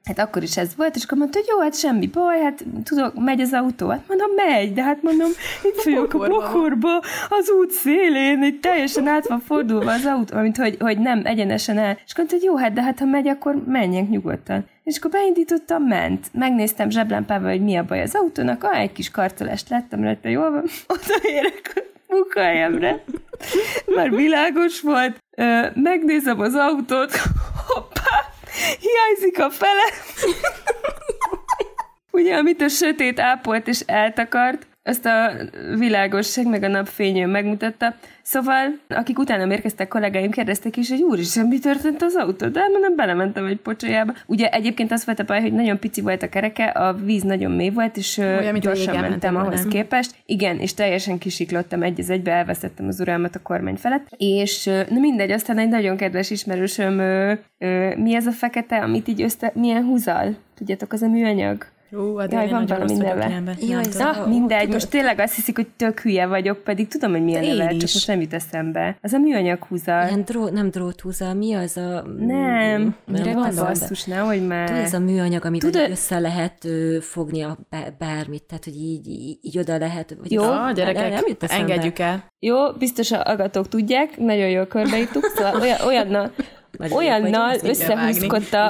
Hát 0.08 0.18
akkor 0.18 0.42
is 0.42 0.56
ez 0.56 0.76
volt, 0.76 0.96
és 0.96 1.04
akkor 1.04 1.18
mondta, 1.18 1.38
hogy 1.38 1.48
jó, 1.50 1.60
hát 1.60 1.78
semmi 1.78 2.06
baj, 2.06 2.40
hát 2.40 2.64
tudok, 2.84 3.14
megy 3.14 3.40
az 3.40 3.52
autó. 3.52 3.88
Hát 3.88 4.04
mondom, 4.08 4.30
megy, 4.34 4.72
de 4.72 4.82
hát 4.82 5.02
mondom, 5.02 5.28
itt 5.62 5.82
vagyok 5.82 6.14
a 6.14 6.28
bokorba, 6.28 6.96
az 7.28 7.50
út 7.58 7.70
szélén, 7.70 8.42
itt 8.42 8.62
teljesen 8.62 9.06
át 9.06 9.28
van 9.28 9.40
fordulva 9.40 9.92
az 9.92 10.04
autó, 10.04 10.38
mint 10.38 10.56
hogy, 10.56 10.76
hogy 10.78 10.98
nem 10.98 11.20
egyenesen 11.24 11.78
el. 11.78 11.98
És 12.06 12.16
mondta, 12.16 12.34
hogy 12.34 12.44
jó, 12.44 12.56
hát 12.56 12.72
de 12.72 12.82
hát 12.82 12.98
ha 12.98 13.04
megy, 13.04 13.28
akkor 13.28 13.62
menjek 13.66 14.08
nyugodtan. 14.08 14.66
És 14.84 14.98
akkor 14.98 15.10
beindítottam, 15.10 15.82
ment. 15.82 16.26
Megnéztem 16.32 16.90
zseblámpával, 16.90 17.50
hogy 17.50 17.62
mi 17.62 17.76
a 17.76 17.84
baj 17.84 18.02
az 18.02 18.14
autónak, 18.14 18.64
ah, 18.64 18.80
egy 18.80 18.92
kis 18.92 19.10
kartolást 19.10 19.68
lettem 19.68 20.02
rajta, 20.02 20.28
jól 20.28 20.50
van, 20.50 20.64
odaérek 20.96 21.88
munkahelyemre. 22.08 23.04
Már 23.86 24.10
világos 24.10 24.80
volt, 24.80 25.18
megnézem 25.74 26.40
az 26.40 26.54
autót, 26.54 27.12
hoppá, 27.66 28.32
hiányzik 28.80 29.38
a 29.38 29.50
fele. 29.50 29.84
Ugye, 32.10 32.36
amit 32.36 32.60
a 32.60 32.68
sötét 32.68 33.20
ápolt 33.20 33.68
és 33.68 33.80
eltakart, 33.80 34.66
azt 34.88 35.06
a 35.06 35.30
világosság 35.78 36.46
meg 36.46 36.62
a 36.62 36.68
napfényő 36.68 37.26
megmutatta. 37.26 37.94
Szóval, 38.22 38.78
akik 38.88 39.18
utána 39.18 39.52
érkeztek 39.52 39.88
kollégáim, 39.88 40.30
kérdeztek 40.30 40.76
is, 40.76 40.88
hogy 40.88 41.02
úristen, 41.02 41.46
mi 41.46 41.58
történt 41.58 42.02
az 42.02 42.14
autó? 42.14 42.46
De 42.46 42.60
nem 42.80 42.96
belementem 42.96 43.46
egy 43.46 43.56
pocsolyába. 43.56 44.12
Ugye 44.26 44.48
egyébként 44.48 44.92
az 44.92 45.04
volt 45.04 45.18
a 45.18 45.24
baj, 45.24 45.40
hogy 45.40 45.52
nagyon 45.52 45.78
pici 45.78 46.00
volt 46.00 46.22
a 46.22 46.28
kereke, 46.28 46.64
a 46.64 46.94
víz 46.94 47.22
nagyon 47.22 47.50
mély 47.50 47.70
volt, 47.70 47.96
és 47.96 48.18
Olyan, 48.18 48.60
gyorsan 48.60 49.00
mentem 49.00 49.36
ahhoz 49.36 49.60
nem. 49.60 49.68
képest. 49.68 50.14
Igen, 50.26 50.58
és 50.58 50.74
teljesen 50.74 51.18
kisiklottam 51.18 51.82
egy 51.82 52.00
az 52.00 52.10
egybe, 52.10 52.32
elvesztettem 52.32 52.86
az 52.86 53.00
uralmat 53.00 53.34
a 53.34 53.42
kormány 53.42 53.76
felett. 53.76 54.06
És 54.16 54.64
na 54.64 54.98
mindegy, 55.00 55.30
aztán 55.30 55.58
egy 55.58 55.68
nagyon 55.68 55.96
kedves 55.96 56.30
ismerősöm, 56.30 56.98
ö, 56.98 57.32
ö, 57.58 57.94
mi 57.96 58.14
ez 58.14 58.26
a 58.26 58.32
fekete, 58.32 58.76
amit 58.76 59.08
így 59.08 59.22
össze, 59.22 59.52
milyen 59.54 59.84
húzal? 59.84 60.36
Tudjátok, 60.56 60.92
az 60.92 61.02
a 61.02 61.08
műanyag? 61.08 61.66
Ó, 61.96 62.16
a 62.16 62.26
Jaj, 62.30 62.48
van 62.48 62.66
valami 62.66 62.96
neve. 62.96 63.42
Jaj, 63.60 63.84
Na, 63.98 64.26
mindegy, 64.26 64.68
most 64.68 64.90
tényleg 64.90 65.18
azt 65.18 65.34
hiszik, 65.34 65.56
hogy 65.56 65.66
tök 65.76 66.00
hülye 66.00 66.26
vagyok, 66.26 66.58
pedig 66.58 66.88
tudom, 66.88 67.10
hogy 67.10 67.22
milyen 67.22 67.44
neve, 67.44 67.70
csak 67.70 67.80
most 67.80 68.06
nem 68.06 68.20
jut 68.20 68.32
eszembe. 68.32 68.96
Az 69.02 69.12
a 69.12 69.18
műanyag 69.18 69.64
húza. 69.64 70.04
Ilyen 70.06 70.24
dró, 70.24 70.48
nem 70.48 70.70
dróthúza, 70.70 71.34
mi 71.34 71.54
az 71.54 71.76
a... 71.76 72.04
Nem, 72.18 72.96
mire 73.06 73.32
van 73.32 73.52
basszus, 73.56 74.04
nehogy 74.04 74.46
már. 74.46 74.68
Tudod, 74.68 74.82
ez 74.82 74.94
a 74.94 74.98
műanyag, 74.98 75.44
amit 75.44 75.60
tudod... 75.60 75.90
össze 75.90 76.18
lehet 76.18 76.64
ö, 76.64 76.96
fogni 77.00 77.42
a 77.42 77.58
bármit, 77.98 78.42
tehát, 78.42 78.64
hogy 78.64 78.76
így, 78.76 79.06
így, 79.06 79.38
így 79.42 79.58
oda 79.58 79.78
lehet. 79.78 80.16
Vagy 80.20 80.32
Jó, 80.32 80.42
a 80.42 80.72
gyerekek, 80.74 81.12
nem 81.12 81.24
jut 81.26 81.42
engedjük 81.42 81.98
el. 81.98 82.24
Jó, 82.38 82.72
biztos 82.72 83.10
a 83.10 83.22
agatok 83.24 83.68
tudják, 83.68 84.18
nagyon 84.18 84.48
jól 84.48 84.66
körbeítuk, 84.66 85.24
szóval 85.24 85.60
olyan, 85.60 85.80
olyannal, 85.86 86.30
olyannal 86.90 87.56
összehúzkodta 87.62 88.68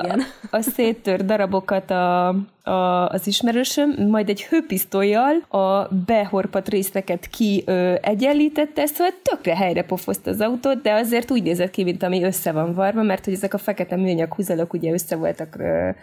a 0.50 0.61
széttör 0.61 1.24
darabokat 1.24 1.90
a, 1.90 2.28
a 2.68 3.09
az 3.09 3.26
ismerősöm, 3.26 3.94
majd 4.09 4.28
egy 4.28 4.44
hőpisztolyjal 4.44 5.37
a 5.48 5.88
behorpat 6.07 6.68
részeket 6.68 7.28
ki 7.31 7.62
ö, 7.66 7.94
szóval 8.74 9.12
tökre 9.22 9.57
helyre 9.57 9.83
pofozta 9.83 10.31
az 10.31 10.40
autót, 10.40 10.83
de 10.83 10.92
azért 10.92 11.31
úgy 11.31 11.42
nézett 11.42 11.70
ki, 11.70 11.85
mint 11.85 12.02
ami 12.02 12.24
össze 12.24 12.52
van 12.52 12.74
varva, 12.74 13.02
mert 13.02 13.24
hogy 13.24 13.35
ezek 13.35 13.54
a 13.54 13.59
fekete 13.59 13.96
műanyag 13.96 14.35
húzalok 14.35 14.72
ugye 14.72 14.92
össze 14.92 15.16
voltak, 15.16 15.57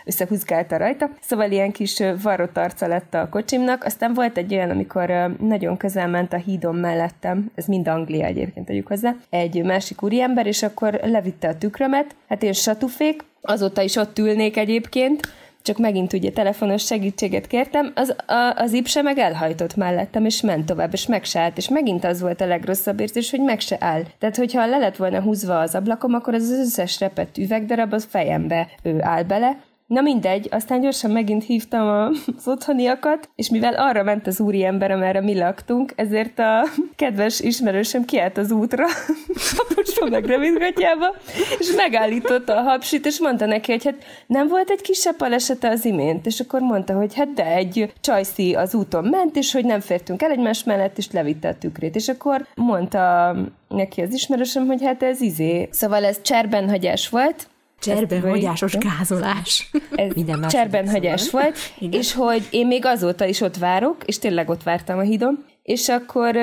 összehúzgálta 0.06 0.78
rajta, 0.78 1.10
szóval 1.22 1.52
ilyen 1.52 1.72
kis 1.72 2.02
varrott 2.22 2.58
arca 2.58 2.88
lett 2.88 3.14
a 3.14 3.30
kocsimnak. 3.30 3.84
Aztán 3.84 4.14
volt 4.14 4.38
egy 4.38 4.54
olyan, 4.54 4.70
amikor 4.70 5.36
nagyon 5.40 5.78
közel 5.78 6.08
ment 6.08 6.34
a 6.34 6.38
hídon 6.38 6.76
mellettem, 6.76 7.52
ez 7.56 7.66
mind 7.66 7.88
Anglia 7.88 8.26
egyébként 8.26 8.66
tegyük 8.66 8.88
hozzá, 8.88 9.16
egy 9.30 9.64
másik 9.64 10.04
úriember, 10.04 10.48
és 10.48 10.64
akkor 10.64 11.00
levitte 11.04 11.48
a 11.48 11.58
tükrömet, 11.58 12.16
hát 12.28 12.44
én 12.44 12.54
satufék, 12.54 13.24
azóta 13.42 13.82
is 13.82 13.96
ott 13.96 14.20
ülnék 14.20 14.58
egyébként, 14.58 15.28
csak 15.66 15.78
megint 15.78 16.14
ugye 16.14 16.32
telefonos 16.32 16.86
segítséget 16.86 17.48
kértem, 17.48 17.92
az, 17.96 18.16
a, 18.28 18.54
az 18.56 18.74
ipse 18.74 19.02
meg 19.02 19.18
elhajtott 19.18 19.76
mellettem, 19.76 20.26
és 20.26 20.42
ment 20.42 20.66
tovább, 20.66 20.94
és 20.94 21.06
meg 21.06 21.24
se 21.24 21.40
állt, 21.40 21.58
és 21.58 21.70
megint 21.70 22.06
az 22.06 22.22
volt 22.22 22.42
a 22.42 22.46
legrosszabb 22.46 23.00
érzés, 23.00 23.30
hogy 23.30 23.42
meg 23.42 23.60
se 23.60 23.78
áll. 23.80 24.04
Tehát, 24.20 24.36
hogyha 24.36 24.66
le 24.66 24.78
lett 24.78 24.96
volna 24.96 25.22
húzva 25.22 25.60
az 25.60 25.76
ablakom, 25.76 26.14
akkor 26.14 26.34
az 26.34 26.52
összes 26.52 27.00
repett 27.00 27.38
üvegdarab 27.38 27.94
az 27.94 28.08
fejembe 28.10 28.68
ő 28.84 29.02
áll 29.02 29.24
bele, 29.24 29.58
Na 29.88 30.02
mindegy, 30.02 30.48
aztán 30.52 30.82
gyorsan 30.82 31.12
megint 31.12 31.44
hívtam 31.44 31.88
az 32.38 32.48
otthoniakat, 32.48 33.30
és 33.36 33.50
mivel 33.50 33.74
arra 33.74 34.04
ment 34.04 34.28
az 34.28 34.40
úri 34.40 34.64
ember, 34.64 34.92
amerre 34.92 35.22
mi 35.22 35.38
laktunk, 35.38 35.94
ezért 35.96 36.40
a 36.40 36.64
kedves 36.96 37.40
ismerősöm 37.40 38.06
kiállt 38.06 38.38
az 38.38 38.52
útra, 38.52 38.86
papucsba 39.58 40.06
meg 40.10 40.26
rövidgatjába, 40.26 41.16
és 41.60 41.72
megállította 41.76 42.58
a 42.58 42.62
hapsit, 42.62 43.06
és 43.06 43.20
mondta 43.20 43.46
neki, 43.46 43.72
hogy 43.72 43.84
hát 43.86 44.04
nem 44.28 44.48
volt 44.48 44.70
egy 44.70 44.82
kisebb 44.82 45.18
balesete 45.18 45.70
az 45.70 45.86
imént, 45.86 46.26
és 46.26 46.40
akkor 46.40 46.62
mondta, 46.62 46.94
hogy 46.94 47.16
hát 47.16 47.34
de 47.34 47.46
egy 47.46 47.94
csajszi 48.02 48.56
az 48.56 48.76
úton 48.76 49.06
ment, 49.06 49.36
és 49.36 49.54
hogy 49.54 49.66
nem 49.66 49.80
fértünk 49.80 50.22
el 50.22 50.32
egymás 50.32 50.64
mellett, 50.64 50.98
és 50.98 51.12
levitte 51.12 51.48
a 51.48 51.58
tükrét, 51.58 51.96
és 51.96 52.08
akkor 52.08 52.48
mondta 52.56 53.36
neki 53.68 54.02
az 54.02 54.14
ismerősöm, 54.14 54.66
hogy 54.66 54.84
hát 54.84 55.04
ez 55.04 55.22
izé. 55.22 55.70
Szóval 55.72 56.06
ez 56.06 56.22
cserbenhagyás 56.22 57.10
volt, 57.10 57.48
Cserbenhagyásos 57.86 58.78
gázolás. 58.78 59.70
Ez 59.96 60.12
cserbenhagyás 60.48 61.32
volt, 61.32 61.58
Igen. 61.80 62.00
és 62.00 62.14
hogy 62.14 62.48
én 62.50 62.68
még 62.68 62.86
azóta 62.86 63.26
is 63.26 63.42
ott 63.42 63.58
várok, 63.58 63.98
és 64.06 64.20
tényleg 64.20 64.50
ott 64.50 64.64
vártam 64.64 64.98
a 64.98 65.02
hídon, 65.02 65.46
és 65.66 65.90
akkor 65.90 66.36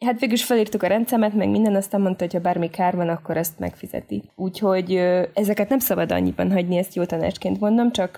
hát 0.00 0.18
végül 0.18 0.34
is 0.34 0.44
felírtuk 0.44 0.82
a 0.82 0.86
rendszeremet, 0.86 1.34
meg 1.34 1.48
minden, 1.48 1.74
aztán 1.74 2.00
mondta, 2.00 2.24
hogy 2.24 2.32
ha 2.32 2.40
bármi 2.40 2.70
kár 2.70 2.96
van, 2.96 3.08
akkor 3.08 3.36
ezt 3.36 3.58
megfizeti. 3.58 4.22
Úgyhogy 4.36 4.94
ezeket 5.34 5.68
nem 5.68 5.78
szabad 5.78 6.12
annyiban 6.12 6.52
hagyni, 6.52 6.76
ezt 6.76 6.94
jó 6.94 7.04
tanácsként 7.04 7.60
mondom, 7.60 7.92
csak 7.92 8.16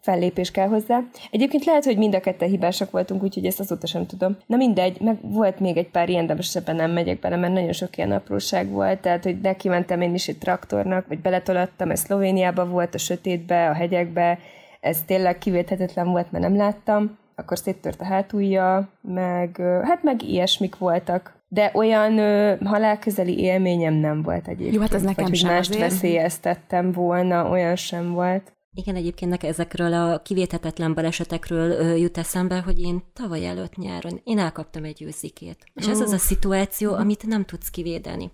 fellépés 0.00 0.50
kell 0.50 0.68
hozzá. 0.68 1.00
Egyébként 1.30 1.64
lehet, 1.64 1.84
hogy 1.84 1.98
mind 1.98 2.14
a 2.14 2.20
ketten 2.20 2.48
hibásak 2.48 2.90
voltunk, 2.90 3.22
úgyhogy 3.22 3.46
ezt 3.46 3.60
azóta 3.60 3.86
sem 3.86 4.06
tudom. 4.06 4.36
Na 4.46 4.56
mindegy, 4.56 5.00
meg 5.00 5.16
volt 5.22 5.60
még 5.60 5.76
egy 5.76 5.90
pár 5.90 6.08
ilyen, 6.08 6.26
de 6.26 6.34
most 6.34 6.56
ebben 6.56 6.76
nem 6.76 6.90
megyek 6.90 7.18
bele, 7.18 7.36
mert 7.36 7.52
nagyon 7.52 7.72
sok 7.72 7.96
ilyen 7.96 8.12
apróság 8.12 8.70
volt, 8.70 8.98
tehát 8.98 9.24
hogy 9.24 9.40
neki 9.40 9.68
mentem 9.68 10.00
én 10.00 10.14
is 10.14 10.28
egy 10.28 10.38
traktornak, 10.38 11.06
vagy 11.08 11.18
beletolattam, 11.18 11.90
ez 11.90 12.00
Szlovéniában 12.00 12.70
volt, 12.70 12.94
a 12.94 12.98
sötétbe, 12.98 13.68
a 13.68 13.72
hegyekbe, 13.72 14.38
ez 14.80 15.02
tényleg 15.06 15.38
kivéthetetlen 15.38 16.10
volt, 16.10 16.32
mert 16.32 16.44
nem 16.44 16.56
láttam 16.56 17.18
akkor 17.36 17.58
széttört 17.58 18.00
a 18.00 18.04
hátulja, 18.04 18.88
meg 19.00 19.56
hát 19.82 20.02
meg 20.02 20.22
ilyesmik 20.22 20.76
voltak. 20.78 21.34
De 21.48 21.70
olyan 21.74 22.18
ö, 22.18 22.54
halálközeli 22.64 23.38
élményem 23.38 23.94
nem 23.94 24.22
volt 24.22 24.48
egyébként. 24.48 24.74
Jó, 24.74 24.80
hát 24.80 24.94
ez 24.94 25.02
nekem 25.02 25.24
vagy, 25.24 25.36
sem 25.36 25.50
mást 25.50 25.70
azért. 25.70 25.90
veszélyeztettem 25.90 26.92
volna, 26.92 27.50
olyan 27.50 27.76
sem 27.76 28.12
volt. 28.12 28.52
Igen, 28.74 28.94
egyébként 28.94 29.30
nekem 29.30 29.50
ezekről 29.50 29.92
a 29.92 30.22
kivéthetetlen 30.22 30.94
balesetekről 30.94 31.70
ö, 31.70 31.94
jut 31.94 32.18
eszembe, 32.18 32.60
hogy 32.60 32.80
én 32.80 33.02
tavaly 33.12 33.46
előtt 33.46 33.76
nyáron, 33.76 34.20
én 34.24 34.38
elkaptam 34.38 34.84
egy 34.84 35.02
őzikét. 35.02 35.64
És 35.74 35.86
ez 35.86 36.00
az 36.00 36.12
a 36.12 36.18
szituáció, 36.18 36.92
amit 36.92 37.26
nem 37.26 37.44
tudsz 37.44 37.70
kivédeni 37.70 38.30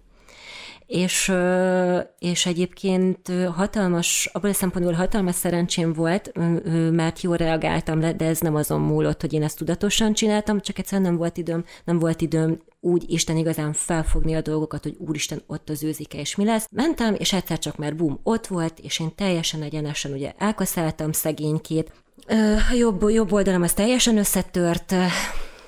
és, 0.93 1.33
és 2.19 2.47
egyébként 2.47 3.33
hatalmas, 3.55 4.31
abból 4.33 4.51
a 4.51 4.53
szempontból 4.53 4.95
hatalmas 4.95 5.35
szerencsém 5.35 5.93
volt, 5.93 6.33
mert 6.91 7.21
jól 7.21 7.37
reagáltam 7.37 8.01
le, 8.01 8.13
de 8.13 8.25
ez 8.25 8.41
nem 8.41 8.55
azon 8.55 8.81
múlott, 8.81 9.21
hogy 9.21 9.33
én 9.33 9.43
ezt 9.43 9.59
tudatosan 9.59 10.13
csináltam, 10.13 10.61
csak 10.61 10.79
egyszerűen 10.79 11.09
nem 11.09 11.17
volt 11.17 11.37
időm, 11.37 11.65
nem 11.85 11.99
volt 11.99 12.21
időm 12.21 12.61
úgy 12.81 13.05
Isten 13.07 13.37
igazán 13.37 13.73
felfogni 13.73 14.35
a 14.35 14.41
dolgokat, 14.41 14.83
hogy 14.83 14.97
úristen, 14.99 15.43
ott 15.47 15.69
az 15.71 15.83
őzike, 15.83 16.19
és 16.19 16.37
mi 16.37 16.45
lesz. 16.45 16.69
Mentem, 16.71 17.15
és 17.19 17.33
egyszer 17.33 17.59
csak 17.59 17.77
már 17.77 17.97
bum, 17.97 18.21
ott 18.23 18.47
volt, 18.47 18.79
és 18.79 19.01
én 19.01 19.15
teljesen 19.15 19.63
egyenesen 19.63 20.13
ugye 20.13 20.33
elkaszáltam 20.39 21.13
szegénykét. 21.13 21.93
A 22.71 22.75
jobb, 22.75 23.09
jobb 23.09 23.33
oldalam 23.33 23.63
az 23.63 23.73
teljesen 23.73 24.19
összetört, 24.19 24.95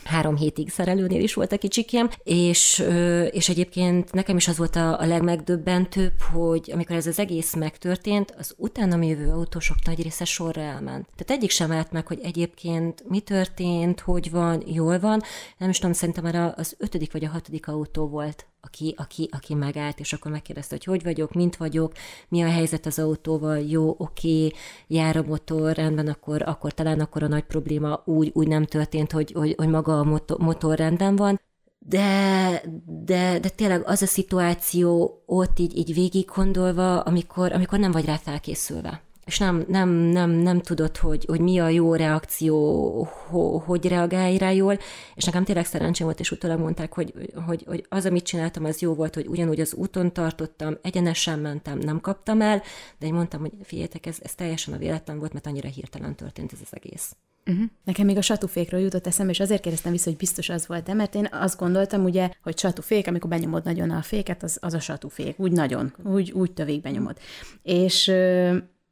három 0.05 0.36
hétig 0.36 0.70
szerelőnél 0.70 1.22
is 1.22 1.34
volt 1.34 1.52
a 1.52 1.59
kicsikém, 1.59 2.09
és, 2.22 2.84
és 3.30 3.48
egyébként 3.48 4.12
nekem 4.12 4.36
is 4.36 4.48
az 4.48 4.57
volt 4.57 4.76
a, 4.76 5.00
a 5.00 5.07
legmegdöbbentőbb, 5.07 6.20
hogy 6.32 6.70
amikor 6.72 6.96
ez 6.96 7.07
az 7.07 7.18
egész 7.18 7.55
megtörtént, 7.55 8.34
az 8.38 8.55
utána 8.57 9.02
jövő 9.05 9.30
autósok 9.30 9.76
nagy 9.84 10.02
része 10.02 10.24
sorra 10.24 10.61
elment. 10.61 11.09
Tehát 11.16 11.42
egyik 11.42 11.50
sem 11.50 11.72
állt 11.72 11.92
meg, 11.92 12.07
hogy 12.07 12.20
egyébként 12.22 13.05
mi 13.09 13.20
történt, 13.20 14.00
hogy 14.00 14.30
van, 14.30 14.62
jól 14.66 14.98
van. 14.98 15.22
Nem 15.59 15.68
is 15.68 15.78
tudom, 15.78 15.92
szerintem 15.92 16.24
már 16.24 16.55
az 16.57 16.76
ötödik 16.78 17.12
vagy 17.12 17.24
a 17.24 17.28
hatodik 17.28 17.68
autó 17.68 18.09
volt, 18.09 18.46
aki, 18.64 18.94
aki, 18.96 19.28
aki 19.32 19.55
megállt, 19.55 20.00
és 20.00 20.12
akkor 20.12 20.30
megkérdezte, 20.30 20.74
hogy 20.74 20.84
hogy 20.84 21.02
vagyok, 21.02 21.32
mint 21.32 21.57
vagyok, 21.57 21.92
mi 22.28 22.42
a 22.42 22.50
helyzet 22.50 22.86
az 22.86 22.98
autóval, 22.98 23.59
jó, 23.59 23.94
oké, 23.98 24.50
jár 24.86 25.16
a 25.16 25.22
motor, 25.22 25.74
rendben, 25.74 26.07
akkor, 26.07 26.42
akkor 26.42 26.72
talán 26.72 27.00
akkor 27.00 27.22
a 27.22 27.28
nagy 27.28 27.42
probléma 27.42 28.02
úgy, 28.05 28.30
úgy 28.34 28.48
nem 28.48 28.64
történt, 28.64 29.12
hogy, 29.12 29.32
hogy, 29.32 29.55
hogy 29.57 29.68
maga 29.68 29.93
a 29.99 30.05
motor, 30.38 30.82
van, 31.16 31.40
de, 31.78 32.62
de, 33.05 33.38
de 33.38 33.49
tényleg 33.49 33.82
az 33.86 34.03
a 34.03 34.07
szituáció 34.07 35.22
ott 35.26 35.59
így, 35.59 35.76
így 35.76 35.95
végig 35.95 36.30
gondolva, 36.34 37.01
amikor, 37.01 37.53
amikor 37.53 37.78
nem 37.78 37.92
vagy 37.92 38.05
rá 38.05 38.16
felkészülve 38.16 39.03
és 39.24 39.38
nem, 39.38 39.64
nem, 39.68 39.88
nem, 39.88 40.30
nem 40.30 40.61
tudod, 40.61 40.97
hogy, 40.97 41.24
hogy 41.24 41.40
mi 41.40 41.59
a 41.59 41.68
jó 41.68 41.95
reakció, 41.95 43.09
ho, 43.28 43.59
hogy 43.59 43.88
reagálj 43.88 44.36
rá 44.36 44.51
jól, 44.51 44.78
és 45.14 45.24
nekem 45.24 45.45
tényleg 45.45 45.66
szerencsém 45.66 46.07
volt, 46.07 46.20
és 46.20 46.30
utólag 46.30 46.59
mondták, 46.59 46.95
hogy, 46.95 47.32
hogy, 47.47 47.64
hogy 47.66 47.86
az, 47.88 48.07
amit 48.07 48.24
csináltam, 48.24 48.64
az 48.64 48.80
jó 48.80 48.95
volt, 48.95 49.14
hogy 49.14 49.26
ugyanúgy 49.26 49.61
az 49.61 49.74
úton 49.74 50.12
tartottam, 50.12 50.78
egyenesen 50.82 51.38
mentem, 51.38 51.78
nem 51.78 52.01
kaptam 52.01 52.40
el, 52.40 52.62
de 52.99 53.07
én 53.07 53.14
mondtam, 53.14 53.40
hogy 53.40 53.53
figyeljetek, 53.62 54.07
ez, 54.07 54.16
ez 54.22 54.34
teljesen 54.34 54.74
a 54.74 54.78
véletlen 54.78 55.18
volt, 55.18 55.32
mert 55.32 55.47
annyira 55.47 55.68
hirtelen 55.68 56.14
történt 56.14 56.53
ez 56.53 56.59
az 56.62 56.70
egész. 56.70 57.16
Uh-huh. 57.47 57.64
Nekem 57.84 58.07
még 58.07 58.16
a 58.16 58.22
satufékről 58.22 58.80
jutott 58.80 59.07
eszembe, 59.07 59.32
és 59.32 59.40
azért 59.40 59.61
kérdeztem 59.61 59.92
vissza, 59.92 60.09
hogy 60.09 60.18
biztos 60.18 60.49
az 60.49 60.66
volt 60.66 60.95
mert 60.95 61.14
én 61.14 61.28
azt 61.32 61.59
gondoltam, 61.59 62.05
ugye, 62.05 62.30
hogy 62.42 62.59
satufék, 62.59 63.07
amikor 63.07 63.30
benyomod 63.30 63.64
nagyon 63.64 63.90
a 63.90 64.03
féket, 64.03 64.42
az, 64.42 64.59
az 64.61 64.74
a 64.74 64.80
satufék, 64.80 65.38
úgy 65.38 65.53
nagyon, 65.53 65.95
úgy, 66.05 66.32
úgy 66.32 66.53
tövig 66.53 66.80
benyomod. 66.80 67.16
És 67.62 68.12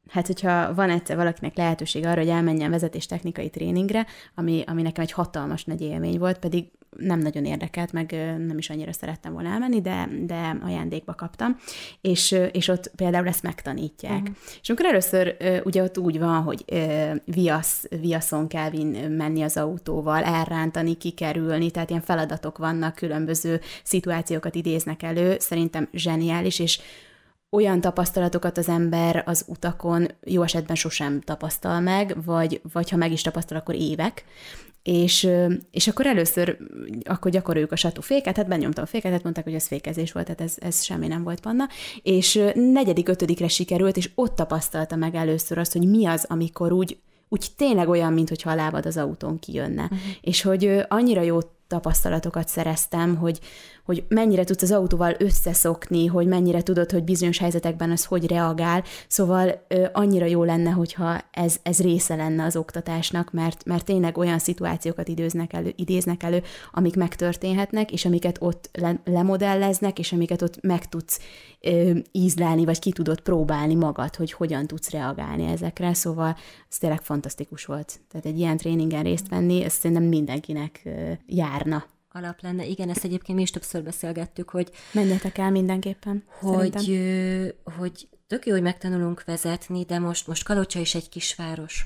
hát 0.09 0.27
hogyha 0.27 0.73
van 0.73 0.89
egyszer 0.89 1.15
valakinek 1.15 1.57
lehetőség 1.57 2.05
arra, 2.05 2.19
hogy 2.19 2.29
elmenjen 2.29 2.71
vezetés 2.71 3.05
technikai 3.05 3.49
tréningre, 3.49 4.05
ami, 4.35 4.63
ami 4.67 4.81
nekem 4.81 5.03
egy 5.03 5.11
hatalmas 5.11 5.63
nagy 5.63 5.81
élmény 5.81 6.17
volt, 6.19 6.39
pedig 6.39 6.71
nem 6.97 7.19
nagyon 7.19 7.45
érdekelt, 7.45 7.91
meg 7.91 8.11
nem 8.47 8.57
is 8.57 8.69
annyira 8.69 8.93
szerettem 8.93 9.33
volna 9.33 9.49
elmenni, 9.49 9.81
de, 9.81 10.09
de 10.25 10.57
ajándékba 10.63 11.13
kaptam, 11.13 11.57
és, 12.01 12.35
és 12.51 12.67
ott 12.67 12.91
például 12.95 13.27
ezt 13.27 13.43
megtanítják. 13.43 14.21
Uh-huh. 14.21 14.35
És 14.61 14.69
amikor 14.69 14.85
először 14.85 15.35
ugye 15.63 15.83
ott 15.83 15.97
úgy 15.97 16.19
van, 16.19 16.41
hogy 16.41 16.65
viasz, 17.25 17.85
viaszon 18.01 18.47
kell 18.47 18.71
menni 19.09 19.41
az 19.41 19.57
autóval, 19.57 20.23
elrántani, 20.23 20.95
kikerülni, 20.97 21.71
tehát 21.71 21.89
ilyen 21.89 22.01
feladatok 22.01 22.57
vannak, 22.57 22.95
különböző 22.95 23.61
szituációkat 23.83 24.55
idéznek 24.55 25.03
elő, 25.03 25.35
szerintem 25.39 25.89
zseniális, 25.93 26.59
és 26.59 26.79
olyan 27.53 27.81
tapasztalatokat 27.81 28.57
az 28.57 28.69
ember 28.69 29.23
az 29.25 29.45
utakon 29.47 30.07
jó 30.23 30.41
esetben 30.41 30.75
sosem 30.75 31.21
tapasztal 31.21 31.79
meg, 31.79 32.17
vagy, 32.25 32.61
vagy 32.73 32.89
ha 32.89 32.97
meg 32.97 33.11
is 33.11 33.21
tapasztal, 33.21 33.57
akkor 33.57 33.75
évek. 33.75 34.23
És, 34.83 35.29
és 35.71 35.87
akkor 35.87 36.05
először 36.05 36.57
akkor 37.03 37.31
gyakoroljuk 37.31 37.71
a 37.71 37.75
satú 37.75 38.01
féket, 38.01 38.35
hát 38.35 38.47
benyomtam 38.47 38.83
a 38.83 38.87
féket, 38.87 39.11
hát 39.11 39.23
mondták, 39.23 39.43
hogy 39.43 39.53
ez 39.53 39.67
fékezés 39.67 40.11
volt, 40.11 40.25
tehát 40.25 40.41
ez, 40.41 40.55
ez 40.59 40.83
semmi 40.83 41.07
nem 41.07 41.23
volt 41.23 41.39
panna. 41.39 41.67
És 42.01 42.39
negyedik, 42.53 43.09
ötödikre 43.09 43.47
sikerült, 43.47 43.97
és 43.97 44.09
ott 44.15 44.35
tapasztalta 44.35 44.95
meg 44.95 45.15
először 45.15 45.57
azt, 45.57 45.73
hogy 45.73 45.87
mi 45.87 46.05
az, 46.05 46.25
amikor 46.29 46.71
úgy, 46.71 46.97
úgy 47.29 47.47
tényleg 47.57 47.89
olyan, 47.89 48.13
mintha 48.13 48.51
a 48.51 48.55
lábad 48.55 48.85
az 48.85 48.97
autón 48.97 49.39
kijönne. 49.39 49.83
Uh-huh. 49.83 49.99
És 50.21 50.41
hogy 50.41 50.85
annyira 50.87 51.21
jó 51.21 51.39
tapasztalatokat 51.73 52.47
szereztem, 52.47 53.15
hogy, 53.15 53.39
hogy 53.85 54.03
mennyire 54.07 54.43
tudsz 54.43 54.61
az 54.61 54.71
autóval 54.71 55.15
összeszokni, 55.19 56.05
hogy 56.05 56.27
mennyire 56.27 56.61
tudod, 56.61 56.91
hogy 56.91 57.03
bizonyos 57.03 57.37
helyzetekben 57.37 57.91
az 57.91 58.05
hogy 58.05 58.27
reagál. 58.27 58.83
Szóval 59.07 59.65
ö, 59.67 59.85
annyira 59.93 60.25
jó 60.25 60.43
lenne, 60.43 60.69
hogyha 60.69 61.21
ez, 61.31 61.55
ez 61.63 61.81
része 61.81 62.15
lenne 62.15 62.43
az 62.43 62.55
oktatásnak, 62.55 63.31
mert, 63.31 63.65
mert 63.65 63.85
tényleg 63.85 64.17
olyan 64.17 64.39
szituációkat 64.39 65.07
időznek 65.07 65.53
elő, 65.53 65.73
idéznek 65.75 66.23
elő, 66.23 66.43
amik 66.71 66.95
megtörténhetnek, 66.95 67.91
és 67.91 68.05
amiket 68.05 68.37
ott 68.39 68.69
le, 68.73 69.01
lemodelleznek, 69.05 69.99
és 69.99 70.11
amiket 70.11 70.41
ott 70.41 70.61
meg 70.61 70.89
tudsz 70.89 71.19
ö, 71.61 71.91
ízlelni, 72.11 72.65
vagy 72.65 72.79
ki 72.79 72.91
tudod 72.91 73.19
próbálni 73.19 73.75
magad, 73.75 74.15
hogy 74.15 74.31
hogyan 74.31 74.67
tudsz 74.67 74.89
reagálni 74.89 75.45
ezekre. 75.45 75.93
Szóval 75.93 76.35
ez 76.69 76.77
tényleg 76.77 77.01
fantasztikus 77.01 77.65
volt. 77.65 77.99
Tehát 78.11 78.25
egy 78.25 78.39
ilyen 78.39 78.57
tréningen 78.57 79.03
részt 79.03 79.29
venni, 79.29 79.63
ez 79.63 79.73
szerintem 79.73 80.07
mindenkinek 80.07 80.81
ö, 80.85 81.11
járna 81.63 81.85
alap 82.11 82.41
lenne. 82.41 82.65
Igen, 82.65 82.89
ezt 82.89 83.03
egyébként 83.03 83.37
mi 83.37 83.43
is 83.43 83.51
többször 83.51 83.83
beszélgettük, 83.83 84.49
hogy... 84.49 84.71
Menjetek 84.91 85.37
el 85.37 85.51
mindenképpen, 85.51 86.23
Hogy, 86.39 86.91
ö, 86.91 87.47
hogy 87.77 88.07
tök 88.27 88.45
jó, 88.45 88.53
hogy 88.53 88.61
megtanulunk 88.61 89.23
vezetni, 89.23 89.83
de 89.83 89.99
most, 89.99 90.27
most 90.27 90.43
Kalocsa 90.43 90.79
is 90.79 90.95
egy 90.95 91.09
kisváros 91.09 91.85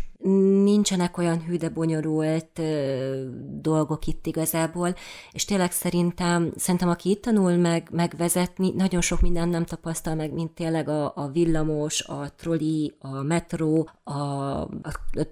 nincsenek 0.63 1.17
olyan 1.17 1.43
hű, 1.43 1.57
de 1.57 1.69
bonyolult 1.69 2.59
ö, 2.59 3.23
dolgok 3.61 4.05
itt 4.05 4.25
igazából, 4.25 4.95
és 5.31 5.45
tényleg 5.45 5.71
szerintem, 5.71 6.51
szerintem 6.55 6.89
aki 6.89 7.09
itt 7.09 7.21
tanul 7.21 7.55
meg, 7.55 7.87
megvezetni, 7.91 8.71
nagyon 8.75 9.01
sok 9.01 9.21
minden 9.21 9.49
nem 9.49 9.65
tapasztal 9.65 10.15
meg, 10.15 10.33
mint 10.33 10.51
tényleg 10.51 10.89
a, 10.89 11.11
a 11.15 11.27
villamos, 11.27 12.01
a 12.01 12.31
troli, 12.35 12.95
a 12.99 13.21
metró, 13.21 13.89
a, 14.03 14.11
a, 14.13 14.69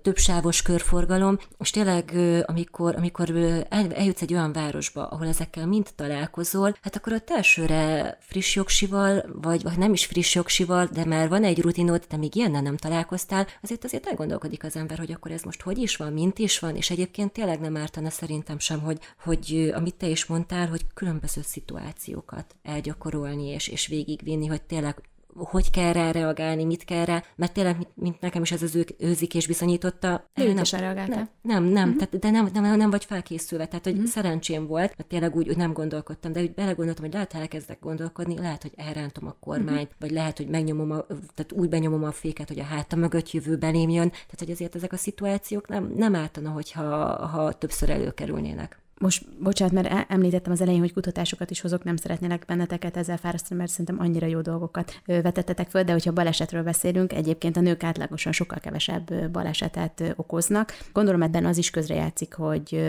többsávos 0.01 0.61
körforgalom, 0.61 1.37
és 1.59 1.69
tényleg 1.69 2.13
amikor, 2.45 2.95
amikor 2.95 3.29
el, 3.69 3.93
eljutsz 3.93 4.21
egy 4.21 4.33
olyan 4.33 4.53
városba, 4.53 5.07
ahol 5.07 5.27
ezekkel 5.27 5.67
mind 5.67 5.89
találkozol, 5.95 6.75
hát 6.81 6.95
akkor 6.95 7.13
ott 7.13 7.29
elsőre 7.29 8.17
friss 8.21 8.55
jogsival, 8.55 9.25
vagy, 9.41 9.63
vagy 9.63 9.77
nem 9.77 9.93
is 9.93 10.05
friss 10.05 10.35
jogsival, 10.35 10.89
de 10.93 11.05
már 11.05 11.29
van 11.29 11.43
egy 11.43 11.61
rutinod, 11.61 12.03
de 12.09 12.17
még 12.17 12.35
ilyennel 12.35 12.61
nem 12.61 12.77
találkoztál, 12.77 13.47
azért 13.61 13.83
azért 13.83 14.07
elgondolkodik 14.07 14.63
az 14.63 14.74
ember, 14.75 14.97
hogy 14.97 15.11
akkor 15.11 15.31
ez 15.31 15.41
most 15.41 15.61
hogy 15.61 15.77
is 15.77 15.95
van, 15.95 16.13
mint 16.13 16.39
is 16.39 16.59
van, 16.59 16.75
és 16.75 16.89
egyébként 16.89 17.31
tényleg 17.31 17.59
nem 17.59 17.77
ártana 17.77 18.09
szerintem 18.09 18.59
sem, 18.59 18.79
hogy, 18.79 18.99
hogy 19.23 19.71
amit 19.75 19.95
te 19.95 20.07
is 20.07 20.25
mondtál, 20.25 20.67
hogy 20.67 20.81
különböző 20.93 21.41
szituációkat 21.41 22.55
elgyakorolni, 22.63 23.47
és, 23.47 23.67
és 23.67 23.87
végigvinni, 23.87 24.45
hogy 24.45 24.61
tényleg 24.61 25.01
hogy 25.35 25.71
kell 25.71 25.93
rá 25.93 26.11
reagálni, 26.11 26.63
mit 26.63 26.83
kell 26.83 27.05
rá, 27.05 27.23
mert 27.35 27.53
tényleg, 27.53 27.87
mint, 27.93 28.19
nekem 28.21 28.41
is 28.41 28.51
ez 28.51 28.61
az 28.61 28.75
ő, 28.75 28.85
őzikés 28.97 29.47
bizonyította. 29.47 30.29
De 30.33 30.53
nem, 30.53 30.63
reagáltál. 30.71 31.29
Nem, 31.41 31.63
nem, 31.63 31.63
nem, 31.63 31.89
uh-huh. 31.89 32.07
tehát, 32.07 32.19
de 32.19 32.29
nem, 32.29 32.49
nem, 32.53 32.77
nem 32.77 32.89
vagy 32.89 33.05
felkészülve, 33.05 33.65
tehát 33.65 33.83
hogy 33.83 33.93
uh-huh. 33.93 34.09
szerencsém 34.09 34.67
volt, 34.67 34.93
mert 34.97 35.09
tényleg 35.09 35.35
úgy, 35.35 35.49
úgy 35.49 35.57
nem 35.57 35.73
gondolkodtam, 35.73 36.31
de 36.31 36.41
úgy 36.41 36.53
belegondoltam, 36.53 37.03
hogy 37.03 37.13
lehet, 37.13 37.31
ha 37.31 37.39
elkezdek 37.39 37.79
gondolkodni, 37.79 38.37
lehet, 38.37 38.61
hogy 38.61 38.73
elrántom 38.75 39.27
a 39.27 39.35
kormányt, 39.39 39.81
uh-huh. 39.81 39.99
vagy 39.99 40.11
lehet, 40.11 40.37
hogy 40.37 40.47
megnyomom, 40.47 40.91
a, 40.91 41.05
tehát 41.07 41.51
úgy 41.51 41.69
benyomom 41.69 42.03
a 42.03 42.11
féket, 42.11 42.47
hogy 42.47 42.59
a 42.59 42.63
háta 42.63 42.95
mögött 42.95 43.31
jövő 43.31 43.57
belém 43.57 43.89
jön, 43.89 44.09
tehát 44.09 44.39
hogy 44.39 44.51
azért 44.51 44.75
ezek 44.75 44.93
a 44.93 44.97
szituációk 44.97 45.67
nem, 45.67 45.93
nem 45.95 46.15
ártana, 46.15 46.49
hogyha 46.49 46.83
ha 47.27 47.51
többször 47.51 47.89
előkerülnének 47.89 48.83
most, 48.99 49.39
bocsánat, 49.39 49.73
mert 49.73 49.87
e- 49.87 50.05
említettem 50.09 50.51
az 50.51 50.61
elején, 50.61 50.79
hogy 50.79 50.93
kutatásokat 50.93 51.51
is 51.51 51.61
hozok, 51.61 51.83
nem 51.83 51.95
szeretnélek 51.95 52.45
benneteket 52.47 52.97
ezzel 52.97 53.17
fárasztani, 53.17 53.59
mert 53.59 53.71
szerintem 53.71 53.99
annyira 53.99 54.27
jó 54.27 54.41
dolgokat 54.41 55.01
vetettetek 55.05 55.69
föl, 55.69 55.83
de 55.83 55.91
hogyha 55.91 56.11
balesetről 56.11 56.63
beszélünk, 56.63 57.13
egyébként 57.13 57.57
a 57.57 57.61
nők 57.61 57.83
átlagosan 57.83 58.31
sokkal 58.31 58.59
kevesebb 58.59 59.31
balesetet 59.31 60.13
okoznak. 60.15 60.73
Gondolom 60.93 61.21
ebben 61.21 61.45
az 61.45 61.57
is 61.57 61.69
közrejátszik, 61.69 62.33
hogy, 62.33 62.81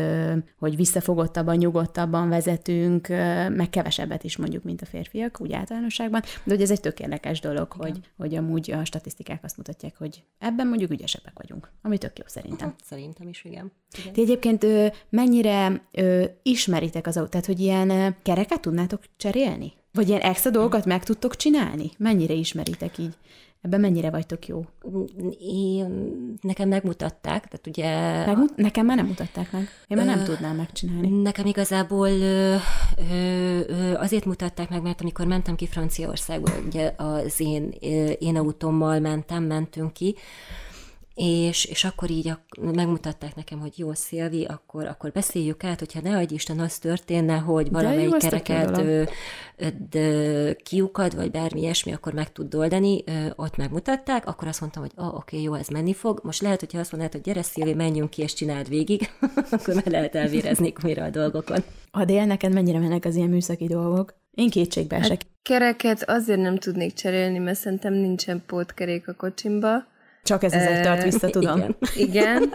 hogy 0.59 0.77
visszafogottabban, 0.77 1.57
nyugodtabban 1.57 2.29
vezetünk, 2.29 3.09
meg 3.49 3.71
kevesebbet 3.71 4.25
is 4.25 4.37
mondjuk, 4.37 4.65
mint 4.65 4.83
a 4.83 4.87
férfiak, 4.87 5.41
úgy 5.41 5.53
általánosságban, 5.53 6.23
de 6.45 6.53
hogy 6.53 6.63
ez 6.63 6.71
egy 6.71 6.81
tök 6.81 7.01
érdekes 7.01 7.41
dolog, 7.41 7.73
hogy, 7.73 8.01
hogy 8.17 8.35
amúgy 8.35 8.71
a 8.71 8.85
statisztikák 8.85 9.45
azt 9.45 9.57
mutatják, 9.57 9.97
hogy 9.99 10.23
ebben 10.39 10.67
mondjuk 10.67 10.91
ügyesebbek 10.91 11.39
vagyunk, 11.39 11.71
ami 11.83 11.99
tök 11.99 12.19
jó 12.19 12.25
szerintem. 12.27 12.69
Hát, 12.69 12.81
szerintem 12.85 13.29
is, 13.29 13.45
igen. 13.45 13.73
igen. 13.99 14.13
Ti 14.13 14.21
egyébként 14.21 14.67
mennyire 15.09 15.83
ö, 15.97 16.25
ismeritek 16.43 17.07
az 17.07 17.17
autót, 17.17 17.31
tehát 17.31 17.47
hogy 17.47 17.61
ilyen 17.61 18.17
kereket 18.23 18.61
tudnátok 18.61 19.03
cserélni? 19.17 19.73
Vagy 19.93 20.09
ilyen 20.09 20.21
extra 20.21 20.51
dolgokat 20.51 20.85
meg 20.85 21.05
tudtok 21.05 21.37
csinálni? 21.37 21.91
Mennyire 21.99 22.35
ismeritek 22.35 22.99
így? 22.99 23.15
Ebben 23.63 23.81
mennyire 23.81 24.11
vagytok 24.11 24.47
jó? 24.47 24.65
Én, 25.41 26.15
nekem 26.41 26.69
megmutatták, 26.69 27.47
tehát 27.47 27.67
ugye... 27.67 28.25
Megmut- 28.27 28.57
nekem 28.57 28.87
már 28.87 28.97
nem 28.97 29.07
mutatták 29.07 29.53
meg. 29.53 29.69
Én 29.89 29.97
már 29.97 30.07
nem 30.07 30.25
tudnám 30.25 30.57
megcsinálni. 30.57 31.23
Nekem 31.23 31.47
igazából 31.47 32.09
ö, 32.09 32.57
ö, 33.11 33.61
azért 33.95 34.25
mutatták 34.25 34.69
meg, 34.69 34.83
mert 34.83 35.01
amikor 35.01 35.27
mentem 35.27 35.55
ki 35.57 35.67
Franciaországba, 35.67 36.51
ugye 36.67 36.93
az 36.97 37.41
én, 37.41 37.75
én 38.19 38.37
autómmal 38.37 38.99
mentem, 39.01 39.43
mentünk 39.45 39.93
ki, 39.93 40.15
és, 41.19 41.65
és 41.65 41.85
akkor 41.85 42.11
így 42.11 42.33
megmutatták 42.61 43.35
nekem, 43.35 43.59
hogy 43.59 43.79
jó, 43.79 43.95
Szilvi, 43.95 44.45
akkor, 44.45 44.87
akkor 44.87 45.13
beszéljük 45.13 45.65
át, 45.65 45.79
hogyha 45.79 46.01
ne 46.01 46.17
adj 46.17 46.35
Isten, 46.35 46.59
az 46.59 46.79
történne, 46.79 47.37
hogy 47.37 47.71
valamelyik 47.71 48.11
jó, 48.11 48.17
kereket 48.17 48.79
ö, 48.79 49.03
ö, 49.91 50.51
kiukad, 50.65 51.15
vagy 51.17 51.31
bármi 51.31 51.61
ilyesmi, 51.61 51.93
akkor 51.93 52.13
meg 52.13 52.33
tud 52.33 52.55
oldani, 52.55 53.03
ö, 53.07 53.27
ott 53.37 53.57
megmutatták, 53.57 54.27
akkor 54.27 54.49
azt 54.49 54.61
mondtam, 54.61 54.83
hogy 54.83 54.93
oh, 54.97 55.07
oké, 55.07 55.17
okay, 55.17 55.43
jó, 55.43 55.55
ez 55.55 55.69
menni 55.69 55.95
fog. 55.95 56.21
Most 56.23 56.43
lehet, 56.43 56.61
hogyha 56.61 56.79
azt 56.79 56.93
mondod, 56.93 57.13
hogy 57.13 57.21
gyere 57.21 57.43
Szilvi, 57.43 57.75
menjünk 57.75 58.11
ki, 58.11 58.23
és 58.23 58.35
csináld 58.35 58.69
végig, 58.69 59.11
akkor 59.51 59.75
már 59.75 59.87
lehet 59.87 60.15
elvérezni 60.15 60.73
mire 60.83 61.05
a 61.05 61.11
dolgokon. 61.11 61.59
A 61.91 62.05
dél 62.05 62.25
neked 62.25 62.53
mennyire 62.53 62.79
mennek 62.79 63.05
az 63.05 63.15
ilyen 63.17 63.29
műszaki 63.29 63.67
dolgok? 63.67 64.15
Én 64.31 64.51
kétségbe 64.51 64.97
esek. 64.97 65.11
Hát 65.11 65.27
kereket 65.43 66.03
azért 66.11 66.41
nem 66.41 66.59
tudnék 66.59 66.93
cserélni, 66.93 67.39
mert 67.39 67.59
szerintem 67.59 67.93
nincsen 67.93 68.43
pótkerék 68.47 69.09
a 69.09 69.15
kocsimba, 69.15 69.95
csak 70.27 70.43
ez 70.43 70.53
egy 70.53 70.83
tart 70.83 71.03
vissza, 71.03 71.31
tudom. 71.31 71.59
Igen. 71.59 71.77
igen. 71.97 72.53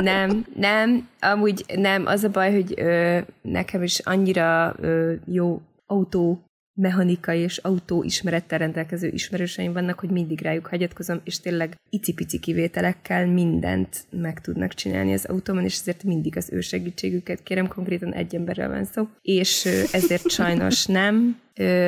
Nem, 0.00 0.46
nem. 0.56 1.08
Amúgy 1.20 1.64
nem. 1.76 2.06
Az 2.06 2.24
a 2.24 2.28
baj, 2.28 2.52
hogy 2.52 2.74
ö, 2.76 3.18
nekem 3.42 3.82
is 3.82 3.98
annyira 3.98 4.74
ö, 4.80 5.12
jó 5.26 5.60
autó 5.86 6.42
mechanikai 6.74 7.38
és 7.40 7.56
autó 7.56 8.02
ismerettel 8.02 8.58
rendelkező 8.58 9.08
ismerőseim 9.08 9.72
vannak, 9.72 9.98
hogy 9.98 10.10
mindig 10.10 10.40
rájuk 10.40 10.66
hagyatkozom, 10.66 11.20
és 11.24 11.40
tényleg 11.40 11.76
icipici 11.90 12.38
kivételekkel 12.38 13.26
mindent 13.26 14.04
meg 14.10 14.40
tudnak 14.40 14.74
csinálni 14.74 15.12
az 15.12 15.24
autóban, 15.24 15.64
és 15.64 15.78
ezért 15.78 16.02
mindig 16.02 16.36
az 16.36 16.48
ő 16.52 16.60
segítségüket 16.60 17.42
kérem, 17.42 17.68
konkrétan 17.68 18.12
egy 18.12 18.34
emberrel 18.34 18.68
van 18.68 18.84
szó, 18.84 19.08
és 19.22 19.64
ezért 19.92 20.30
sajnos 20.30 20.86
nem, 20.86 21.40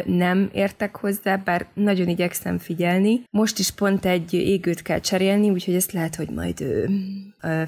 nem 0.04 0.50
értek 0.52 0.96
hozzá, 0.96 1.36
bár 1.36 1.66
nagyon 1.74 2.08
igyekszem 2.08 2.58
figyelni. 2.58 3.22
Most 3.30 3.58
is 3.58 3.70
pont 3.70 4.04
egy 4.04 4.34
égőt 4.34 4.82
kell 4.82 5.00
cserélni, 5.00 5.50
úgyhogy 5.50 5.74
ezt 5.74 5.92
lehet, 5.92 6.14
hogy 6.14 6.28
majd 6.28 6.64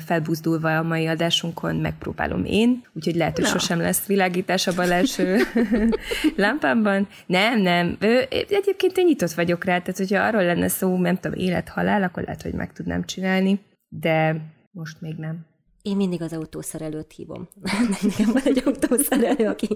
felbuzdulva 0.05 0.79
a 0.79 0.83
mai 0.83 1.07
adásunkon 1.07 1.77
megpróbálom 1.77 2.45
én, 2.45 2.83
úgyhogy 2.93 3.15
lehet, 3.15 3.37
hogy 3.37 3.45
no. 3.45 3.51
sosem 3.51 3.81
lesz 3.81 4.07
világítás 4.07 4.67
a 4.67 4.75
bal 4.75 4.93
első 4.93 5.39
lámpámban. 6.37 7.09
Nem, 7.27 7.61
nem. 7.61 7.97
Egyébként 8.31 8.97
én 8.97 9.05
nyitott 9.07 9.33
vagyok 9.33 9.65
rá, 9.65 9.79
tehát 9.79 9.97
hogyha 9.97 10.23
arról 10.23 10.45
lenne 10.45 10.69
szó, 10.69 10.97
nem 10.97 11.17
tudom, 11.17 11.39
élet-halál, 11.39 12.03
akkor 12.03 12.23
lehet, 12.23 12.43
hogy 12.43 12.53
meg 12.53 12.73
tudnám 12.73 13.05
csinálni, 13.05 13.61
de 13.89 14.37
most 14.71 15.01
még 15.01 15.15
nem. 15.17 15.47
Én 15.87 15.97
mindig 15.97 16.23
az 16.23 16.33
autószerelőt 16.33 17.13
hívom. 17.17 17.49
Nekem 18.03 18.33
van 18.33 18.43
egy 18.45 18.63
autószerelő, 18.65 19.47
aki, 19.47 19.69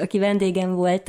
aki, 0.00 0.18
vendégem 0.18 0.74
volt, 0.74 1.08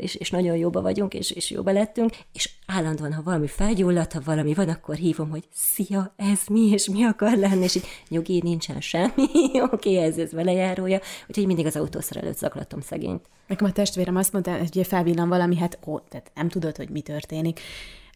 és, 0.00 0.14
és 0.14 0.30
nagyon 0.30 0.56
jóba 0.56 0.82
vagyunk, 0.82 1.14
és, 1.14 1.30
és 1.30 1.50
jóba 1.50 1.70
lettünk, 1.70 2.16
és 2.32 2.50
állandóan, 2.66 3.12
ha 3.12 3.22
valami 3.22 3.46
felgyulladt, 3.46 4.12
ha 4.12 4.20
valami 4.24 4.54
van, 4.54 4.68
akkor 4.68 4.94
hívom, 4.94 5.30
hogy 5.30 5.44
szia, 5.52 6.14
ez 6.16 6.40
mi, 6.50 6.60
és 6.60 6.88
mi 6.88 7.04
akar 7.04 7.36
lenni, 7.36 7.62
és 7.62 7.74
így 7.74 7.86
nyugi, 8.08 8.40
nincsen 8.42 8.80
semmi, 8.80 9.28
oké, 9.72 9.96
ez, 9.96 10.18
ez 10.18 10.32
velejárója, 10.32 11.00
úgyhogy 11.28 11.46
mindig 11.46 11.66
az 11.66 11.76
autószerelőt 11.76 12.38
zaklatom 12.38 12.80
szegényt. 12.80 13.28
Nekem 13.46 13.66
a 13.66 13.72
testvérem 13.72 14.16
azt 14.16 14.32
mondta, 14.32 14.58
hogy 14.58 14.86
felvillan 14.86 15.28
valami, 15.28 15.56
hát 15.56 15.78
ó, 15.86 15.98
tehát 15.98 16.30
nem 16.34 16.48
tudod, 16.48 16.76
hogy 16.76 16.88
mi 16.88 17.00
történik. 17.00 17.60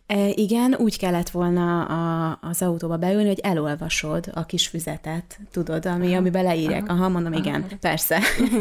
E, 0.07 0.28
igen, 0.28 0.74
úgy 0.78 0.98
kellett 0.98 1.30
volna 1.30 1.84
a, 1.84 2.38
az 2.42 2.62
autóba 2.62 2.96
beülni, 2.96 3.26
hogy 3.26 3.40
elolvasod 3.42 4.30
a 4.34 4.46
kis 4.46 4.66
füzetet, 4.66 5.38
tudod, 5.52 5.86
ami, 5.86 6.14
amiben 6.14 6.44
leírják. 6.44 6.88
Aha, 6.88 7.09
mondom, 7.09 7.32
igen, 7.32 7.64
persze. 7.80 8.18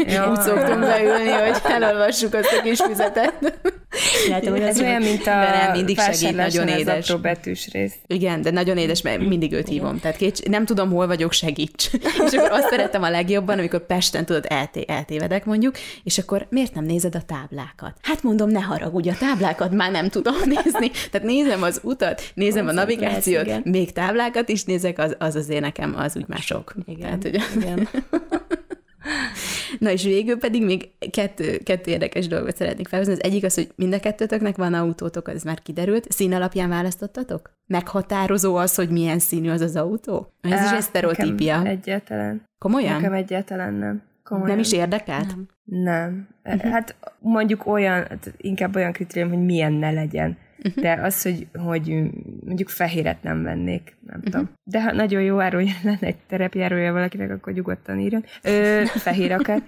Ja. 0.08 0.30
úgy 0.32 0.42
szoktunk 0.42 0.80
beülni, 0.80 1.30
hogy 1.30 1.62
elolvassuk 1.64 2.34
azt 2.34 2.54
a 2.60 2.62
kis 2.62 2.80
füzetet. 2.82 3.34
Látom, 4.30 4.52
hogy 4.52 4.62
Ez 4.62 4.80
olyan, 4.80 5.02
mint 5.02 5.28
a 5.28 5.70
mindig 5.74 6.00
segít, 6.00 6.36
nagyon 6.36 6.68
édes. 6.68 7.16
betűs 7.16 7.72
rész. 7.72 7.94
Igen, 8.08 8.42
de 8.42 8.52
nagyon 8.52 8.78
édes, 8.78 9.02
mert 9.02 9.20
mindig 9.20 9.52
őt 9.52 9.68
hívom. 9.68 10.00
Tehát 10.00 10.18
két, 10.18 10.48
nem 10.50 10.66
tudom, 10.66 10.92
hol 10.92 11.08
vagyok, 11.08 11.32
segíts. 11.32 11.90
és 12.32 12.34
akkor 12.34 12.52
azt 12.52 12.70
szeretem 12.70 13.04
a 13.04 13.10
legjobban, 13.10 13.58
amikor 13.58 13.86
Pesten, 13.86 14.26
tudod, 14.26 14.46
elté, 14.50 14.84
eltévedek 14.88 15.46
mondjuk, 15.46 15.76
és 16.04 16.18
akkor 16.18 16.48
miért 16.50 16.74
nem 16.74 16.84
nézed 16.84 17.16
a 17.16 17.22
táblákat? 17.22 17.98
Hát 18.02 18.24
mondom, 18.24 18.50
ne 18.50 18.62
haragudj, 18.62 19.10
a 19.10 19.16
táblákat 19.20 19.72
már 19.72 19.92
nem 19.92 20.10
tudom 20.10 20.36
nézni. 20.64 20.92
Tehát 21.12 21.28
nézem 21.28 21.64
az 21.64 21.80
utat, 21.84 22.32
nézem 22.34 22.68
a 22.68 22.72
navigációt, 22.72 23.46
lesz, 23.46 23.60
még 23.64 23.92
táblákat 23.92 24.50
is 24.50 24.64
nézek, 24.64 25.00
az, 25.00 25.16
az 25.20 25.36
azért 25.36 25.62
nekem 25.62 25.96
az 25.98 26.16
úgy 26.16 26.28
már 26.28 26.42
sok. 26.42 26.74
Igen, 26.86 27.20
Tehát, 27.20 27.22
hogy... 27.22 27.62
igen. 27.62 27.88
Na 29.80 29.92
és 29.92 30.04
végül 30.04 30.38
pedig 30.38 30.66
még 30.66 30.90
kettő, 31.12 31.58
kettő 31.58 31.92
érdekes 31.92 32.28
dolgot 32.28 32.56
szeretnék 32.56 32.88
felhozni. 32.88 33.14
Az 33.14 33.24
egyik 33.24 33.44
az, 33.44 33.54
hogy 33.54 33.72
mind 33.76 33.94
a 33.94 34.00
kettőtöknek 34.00 34.56
van 34.56 34.74
autótok, 34.74 35.30
ez 35.30 35.44
már 35.44 35.62
kiderült. 35.62 36.12
Szín 36.12 36.34
alapján 36.34 36.70
választottatok? 36.70 37.54
Meghatározó 37.68 38.56
az, 38.56 38.76
hogy 38.76 38.90
milyen 38.90 39.20
színű 39.20 39.50
az 39.50 39.62
az 39.62 39.76
autó? 39.76 40.34
Ez 40.42 40.64
is 40.64 40.72
egy 40.72 40.82
sztereotípia. 40.82 41.64
Egyáltalán. 41.64 42.44
Komolyan? 42.58 42.96
Nekem 42.96 43.14
egyáltalán 43.14 43.74
nem. 43.74 44.02
Komolyan. 44.24 44.50
Nem 44.50 44.60
is 44.60 44.72
érdekelt? 44.72 45.28
Nem. 45.28 45.48
Nem. 45.66 46.28
Uh-huh. 46.44 46.72
Hát 46.72 46.96
mondjuk 47.20 47.68
olyan, 47.68 48.06
hát 48.10 48.34
inkább 48.38 48.76
olyan 48.76 48.92
kritérium, 48.92 49.32
hogy 49.32 49.46
milyen 49.46 49.74
ne 49.74 49.92
legyen. 49.92 50.38
Uh-huh. 50.64 50.84
De 50.84 51.00
az, 51.02 51.22
hogy, 51.22 51.48
hogy 51.54 52.10
mondjuk 52.46 52.70
fehéret 52.70 53.24
nem 53.24 53.44
vennék, 53.44 53.96
nem 54.06 54.16
uh-huh. 54.16 54.24
tudom. 54.24 54.50
De 54.64 54.84
ha 54.84 54.92
nagyon 54.92 55.22
jó 55.22 55.40
árulja 55.40 55.74
lenne 55.84 56.08
egy 56.08 56.18
terepjárója 56.28 56.94
valakinek, 56.94 57.32
akkor 57.32 57.54
nyugodtan 57.54 58.00
írjon. 58.00 58.24
Ö, 58.44 58.82
fehér 58.86 59.32
akár. 59.32 59.62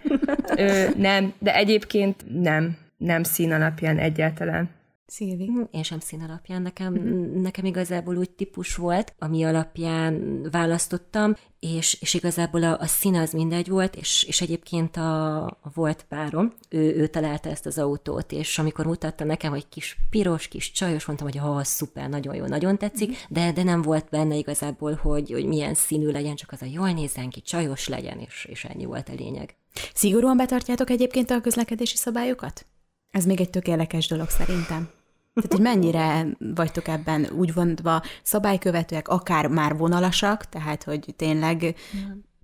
Ö, 0.57 0.85
nem, 0.97 1.33
de 1.39 1.55
egyébként 1.55 2.41
nem. 2.41 2.77
Nem 2.97 3.23
szín 3.23 3.51
alapján 3.51 3.97
egyáltalán. 3.97 4.69
Szilvi? 5.07 5.45
Hm, 5.45 5.61
Én 5.71 5.83
sem 5.83 5.99
szín 5.99 6.21
alapján, 6.21 6.61
nekem, 6.61 6.93
uh-huh. 6.93 7.41
nekem 7.41 7.65
igazából 7.65 8.17
úgy 8.17 8.29
típus 8.29 8.75
volt, 8.75 9.13
ami 9.19 9.43
alapján 9.43 10.41
választottam, 10.51 11.35
és, 11.59 11.97
és 12.01 12.13
igazából 12.13 12.63
a, 12.63 12.79
a 12.79 12.85
szín 12.85 13.15
az 13.15 13.31
mindegy 13.31 13.69
volt, 13.69 13.95
és, 13.95 14.23
és 14.23 14.41
egyébként 14.41 14.97
a, 14.97 15.43
a 15.45 15.71
volt 15.73 16.05
párom, 16.09 16.53
ő, 16.69 16.95
ő 16.95 17.07
találta 17.07 17.49
ezt 17.49 17.65
az 17.65 17.77
autót, 17.77 18.31
és 18.31 18.59
amikor 18.59 18.85
mutatta 18.85 19.23
nekem, 19.23 19.51
hogy 19.51 19.69
kis 19.69 19.97
piros, 20.09 20.47
kis 20.47 20.71
csajos, 20.71 21.05
mondtam, 21.05 21.27
hogy 21.27 21.37
ha, 21.37 21.63
szuper, 21.63 22.09
nagyon 22.09 22.35
jó, 22.35 22.45
nagyon 22.45 22.77
tetszik, 22.77 23.09
uh-huh. 23.09 23.27
de, 23.29 23.51
de 23.51 23.63
nem 23.63 23.81
volt 23.81 24.07
benne 24.09 24.35
igazából, 24.35 24.93
hogy, 24.93 25.31
hogy 25.31 25.45
milyen 25.45 25.73
színű 25.73 26.07
legyen, 26.11 26.35
csak 26.35 26.51
az 26.51 26.61
a 26.61 26.65
jól 26.65 26.91
nézzen 26.91 27.29
ki, 27.29 27.41
csajos 27.41 27.87
legyen, 27.87 28.19
és, 28.19 28.47
és 28.49 28.65
ennyi 28.65 28.85
volt 28.85 29.09
a 29.09 29.13
lényeg. 29.13 29.55
Szigorúan 29.93 30.37
betartjátok 30.37 30.89
egyébként 30.89 31.29
a 31.29 31.41
közlekedési 31.41 31.97
szabályokat? 31.97 32.65
Ez 33.11 33.25
még 33.25 33.39
egy 33.39 33.49
tökéletes 33.49 34.07
dolog 34.07 34.29
szerintem. 34.29 34.89
Tehát, 35.41 35.51
hogy 35.51 35.61
mennyire 35.61 36.25
vagytok 36.55 36.87
ebben 36.87 37.27
úgy 37.37 37.53
vontva 37.53 38.01
szabálykövetőek, 38.23 39.07
akár 39.07 39.47
már 39.47 39.77
vonalasak, 39.77 40.45
tehát, 40.45 40.83
hogy 40.83 41.13
tényleg 41.15 41.75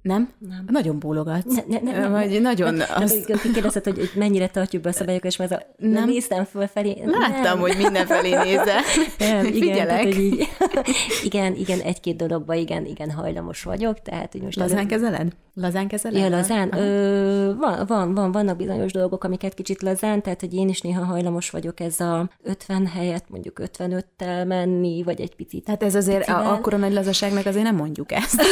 Nem. 0.03 0.29
nem? 0.39 0.49
Nem. 0.49 0.65
Nagyon 0.67 0.99
bólogatsz. 0.99 1.55
Ne, 1.67 1.79
ne, 1.79 1.99
ne, 1.99 2.07
Vagy 2.07 2.41
nagyon... 2.41 2.73
Nem, 2.73 2.87
azt- 2.95 3.27
nem, 3.27 3.39
kérdezted, 3.53 3.83
hogy, 3.83 3.97
hogy 3.97 4.11
mennyire 4.15 4.47
tartjuk 4.47 4.81
be 4.81 4.89
a 4.89 4.93
szabályokat, 4.93 5.29
és 5.31 5.37
már 5.37 5.51
az 5.51 5.57
a, 5.57 5.65
Nem. 5.77 5.91
nem. 5.91 6.09
néztem 6.09 6.43
fölfelé. 6.43 7.01
Láttam, 7.05 7.41
nem. 7.41 7.59
hogy 7.59 7.75
mindenfelé 7.77 8.29
nézel. 8.43 8.81
Nem, 9.17 9.45
igen, 9.45 9.51
Figyelek. 9.53 9.87
tehát, 9.87 10.03
hogy 10.03 10.17
így, 10.23 10.47
igen, 11.23 11.55
igen, 11.55 11.79
egy-két 11.79 12.15
dologban 12.15 12.57
igen, 12.57 12.85
igen 12.85 13.11
hajlamos 13.11 13.63
vagyok, 13.63 14.01
tehát 14.01 14.31
hogy 14.31 14.41
most 14.41 14.57
Lazán 14.57 14.77
előbb- 14.77 14.89
kezeled? 14.89 15.27
Lazán 15.55 15.87
kezeled? 15.87 16.21
Ja, 16.21 16.29
lazán? 16.29 16.69
Aha. 16.69 16.81
Ö, 16.81 17.53
van, 17.55 17.85
van, 17.87 18.13
van, 18.13 18.31
vannak 18.31 18.57
bizonyos 18.57 18.91
dolgok, 18.91 19.23
amiket 19.23 19.53
kicsit 19.53 19.81
lazán, 19.81 20.21
tehát 20.21 20.39
hogy 20.39 20.53
én 20.53 20.69
is 20.69 20.81
néha 20.81 21.03
hajlamos 21.05 21.49
vagyok 21.49 21.79
ez 21.79 21.99
a 21.99 22.29
50 22.43 22.87
helyet 22.87 23.23
mondjuk 23.29 23.61
55-tel 23.77 24.47
menni, 24.47 25.03
vagy 25.03 25.21
egy 25.21 25.35
picit. 25.35 25.63
Tehát 25.65 25.83
ez 25.83 25.95
azért, 25.95 26.17
picivel. 26.19 26.41
a, 26.45 26.51
akkor 26.53 26.73
a 26.73 26.77
nagy 26.77 26.93
lazaságnak 26.93 27.45
azért 27.45 27.63
nem 27.63 27.75
mondjuk 27.75 28.11
ezt. 28.11 28.41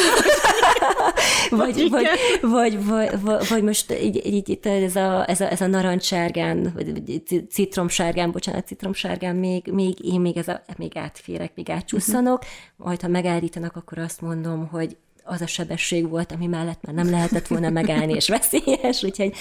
vagy, 1.49 1.89
vagy, 1.89 2.05
vagy, 2.41 2.85
vagy, 2.85 3.21
vagy, 3.21 3.47
vagy, 3.49 3.63
most 3.63 3.91
így, 4.01 4.25
így, 4.25 4.49
így 4.49 4.59
ez, 4.61 4.95
a, 4.95 5.29
ez, 5.29 5.41
a, 5.41 5.51
ez 5.51 5.61
a 5.61 5.67
narancssárgán, 5.67 6.71
vagy 6.75 6.91
vagy 6.91 7.23
ci- 7.25 7.49
citromsárgán, 7.51 8.31
bocsánat, 8.31 8.67
citromsárgán 8.67 9.35
még, 9.35 9.67
még 9.71 10.05
én 10.05 10.21
még, 10.21 10.37
ez 10.37 10.47
a, 10.47 10.61
még 10.77 10.97
átférek, 10.97 11.51
még 11.55 11.69
átcsusszanok, 11.69 12.43
majd 12.75 13.01
ha 13.01 13.07
megállítanak, 13.07 13.75
akkor 13.75 13.97
azt 13.97 14.21
mondom, 14.21 14.67
hogy 14.67 14.97
az 15.23 15.41
a 15.41 15.47
sebesség 15.47 16.09
volt, 16.09 16.31
ami 16.31 16.47
mellett 16.47 16.81
már 16.85 16.95
nem 16.95 17.09
lehetett 17.09 17.47
volna 17.47 17.69
megállni, 17.69 18.13
és 18.13 18.27
veszélyes, 18.27 19.03
úgyhogy, 19.03 19.33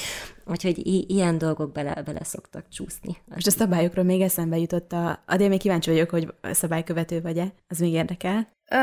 úgyhogy 0.47 0.87
i- 0.87 1.05
ilyen 1.09 1.39
dolgok 1.39 1.73
bele, 1.73 2.03
bele 2.05 2.25
szoktak 2.25 2.65
csúszni. 2.69 3.17
Most 3.35 3.47
a 3.47 3.51
szabályokról 3.51 4.05
még 4.05 4.21
eszembe 4.21 4.59
jutott 4.59 4.93
a... 4.93 5.23
Adél 5.27 5.49
még 5.49 5.59
kíváncsi 5.59 5.91
vagyok, 5.91 6.11
hogy 6.11 6.35
szabálykövető 6.53 7.21
vagy-e. 7.21 7.53
Az 7.69 7.79
még 7.79 7.93
érdekel. 7.93 8.49
Uh, 8.73 8.77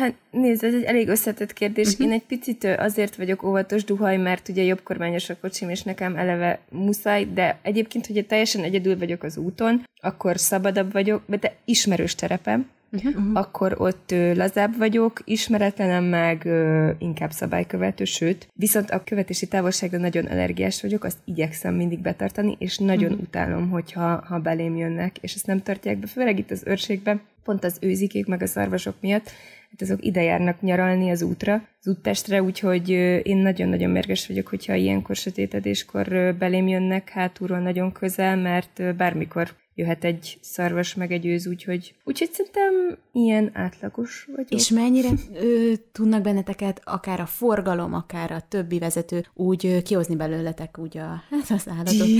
hát 0.00 0.14
nézd, 0.30 0.64
ez 0.64 0.74
egy 0.74 0.82
elég 0.82 1.08
összetett 1.08 1.52
kérdés. 1.52 1.86
Uh-huh. 1.86 2.06
Én 2.06 2.12
egy 2.12 2.22
picit 2.22 2.64
azért 2.64 3.16
vagyok 3.16 3.42
óvatos 3.42 3.84
duhaj, 3.84 4.16
mert 4.16 4.48
ugye 4.48 4.62
jobb 4.62 4.82
kormányos 4.82 5.30
a 5.30 5.36
kocsim, 5.40 5.68
és 5.68 5.82
nekem 5.82 6.16
eleve 6.16 6.58
muszáj, 6.70 7.24
de 7.34 7.58
egyébként, 7.62 8.06
hogyha 8.06 8.26
teljesen 8.26 8.64
egyedül 8.64 8.98
vagyok 8.98 9.22
az 9.22 9.36
úton, 9.36 9.84
akkor 10.00 10.38
szabadabb 10.38 10.92
vagyok, 10.92 11.22
de 11.40 11.56
ismerős 11.64 12.14
terepem, 12.14 12.68
uh-huh. 12.92 13.24
akkor 13.32 13.74
ott 13.78 14.10
ö, 14.10 14.34
lazább 14.34 14.76
vagyok, 14.76 15.20
ismeretlenem 15.24 16.04
meg 16.04 16.44
ö, 16.44 16.90
inkább 16.98 17.30
szabálykövető, 17.30 18.04
sőt, 18.04 18.48
viszont 18.54 18.90
a 18.90 19.04
követési 19.04 19.48
távolságra 19.48 19.98
nagyon 19.98 20.24
allergiás 20.24 20.82
vagyok, 20.82 21.04
azt 21.04 21.18
igyekszem 21.24 21.74
mindig 21.74 21.98
betartani, 21.98 22.56
és 22.58 22.78
nagyon 22.78 23.10
uh-huh. 23.10 23.26
utálom, 23.26 23.70
hogyha 23.70 24.24
ha 24.28 24.38
belém 24.38 24.76
jönnek, 24.76 25.16
és 25.20 25.34
ezt 25.34 25.46
nem 25.46 25.62
tartják 25.62 25.98
be, 25.98 26.06
főleg 26.06 26.38
itt 26.38 26.50
az 26.50 26.62
őrségben, 26.66 27.20
pont 27.46 27.64
az 27.64 27.78
őzikék 27.80 28.26
meg 28.26 28.42
a 28.42 28.46
szarvasok 28.46 28.94
miatt, 29.00 29.30
hát 29.70 29.80
azok 29.80 30.04
ide 30.04 30.22
járnak 30.22 30.60
nyaralni 30.60 31.10
az 31.10 31.22
útra, 31.22 31.68
az 31.80 31.86
úttestre, 31.88 32.42
úgyhogy 32.42 32.88
én 33.22 33.36
nagyon-nagyon 33.36 33.90
mérges 33.90 34.26
vagyok, 34.26 34.46
hogyha 34.46 34.74
ilyenkor 34.74 35.16
sötétedéskor 35.16 36.34
belém 36.38 36.68
jönnek 36.68 37.08
hátulról 37.08 37.58
nagyon 37.58 37.92
közel, 37.92 38.36
mert 38.36 38.96
bármikor 38.96 39.50
jöhet 39.76 40.04
egy 40.04 40.38
szarvas 40.40 40.94
meg 40.94 41.12
egy 41.12 41.26
őz, 41.26 41.46
úgyhogy, 41.46 41.94
úgyhogy 42.04 42.30
szerintem 42.32 42.98
ilyen 43.12 43.50
átlagos 43.54 44.28
vagyok. 44.34 44.50
És 44.50 44.68
mennyire 44.68 45.08
ö, 45.34 45.72
tudnak 45.92 46.22
benneteket 46.22 46.80
akár 46.84 47.20
a 47.20 47.26
forgalom, 47.26 47.94
akár 47.94 48.30
a 48.30 48.40
többi 48.48 48.78
vezető 48.78 49.24
úgy 49.34 49.66
ö, 49.66 49.82
kihozni 49.82 50.16
belőletek 50.16 50.78
úgy 50.78 50.98
a, 50.98 51.22
hát 51.30 51.50
az 51.50 51.68
állatot. 51.68 52.06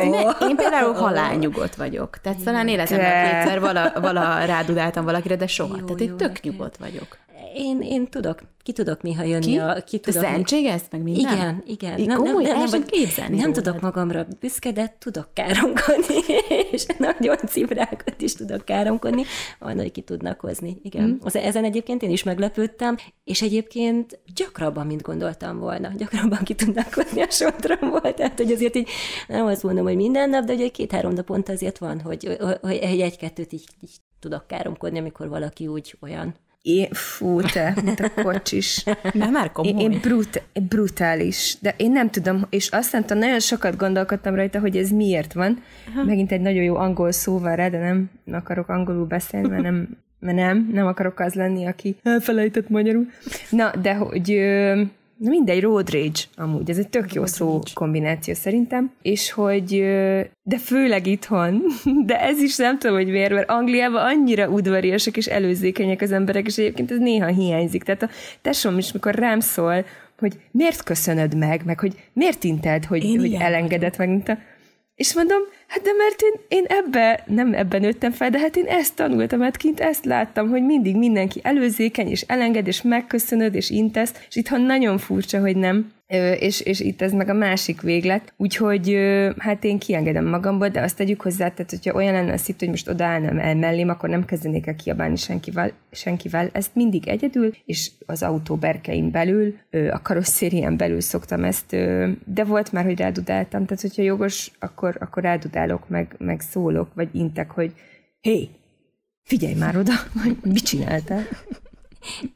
Tehát 0.00 0.42
én, 0.42 0.56
például 0.56 0.92
halálnyugodt 0.92 1.74
vagyok. 1.74 2.20
Tehát 2.20 2.42
talán 2.42 2.68
életemben 2.68 3.10
Te. 3.10 3.40
kétszer 3.40 3.60
vala, 3.60 3.92
vala 4.00 4.44
rádudáltam 4.44 5.04
valakire, 5.04 5.36
de 5.36 5.46
soha. 5.46 5.76
Jó, 5.78 5.84
Tehát 5.84 6.00
én 6.00 6.08
jó 6.08 6.16
tök 6.16 6.40
nyugodt 6.40 6.76
vagyok. 6.76 7.18
Én, 7.54 7.80
én 7.80 8.08
tudok, 8.08 8.40
ki 8.62 8.72
tudok 8.72 9.02
néha 9.02 9.22
jönni. 9.22 9.44
Ki? 9.44 9.58
A, 9.58 9.84
ki 9.86 9.98
tudok, 9.98 10.22
szentségelsz 10.22 10.84
meg 10.90 11.02
minden? 11.02 11.32
Igen, 11.32 11.62
igen. 11.66 11.98
Így 11.98 12.12
komoly, 12.12 12.50
el 12.50 12.66
sem 12.66 12.84
képzelni 12.84 13.36
nem 13.36 13.44
rólad. 13.44 13.62
tudok 13.62 13.80
magamra 13.80 14.26
büszke, 14.40 14.72
de 14.72 14.96
tudok 14.98 15.28
káromkodni, 15.34 16.14
és 16.72 16.86
nagyon 16.98 17.36
cibrákat 17.46 18.20
is 18.20 18.34
tudok 18.34 18.64
káromkodni, 18.64 19.24
hogy 19.58 19.92
ki 19.92 20.00
tudnak 20.00 20.40
hozni. 20.40 20.80
Igen. 20.82 21.08
Mm. 21.08 21.16
Az, 21.20 21.36
ezen 21.36 21.64
egyébként 21.64 22.02
én 22.02 22.10
is 22.10 22.22
meglepődtem, 22.22 22.96
és 23.24 23.42
egyébként 23.42 24.18
gyakrabban, 24.34 24.86
mint 24.86 25.02
gondoltam 25.02 25.58
volna. 25.58 25.90
Gyakrabban 25.96 26.42
ki 26.42 26.54
tudnak 26.54 26.94
hozni 26.94 27.22
a 27.22 27.30
sodromból. 27.30 28.14
Tehát, 28.14 28.36
hogy 28.36 28.52
azért 28.52 28.76
így 28.76 28.88
nem 29.28 29.46
azt 29.46 29.62
mondom, 29.62 29.84
hogy 29.84 29.96
minden 29.96 30.30
nap, 30.30 30.44
de 30.44 30.52
ugye 30.52 30.68
két-három 30.68 31.12
naponta 31.12 31.52
azért 31.52 31.78
van, 31.78 32.00
hogy, 32.00 32.38
hogy 32.60 32.76
egy-kettőt 32.76 33.52
így, 33.52 33.64
így 33.80 33.96
tudok 34.20 34.46
káromkodni, 34.46 34.98
amikor 34.98 35.28
valaki 35.28 35.66
úgy 35.66 35.96
olyan 36.00 36.34
Én, 36.62 36.88
fú, 36.90 37.40
te, 37.40 37.74
a 37.96 38.22
kocsis. 38.22 38.84
Mert 39.14 39.30
már 39.30 39.52
komoly. 39.52 39.82
Én, 39.82 39.90
én 39.92 40.00
brut, 40.00 40.42
brutális, 40.68 41.56
de 41.60 41.74
én 41.76 41.92
nem 41.92 42.10
tudom, 42.10 42.46
és 42.50 42.68
azt 42.68 42.92
nem 42.92 43.02
tudom, 43.04 43.18
nagyon 43.18 43.40
sokat 43.40 43.76
gondolkodtam 43.76 44.34
rajta, 44.34 44.60
hogy 44.60 44.76
ez 44.76 44.90
miért 44.90 45.32
van. 45.32 45.62
Aha. 45.88 46.04
Megint 46.04 46.32
egy 46.32 46.40
nagyon 46.40 46.62
jó 46.62 46.76
angol 46.76 47.12
szó 47.12 47.38
van 47.38 47.56
rá, 47.56 47.68
de 47.68 47.78
nem 47.78 48.10
akarok 48.32 48.68
angolul 48.68 49.06
beszélni, 49.06 49.48
mert 49.48 49.62
nem, 49.62 49.88
mert 50.18 50.36
nem, 50.36 50.70
nem 50.72 50.86
akarok 50.86 51.20
az 51.20 51.34
lenni, 51.34 51.66
aki 51.66 51.96
elfelejtett 52.02 52.68
magyarul. 52.68 53.06
Na, 53.50 53.70
de 53.82 53.94
hogy 53.94 54.30
ö, 54.30 54.82
na 55.20 55.30
mindegy, 55.30 55.60
road 55.60 55.90
rage 55.90 56.20
amúgy, 56.36 56.70
ez 56.70 56.78
egy 56.78 56.88
tök 56.88 57.12
jó 57.12 57.26
szó 57.26 57.60
kombináció 57.74 58.34
szerintem, 58.34 58.90
és 59.02 59.30
hogy, 59.30 59.68
de 60.42 60.58
főleg 60.64 61.06
itthon, 61.06 61.62
de 62.06 62.20
ez 62.20 62.38
is 62.38 62.56
nem 62.56 62.78
tudom, 62.78 62.96
hogy 62.96 63.10
miért, 63.10 63.32
mert 63.32 63.50
Angliában 63.50 64.04
annyira 64.04 64.48
udvariasak 64.48 65.16
és 65.16 65.26
előzékenyek 65.26 66.00
az 66.00 66.12
emberek, 66.12 66.46
és 66.46 66.56
egyébként 66.58 66.90
ez 66.90 66.98
néha 66.98 67.26
hiányzik. 67.26 67.82
Tehát 67.82 68.02
a 68.02 68.08
tesóm 68.42 68.78
is, 68.78 68.92
mikor 68.92 69.14
rám 69.14 69.40
szól, 69.40 69.84
hogy 70.18 70.40
miért 70.50 70.82
köszönöd 70.82 71.36
meg, 71.36 71.62
meg 71.64 71.80
hogy 71.80 71.94
miért 72.12 72.44
inted, 72.44 72.84
hogy, 72.84 73.04
Én 73.04 73.18
hogy 73.18 73.32
elengedett 73.32 73.96
meg, 73.96 74.08
mint 74.08 74.28
a, 74.28 74.38
és 75.00 75.14
mondom, 75.14 75.38
hát 75.66 75.82
de 75.82 75.90
mert 75.92 76.22
én, 76.22 76.32
én 76.58 76.64
ebbe, 76.68 77.24
nem 77.26 77.54
ebben 77.54 77.80
nőttem 77.80 78.10
fel, 78.10 78.30
de 78.30 78.38
hát 78.38 78.56
én 78.56 78.66
ezt 78.66 78.94
tanultam, 78.94 79.40
hát 79.40 79.56
kint 79.56 79.80
ezt 79.80 80.04
láttam, 80.04 80.48
hogy 80.48 80.62
mindig 80.62 80.96
mindenki 80.96 81.40
előzékeny, 81.42 82.08
és 82.08 82.20
elenged, 82.20 82.66
és 82.66 82.82
megköszönöd, 82.82 83.54
és 83.54 83.70
intesz, 83.70 84.12
és 84.28 84.36
itthon 84.36 84.60
nagyon 84.60 84.98
furcsa, 84.98 85.40
hogy 85.40 85.56
nem. 85.56 85.92
És, 86.38 86.60
és 86.60 86.80
itt 86.80 87.02
ez 87.02 87.12
meg 87.12 87.28
a 87.28 87.32
másik 87.32 87.80
véglet. 87.80 88.32
Úgyhogy 88.36 88.96
hát 89.38 89.64
én 89.64 89.78
kiengedem 89.78 90.26
magamból, 90.26 90.68
de 90.68 90.80
azt 90.80 90.96
tegyük 90.96 91.20
hozzá, 91.20 91.48
tehát 91.48 91.70
hogyha 91.70 91.94
olyan 91.94 92.12
lenne 92.12 92.32
a 92.32 92.36
szip, 92.36 92.58
hogy 92.58 92.68
most 92.68 92.88
odaállnám 92.88 93.38
el 93.38 93.54
mellém, 93.54 93.88
akkor 93.88 94.08
nem 94.08 94.24
kezdenék 94.24 94.66
el 94.66 94.76
kiabálni 94.76 95.16
senkivel, 95.16 95.72
senkivel. 95.90 96.48
Ezt 96.52 96.74
mindig 96.74 97.08
egyedül, 97.08 97.54
és 97.64 97.90
az 98.06 98.22
autó 98.22 98.56
berkeim 98.56 99.10
belül, 99.10 99.54
a 99.90 100.02
karosszérián 100.02 100.76
belül 100.76 101.00
szoktam 101.00 101.44
ezt, 101.44 101.70
de 102.24 102.44
volt 102.44 102.72
már, 102.72 102.84
hogy 102.84 102.98
rádudáltam, 102.98 103.64
tehát 103.64 103.82
hogyha 103.82 104.02
jogos, 104.02 104.50
akkor, 104.58 104.96
akkor 105.00 105.22
rádudálok, 105.22 105.88
meg, 105.88 106.14
meg 106.18 106.40
szólok, 106.40 106.94
vagy 106.94 107.08
intek, 107.12 107.50
hogy 107.50 107.72
hé, 108.20 108.48
figyelj 109.22 109.54
már 109.54 109.76
oda, 109.76 109.92
hogy 110.22 110.36
mit 110.42 110.64
csináltál. 110.64 111.22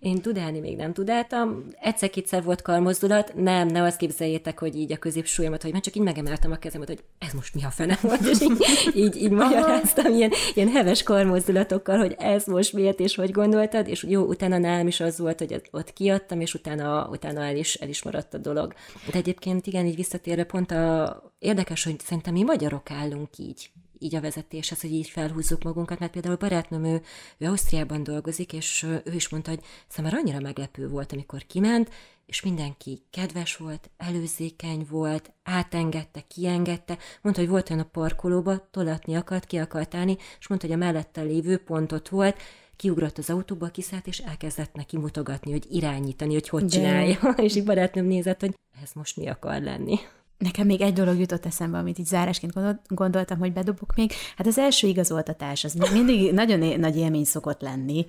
Én 0.01 0.21
tudálni 0.21 0.61
még 0.61 0.77
nem 0.77 0.93
tudáltam. 0.93 1.65
Egyszer-kétszer 1.81 2.43
volt 2.43 2.63
karmozdulat, 2.63 3.35
nem, 3.35 3.69
ne 3.69 3.83
azt 3.83 3.97
képzeljétek, 3.97 4.59
hogy 4.59 4.77
így 4.77 4.93
a 4.93 4.97
középsúlyomat, 4.97 5.63
hogy 5.63 5.73
már 5.73 5.81
csak 5.81 5.95
így 5.95 6.03
megemeltem 6.03 6.53
a 6.53 6.57
kezemet, 6.57 6.89
hogy 6.89 7.05
ez 7.19 7.33
most 7.33 7.55
mi 7.55 7.65
a 7.65 7.71
fene 7.71 7.99
volt, 8.03 8.21
és 8.21 8.41
így, 8.41 8.65
így, 8.95 9.17
így 9.17 9.31
magyaráztam 9.31 10.13
ilyen, 10.13 10.31
ilyen 10.55 10.69
heves 10.69 11.03
karmozdulatokkal, 11.03 11.99
hogy 11.99 12.15
ez 12.19 12.47
most 12.47 12.73
miért 12.73 13.01
és 13.01 13.15
hogy 13.15 13.31
gondoltad, 13.31 13.89
és 13.89 14.05
jó, 14.09 14.23
utána 14.23 14.59
nálam 14.59 14.87
is 14.87 15.01
az 15.01 15.19
volt, 15.19 15.39
hogy 15.39 15.63
ott 15.71 15.93
kiadtam, 15.93 16.41
és 16.41 16.55
utána, 16.55 17.09
utána 17.11 17.43
el, 17.43 17.57
is, 17.57 17.75
el 17.75 17.89
is 17.89 18.03
maradt 18.03 18.35
a 18.35 18.39
dolog. 18.39 18.75
De 19.11 19.19
egyébként 19.19 19.67
igen, 19.67 19.87
így 19.87 19.97
visszatérve 19.97 20.45
pont 20.45 20.71
a, 20.71 21.23
érdekes, 21.39 21.85
hogy 21.85 22.01
szerintem 22.01 22.33
mi 22.33 22.43
magyarok 22.43 22.91
állunk 22.91 23.39
így 23.39 23.71
így 24.05 24.15
a 24.15 24.21
vezetéshez, 24.21 24.81
hogy 24.81 24.93
így 24.93 25.09
felhúzzuk 25.09 25.63
magunkat, 25.63 25.99
mert 25.99 26.13
például 26.13 26.37
barátnőm, 26.37 26.85
ő, 26.85 27.03
ő 27.39 27.47
Ausztriában 27.47 28.03
dolgozik, 28.03 28.53
és 28.53 28.83
ő 28.83 29.13
is 29.15 29.29
mondta, 29.29 29.51
hogy 29.51 29.61
számára 29.89 30.17
annyira 30.17 30.41
meglepő 30.41 30.89
volt, 30.89 31.13
amikor 31.13 31.47
kiment, 31.47 31.91
és 32.27 32.43
mindenki 32.43 33.03
kedves 33.11 33.57
volt, 33.57 33.91
előzékeny 33.97 34.87
volt, 34.91 35.33
átengedte, 35.43 36.21
kiengedte, 36.21 36.99
mondta, 37.23 37.41
hogy 37.41 37.51
volt 37.51 37.71
olyan 37.71 37.83
a 37.83 37.89
parkolóba, 37.89 38.69
tolatni 38.71 39.15
akart, 39.15 39.45
ki 39.45 39.57
akart 39.57 39.95
állni, 39.95 40.17
és 40.39 40.49
mondta, 40.49 40.67
hogy 40.67 40.77
a 40.77 40.79
mellette 40.79 41.23
lévő 41.23 41.59
pontot 41.59 42.09
volt, 42.09 42.37
kiugrott 42.77 43.19
az 43.19 43.31
autóba, 43.31 43.69
kiszállt, 43.69 44.07
és 44.07 44.19
elkezdett 44.19 44.75
neki 44.75 44.99
mutogatni, 44.99 45.51
hogy 45.51 45.67
irányítani, 45.71 46.33
hogy 46.33 46.49
hogy 46.49 46.67
csinálja. 46.67 47.19
De... 47.23 47.43
És 47.43 47.57
így 47.57 47.65
barátnőm 47.65 48.07
nézett, 48.07 48.41
hogy 48.41 48.55
ez 48.83 48.91
most 48.95 49.17
mi 49.17 49.29
akar 49.29 49.63
lenni. 49.63 49.99
Nekem 50.45 50.67
még 50.67 50.81
egy 50.81 50.93
dolog 50.93 51.19
jutott 51.19 51.47
eszembe, 51.47 51.79
amit 51.79 51.99
így 51.99 52.07
zárásként 52.07 52.53
gondoltam, 52.89 53.39
hogy 53.39 53.53
bedobok 53.53 53.95
még. 53.95 54.13
Hát 54.37 54.47
az 54.47 54.59
első 54.59 54.87
igazoltatás, 54.87 55.65
az 55.65 55.75
mindig 55.93 56.33
nagyon 56.33 56.79
nagy 56.79 56.97
élmény 56.97 57.25
szokott 57.25 57.61
lenni 57.61 58.07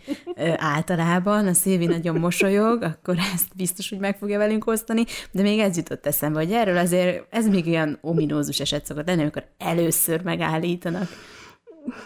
általában. 0.55 1.47
A 1.47 1.53
Szilvi 1.53 1.85
nagyon 1.85 2.19
mosolyog, 2.19 2.81
akkor 2.81 3.17
ezt 3.33 3.55
biztos, 3.55 3.89
hogy 3.89 3.99
meg 3.99 4.17
fogja 4.17 4.37
velünk 4.37 4.67
osztani, 4.67 5.05
de 5.31 5.41
még 5.41 5.59
ez 5.59 5.77
jutott 5.77 6.05
eszembe, 6.05 6.39
hogy 6.39 6.51
erről 6.51 6.77
azért 6.77 7.25
ez 7.29 7.47
még 7.47 7.67
olyan 7.67 7.97
ominózus 8.01 8.59
eset 8.59 8.85
szokott 8.85 9.07
lenni, 9.07 9.21
amikor 9.21 9.45
először 9.57 10.21
megállítanak 10.21 11.07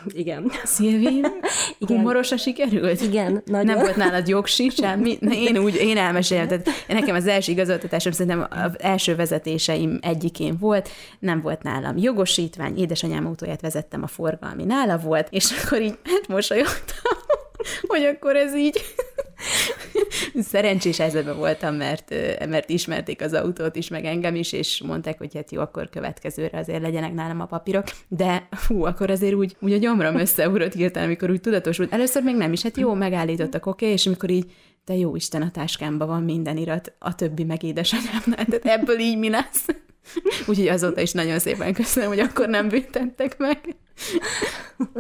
igen. 0.07 0.51
Szilvi, 0.63 1.21
humoros 1.79 2.31
a 2.31 2.37
sikerült? 2.37 3.01
Igen, 3.01 3.41
nagyon. 3.45 3.65
Nem 3.65 3.79
volt 3.79 3.95
nálad 3.95 4.27
jogsi, 4.27 4.69
semmi? 4.69 5.17
Én 5.21 5.57
úgy, 5.57 5.75
én 5.75 5.97
elmesélem, 5.97 6.47
tehát 6.47 6.67
nekem 6.87 7.15
az 7.15 7.27
első 7.27 7.51
igazoltatásom 7.51 8.11
szerintem 8.11 8.47
az 8.49 8.81
első 8.81 9.15
vezetéseim 9.15 9.99
egyikén 10.01 10.57
volt, 10.59 10.89
nem 11.19 11.41
volt 11.41 11.63
nálam 11.63 11.97
jogosítvány, 11.97 12.77
édesanyám 12.77 13.25
autóját 13.25 13.61
vezettem 13.61 14.03
a 14.03 14.07
forgalmi, 14.07 14.63
nála 14.63 14.97
volt, 14.97 15.27
és 15.29 15.51
akkor 15.63 15.81
így 15.81 15.97
hát 16.03 16.27
mosolyogtam, 16.27 17.17
hogy 17.87 18.03
akkor 18.03 18.35
ez 18.35 18.55
így 18.55 18.81
Szerencsés 20.51 20.97
helyzetben 20.97 21.37
voltam, 21.37 21.75
mert, 21.75 22.13
mert 22.47 22.69
ismerték 22.69 23.21
az 23.21 23.33
autót 23.33 23.75
is, 23.75 23.87
meg 23.87 24.05
engem 24.05 24.35
is, 24.35 24.51
és 24.51 24.81
mondták, 24.81 25.17
hogy 25.17 25.35
hát 25.35 25.51
jó, 25.51 25.61
akkor 25.61 25.89
következőre 25.89 26.57
azért 26.57 26.81
legyenek 26.81 27.13
nálam 27.13 27.39
a 27.39 27.45
papírok, 27.45 27.83
de 28.07 28.47
hú, 28.67 28.83
akkor 28.83 29.09
azért 29.09 29.33
úgy, 29.33 29.55
úgy 29.59 29.73
a 29.73 29.77
gyomrom 29.77 30.15
összeugrott 30.15 30.73
hirtelen, 30.73 31.07
amikor 31.07 31.29
úgy 31.29 31.41
tudatosult. 31.41 31.93
Először 31.93 32.23
még 32.23 32.35
nem 32.35 32.51
is, 32.51 32.61
hát 32.61 32.77
jó, 32.77 32.93
megállítottak, 32.93 33.65
oké, 33.65 33.85
okay, 33.85 33.95
és 33.95 34.05
amikor 34.05 34.29
így 34.29 34.51
te 34.83 34.95
jó 34.95 35.15
Isten, 35.15 35.41
a 35.41 35.51
táskámban 35.51 36.07
van 36.07 36.23
minden 36.23 36.57
irat, 36.57 36.93
a 36.99 37.15
többi 37.15 37.43
meg 37.43 37.63
édesanyámnál, 37.63 38.45
tehát 38.45 38.65
ebből 38.65 38.99
így 38.99 39.17
mi 39.17 39.29
lesz? 39.29 39.65
Úgyhogy 40.47 40.67
azóta 40.67 41.01
is 41.01 41.11
nagyon 41.11 41.39
szépen 41.39 41.73
köszönöm, 41.73 42.09
hogy 42.09 42.19
akkor 42.19 42.47
nem 42.47 42.67
büntettek 42.67 43.37
meg. 43.37 43.75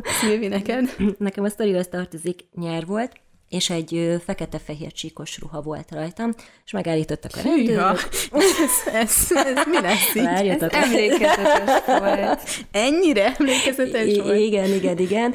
Szilvi, 0.03 0.47
neked? 0.47 0.95
Nekem 1.17 1.43
a 1.43 1.49
sztorihoz 1.49 1.87
tartozik, 1.87 2.39
nyár 2.55 2.85
volt, 2.85 3.11
és 3.49 3.69
egy 3.69 4.21
fekete-fehér 4.25 4.91
csíkos 4.91 5.39
ruha 5.39 5.61
volt 5.61 5.91
rajtam, 5.91 6.33
és 6.65 6.71
megállítottak 6.71 7.31
a 7.35 7.41
rendőrök. 7.41 8.09
ez, 8.31 8.93
ez, 8.93 9.27
ez 9.31 9.65
mi 9.65 9.81
lesz 9.81 10.15
így? 10.15 10.23
Várjatok. 10.23 10.73
Ez 10.73 10.83
emlékezetes 10.83 11.85
volt. 11.85 12.41
Ennyire 12.71 13.35
emlékezetes 13.37 14.07
I- 14.07 14.21
volt? 14.21 14.37
Igen, 14.37 14.73
igen, 14.73 14.97
igen. 14.97 15.33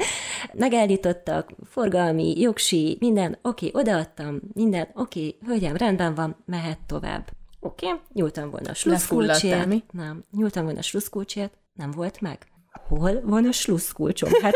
Megállítottak, 0.53 1.49
forgalmi, 1.69 2.39
jogsi, 2.39 2.97
minden, 2.99 3.37
oké, 3.41 3.67
okay, 3.67 3.81
odaadtam, 3.81 4.39
minden, 4.53 4.87
oké, 4.93 5.19
okay, 5.19 5.37
hölgyem, 5.45 5.75
rendben 5.75 6.15
van, 6.15 6.43
mehet 6.45 6.79
tovább. 6.85 7.29
Oké, 7.59 7.85
okay, 7.85 7.99
nyúltam 8.13 8.49
volna 8.49 8.69
a 8.69 8.73
sluszkulcsért. 8.73 9.91
Nem, 9.91 10.25
nyúltam 10.31 10.63
volna 10.63 10.79
a 10.79 10.83
sluszkulcsért, 10.83 11.53
nem 11.73 11.91
volt 11.91 12.21
meg 12.21 12.47
hol 12.87 13.21
van 13.23 13.45
a 13.45 13.51
slusszkulcsom? 13.51 14.29
Hát 14.41 14.53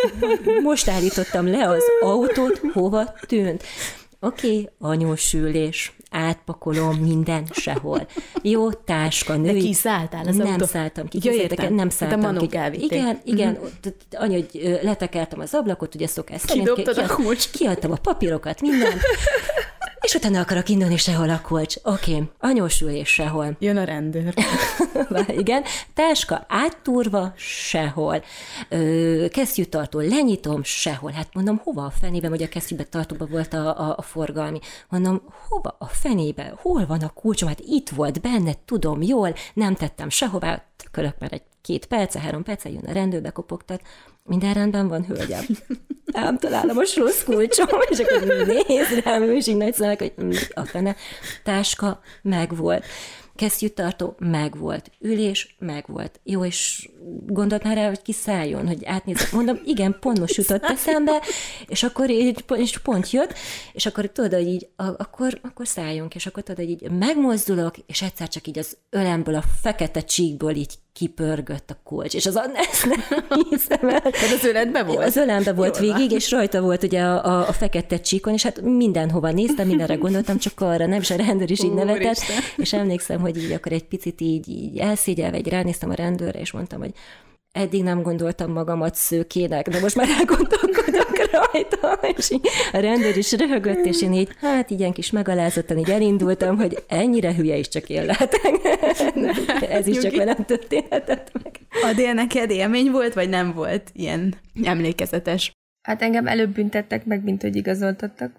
most 0.64 0.88
állítottam 0.90 1.48
le 1.48 1.68
az 1.68 1.84
autót, 2.02 2.62
hova 2.74 3.14
tűnt? 3.28 3.64
Oké, 4.22 4.48
okay, 4.48 4.70
anyósülés, 4.80 5.94
átpakolom 6.12 6.96
minden 6.96 7.48
sehol. 7.52 8.08
Jó, 8.42 8.72
táska, 8.72 9.36
női. 9.36 9.54
De 9.54 9.60
kiszálltál 9.60 10.28
az 10.28 10.36
Nem 10.36 10.48
autó? 10.48 10.66
szálltam 10.66 11.08
ki. 11.08 11.20
Ja, 11.22 11.32
értem. 11.32 11.74
Nem 11.74 11.90
szálltam 11.90 12.36
a 12.36 12.40
ki. 12.40 12.58
Elvitték. 12.58 12.92
Igen, 12.92 13.22
igen. 13.24 13.52
Mm-hmm. 13.52 13.94
Anya, 14.12 14.34
hogy 14.34 14.80
letekeltem 14.82 15.40
az 15.40 15.54
ablakot, 15.54 15.96
ugye 15.96 16.08
szokás 16.08 16.42
szerint. 16.42 16.74
Kidobtad 16.74 16.98
a 16.98 17.14
kulcs. 17.14 17.52
Kiadtam 17.52 17.92
a 17.92 17.98
papírokat, 18.02 18.62
minden. 18.62 18.94
És 20.02 20.14
utána 20.14 20.40
akarok 20.40 20.70
indulni 20.70 20.98
sehol 20.98 21.30
a 21.30 21.42
kulcs. 21.42 21.76
Oké, 21.84 22.12
okay. 22.12 22.30
anyósülés 22.40 23.10
sehol. 23.10 23.56
Jön 23.60 23.78
a 23.78 23.84
rendőr. 23.84 24.34
Igen, 25.28 25.64
táska 25.94 26.46
áttúrva 26.48 27.34
sehol. 27.36 28.24
Ö, 28.70 29.26
kesztyűtartó 29.30 30.00
lenyitom 30.00 30.64
sehol. 30.64 31.12
Hát 31.12 31.34
mondom, 31.34 31.62
hova 31.64 31.86
a 31.86 31.90
fenébe, 31.90 32.28
hogy 32.28 32.44
a 32.44 32.48
kesztyűbe 32.48 32.84
tartóba 32.84 33.26
volt 33.26 33.54
a, 33.54 33.80
a, 33.80 33.94
a 33.98 34.02
forgalmi. 34.02 34.60
Mondom, 34.90 35.22
hova 35.48 35.76
a 35.80 35.88
fenébe? 35.88 36.54
Hol 36.62 36.86
van 36.86 37.02
a 37.02 37.10
kulcsom? 37.10 37.48
Hát 37.48 37.60
itt 37.60 37.90
volt 37.90 38.22
benne, 38.22 38.54
tudom 38.66 39.02
jól, 39.02 39.34
nem 39.54 39.76
tettem 39.76 40.10
sehová. 40.10 40.64
Kölök 40.92 41.16
már 41.20 41.34
egy 41.34 41.44
két 41.62 41.86
perce, 41.86 42.20
három 42.20 42.44
perce, 42.44 42.70
jön 42.70 42.86
a 42.88 42.92
rendőr, 42.92 43.22
bekopogtat. 43.22 43.82
Minden 44.30 44.54
rendben 44.54 44.88
van, 44.88 45.06
hölgyem. 45.06 45.46
Nem 46.06 46.38
találom 46.38 46.78
a 46.78 46.86
slusz 46.86 47.24
kulcsom, 47.24 47.68
és 47.90 48.00
akkor 48.00 48.46
néz 48.68 49.00
rám, 49.04 49.24
és 49.24 49.48
így 49.48 49.58
nagy 49.58 49.74
szemek, 49.74 50.00
hogy 50.00 50.14
mm, 50.24 50.32
a 50.54 50.66
fene. 50.66 50.96
Táska 51.44 52.00
megvolt 52.22 52.86
kesztyűtartó 53.40 54.16
megvolt, 54.18 54.92
ülés 55.00 55.56
megvolt. 55.60 56.20
Jó, 56.24 56.46
és 56.46 56.90
gondolt 57.26 57.64
már 57.64 57.76
rá, 57.76 57.88
hogy 57.88 58.02
kiszálljon, 58.02 58.68
hogy 58.68 58.86
átnézze. 58.86 59.28
Mondom, 59.32 59.60
igen, 59.66 59.98
pont 60.00 60.20
most 60.20 60.36
jutott 60.36 60.64
eszembe, 60.64 61.22
és 61.68 61.84
akkor 61.84 62.10
így 62.10 62.44
és 62.56 62.78
pont 62.78 63.10
jött, 63.12 63.34
és 63.74 63.86
akkor 63.86 64.06
tudod, 64.06 64.34
hogy 64.34 64.48
így, 64.48 64.68
akkor, 64.76 65.40
akkor 65.42 65.68
szálljunk, 65.68 66.16
és 66.16 66.26
akkor 66.26 66.44
tudod, 66.44 66.66
hogy 66.66 66.70
így 66.70 66.92
megmozdulok, 66.92 67.76
és 67.86 68.02
egyszer 68.02 68.28
csak 68.28 68.48
így 68.48 68.60
az 68.60 68.78
ölemből, 68.90 69.36
a 69.36 69.44
fekete 69.62 70.02
csíkból 70.02 70.52
így 70.52 70.74
kipörgött 71.00 71.70
a 71.70 71.78
kulcs, 71.84 72.14
és 72.14 72.26
az 72.26 72.40
ezt 72.54 72.86
nem 72.86 73.00
hiszem 73.50 73.90
el. 73.90 74.02
Tehát 74.02 74.36
az 74.38 74.44
ölembe 74.44 74.84
volt? 74.84 75.06
Az 75.06 75.16
ölembe 75.16 75.54
volt 75.54 75.78
Jól 75.78 75.94
végig, 75.94 76.10
van. 76.10 76.18
és 76.18 76.32
rajta 76.32 76.62
volt 76.62 76.84
ugye 76.84 77.02
a, 77.02 77.26
a, 77.26 77.48
a 77.48 77.54
fekete 77.54 78.00
csíkon, 78.00 78.34
és 78.34 78.44
hát 78.44 78.62
mindenhova 78.62 79.32
néztem, 79.32 79.68
mindenre 79.68 79.96
gondoltam, 79.96 80.38
csak 80.38 80.62
arra 80.62 80.86
nem, 80.86 81.00
és 81.00 81.12
a 81.12 81.16
rendőr 81.16 81.52
is 81.52 81.64
így 81.64 81.74
nevetett, 81.74 82.20
és 82.58 82.74
emlékszem, 82.74 83.20
hogy 83.20 83.38
így 83.38 83.52
akkor 83.52 83.72
egy 83.72 83.86
picit 83.86 84.22
így, 84.22 84.50
így 84.50 84.78
elszégyelve, 84.78 85.38
egy 85.38 85.48
ránéztem 85.48 85.90
a 85.90 85.94
rendőrre, 85.94 86.40
és 86.40 86.52
mondtam, 86.52 86.80
hogy 86.80 86.94
eddig 87.52 87.84
nem 87.84 88.02
gondoltam 88.02 88.52
magamat 88.52 88.96
szőkének, 88.96 89.70
de 89.70 89.80
most 89.80 89.96
már 89.96 90.08
elgondolkodok 90.10 91.10
rajta, 91.32 92.00
és 92.18 92.32
így 92.32 92.48
a 92.72 92.78
rendőr 92.78 93.18
is 93.18 93.32
röhögött, 93.32 93.86
és 93.86 94.02
én 94.02 94.14
így, 94.14 94.30
hát 94.42 94.70
ilyen 94.70 94.92
kis 94.92 95.12
megalázottan 95.12 95.78
így 95.78 95.90
elindultam, 95.90 96.58
hogy 96.58 96.84
ennyire 96.88 97.36
hülye 97.36 97.58
is 97.58 97.68
csak 97.68 97.90
én 97.90 98.06
lehetek. 98.06 98.52
Ez 99.78 99.88
is 99.88 99.98
csak 99.98 100.16
velem 100.16 100.46
történhetett 100.46 101.32
meg. 101.44 101.60
Adél 101.84 102.14
neked 102.14 102.50
élmény 102.50 102.92
volt, 102.92 103.14
vagy 103.14 103.30
nem 103.30 103.54
volt 103.54 103.90
ilyen 103.94 104.36
emlékezetes? 104.64 105.52
Hát 105.90 106.02
engem 106.02 106.28
előbb 106.28 106.54
büntettek 106.54 107.06
meg, 107.06 107.24
mint 107.24 107.42
hogy 107.42 107.56
igazoltattak. 107.56 108.32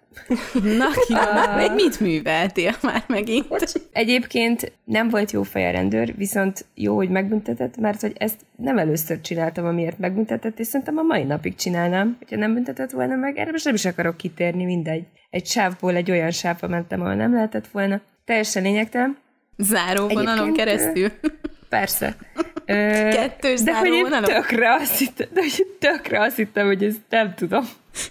Na 0.52 0.86
ki, 1.06 1.14
még 1.56 1.70
mit 1.74 2.00
műveltél 2.00 2.72
már 2.82 3.04
megint? 3.06 3.46
Egyébként 3.92 4.72
nem 4.84 5.08
volt 5.08 5.30
jó 5.30 5.42
fej 5.42 5.66
a 5.66 5.70
rendőr, 5.70 6.14
viszont 6.16 6.64
jó, 6.74 6.94
hogy 6.94 7.08
megbüntetett, 7.08 7.76
mert 7.76 8.00
hogy 8.00 8.12
ezt 8.18 8.40
nem 8.56 8.78
először 8.78 9.20
csináltam, 9.20 9.66
amiért 9.66 9.98
megbüntetett, 9.98 10.58
és 10.58 10.66
szerintem 10.66 10.96
a 10.96 11.02
mai 11.02 11.22
napig 11.22 11.54
csinálnám, 11.54 12.16
hogyha 12.18 12.36
nem 12.36 12.54
büntetett 12.54 12.90
volna 12.90 13.14
meg. 13.14 13.36
Erre 13.38 13.50
most 13.50 13.64
nem 13.64 13.74
is 13.74 13.84
akarok 13.84 14.16
kitérni, 14.16 14.64
mindegy. 14.64 15.04
Egy 15.30 15.46
sávból 15.46 15.94
egy 15.94 16.10
olyan 16.10 16.30
sávba 16.30 16.68
mentem, 16.68 17.00
ahol 17.00 17.14
nem 17.14 17.34
lehetett 17.34 17.66
volna. 17.66 18.00
Teljesen 18.24 18.62
lényegtelen. 18.62 19.16
Záróvonalon 19.56 20.52
keresztül. 20.52 21.10
Persze. 21.70 22.16
Kettős 23.10 23.60
de 23.60 23.78
hogy 23.78 23.92
én 23.92 24.22
tökre 24.22 24.72
azt 24.74 24.98
hittem, 24.98 25.28
de 25.32 25.40
hogy 25.40 25.66
tökre 25.78 26.20
azt 26.20 26.36
hittem, 26.36 26.66
hogy 26.66 26.84
ezt 26.84 27.00
nem 27.08 27.34
tudom. 27.34 27.64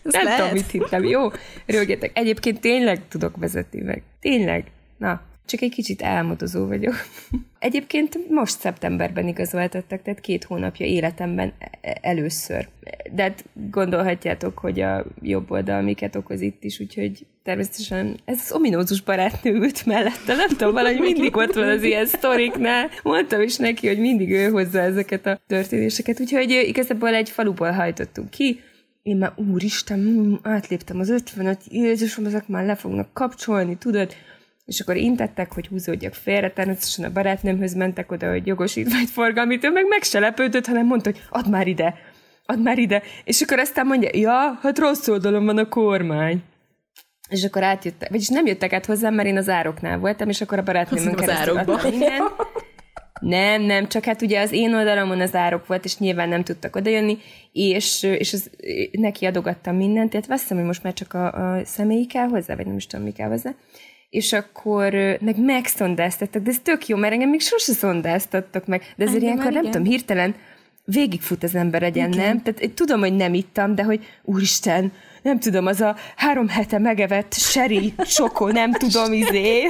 Ez 0.05 0.13
nem 0.13 0.23
lehet. 0.23 0.39
tudom, 0.39 0.53
mit 0.53 0.71
hittem. 0.71 1.03
Jó, 1.03 1.29
rögjetek. 1.65 2.17
Egyébként 2.17 2.59
tényleg 2.59 3.07
tudok 3.07 3.37
vezetni 3.37 3.81
meg. 3.81 4.03
Tényleg. 4.19 4.63
Na, 4.97 5.21
csak 5.49 5.61
egy 5.61 5.71
kicsit 5.71 6.03
álmodozó 6.03 6.65
vagyok. 6.65 6.93
Egyébként 7.59 8.29
most 8.29 8.59
szeptemberben 8.59 9.27
igazoltattak, 9.27 10.01
tehát 10.01 10.19
két 10.19 10.43
hónapja 10.43 10.85
életemben 10.85 11.53
e- 11.59 11.97
először. 12.01 12.67
De 13.11 13.21
hát 13.23 13.45
gondolhatjátok, 13.53 14.57
hogy 14.57 14.79
a 14.79 15.05
jobb 15.21 15.51
oldal 15.51 15.81
miket 15.81 16.15
okoz 16.15 16.41
itt 16.41 16.63
is, 16.63 16.79
úgyhogy 16.79 17.25
természetesen 17.43 18.19
ez 18.25 18.39
az 18.43 18.51
ominózus 18.51 19.01
barátnő 19.01 19.53
ült 19.53 19.85
mellette, 19.85 20.35
nem 20.35 20.47
tudom, 20.47 20.73
valahogy 20.73 20.99
mindig 20.99 21.35
ott 21.35 21.53
van 21.53 21.69
az 21.69 21.83
ilyen 21.83 22.05
sztoriknál. 22.05 22.89
Mondtam 23.03 23.41
is 23.41 23.55
neki, 23.57 23.87
hogy 23.87 23.99
mindig 23.99 24.31
ő 24.31 24.49
hozza 24.49 24.79
ezeket 24.79 25.25
a 25.25 25.39
történéseket, 25.47 26.19
úgyhogy 26.19 26.49
igazából 26.67 27.13
egy 27.13 27.29
faluból 27.29 27.71
hajtottunk 27.71 28.29
ki, 28.29 28.59
én 29.01 29.17
már 29.17 29.33
úristen, 29.35 30.39
átléptem 30.43 30.99
az 30.99 31.09
55, 31.09 31.61
Jézusom, 31.69 32.25
ezek 32.25 32.47
már 32.47 32.65
le 32.65 32.75
fognak 32.75 33.13
kapcsolni, 33.13 33.77
tudod? 33.77 34.13
És 34.69 34.79
akkor 34.79 34.95
intettek, 34.95 35.53
hogy 35.53 35.67
húzódjak 35.67 36.13
félre, 36.13 36.51
természetesen 36.51 37.05
a 37.05 37.11
barátnőmhöz 37.11 37.73
mentek 37.73 38.11
oda, 38.11 38.29
hogy 38.29 38.47
jogosítvány 38.47 39.05
forgalmit, 39.05 39.63
ő 39.63 39.69
meg 39.69 39.87
meg 39.87 40.03
se 40.03 40.19
lepődött, 40.19 40.65
hanem 40.65 40.85
mondta, 40.85 41.09
hogy 41.09 41.21
add 41.29 41.49
már 41.49 41.67
ide, 41.67 41.95
add 42.45 42.59
már 42.59 42.77
ide. 42.77 43.01
És 43.23 43.41
akkor 43.41 43.59
aztán 43.59 43.85
mondja, 43.85 44.09
ja, 44.13 44.59
hát 44.61 44.79
rossz 44.79 45.07
oldalon 45.07 45.45
van 45.45 45.57
a 45.57 45.69
kormány. 45.69 46.43
És 47.29 47.43
akkor 47.43 47.63
átjöttek, 47.63 48.09
vagyis 48.09 48.27
nem 48.27 48.45
jöttek 48.45 48.73
át 48.73 48.85
hozzám, 48.85 49.13
mert 49.13 49.27
én 49.27 49.37
az 49.37 49.49
ároknál 49.49 49.97
voltam, 49.97 50.29
és 50.29 50.41
akkor 50.41 50.57
a 50.57 50.63
barátnőmön 50.63 51.15
keresztül 51.15 51.57
adtam 51.57 51.91
innen. 51.91 52.21
Nem, 53.19 53.61
nem, 53.61 53.87
csak 53.87 54.03
hát 54.03 54.21
ugye 54.21 54.41
az 54.41 54.51
én 54.51 54.73
oldalamon 54.73 55.21
az 55.21 55.35
árok 55.35 55.67
volt, 55.67 55.85
és 55.85 55.97
nyilván 55.97 56.29
nem 56.29 56.43
tudtak 56.43 56.75
odajönni, 56.75 57.17
és, 57.51 58.03
és 58.03 58.33
az, 58.33 58.49
neki 58.91 59.25
adogattam 59.25 59.75
mindent, 59.75 60.09
tehát 60.09 60.27
veszem, 60.27 60.57
hogy 60.57 60.65
most 60.65 60.83
már 60.83 60.93
csak 60.93 61.13
a, 61.13 61.31
a 61.33 61.65
személyi 61.65 62.05
kell 62.05 62.27
hozzá, 62.27 62.55
vagy 62.55 62.65
nem 62.65 62.75
is 62.75 62.87
tudom, 62.87 63.05
mi 63.05 63.11
kell 63.11 63.29
hozzá. 63.29 63.53
És 64.09 64.33
akkor 64.33 64.93
meg 65.19 65.39
megszondáztattak, 65.39 66.41
de 66.41 66.49
ez 66.49 66.59
tök 66.63 66.87
jó, 66.87 66.97
mert 66.97 67.13
engem 67.13 67.29
még 67.29 67.41
sose 67.41 67.73
szondáztattak 67.73 68.65
meg, 68.65 68.93
de 68.95 69.05
ezért 69.05 69.21
ilyenkor 69.21 69.51
nem 69.51 69.63
tudom, 69.63 69.83
hirtelen 69.83 70.35
végigfut 70.85 71.43
az 71.43 71.55
ember 71.55 71.83
egyen, 71.83 72.11
igen. 72.11 72.25
nem? 72.25 72.41
Tehát 72.41 72.71
tudom, 72.71 72.99
hogy 72.99 73.15
nem 73.15 73.33
ittam, 73.33 73.75
de 73.75 73.83
hogy 73.83 74.05
úristen, 74.23 74.91
nem 75.21 75.39
tudom, 75.39 75.65
az 75.65 75.81
a 75.81 75.95
három 76.15 76.47
hete 76.47 76.79
megevett 76.79 77.33
seri 77.33 77.93
sokó, 78.05 78.47
nem 78.47 78.71
tudom, 78.71 79.13
izé, 79.13 79.65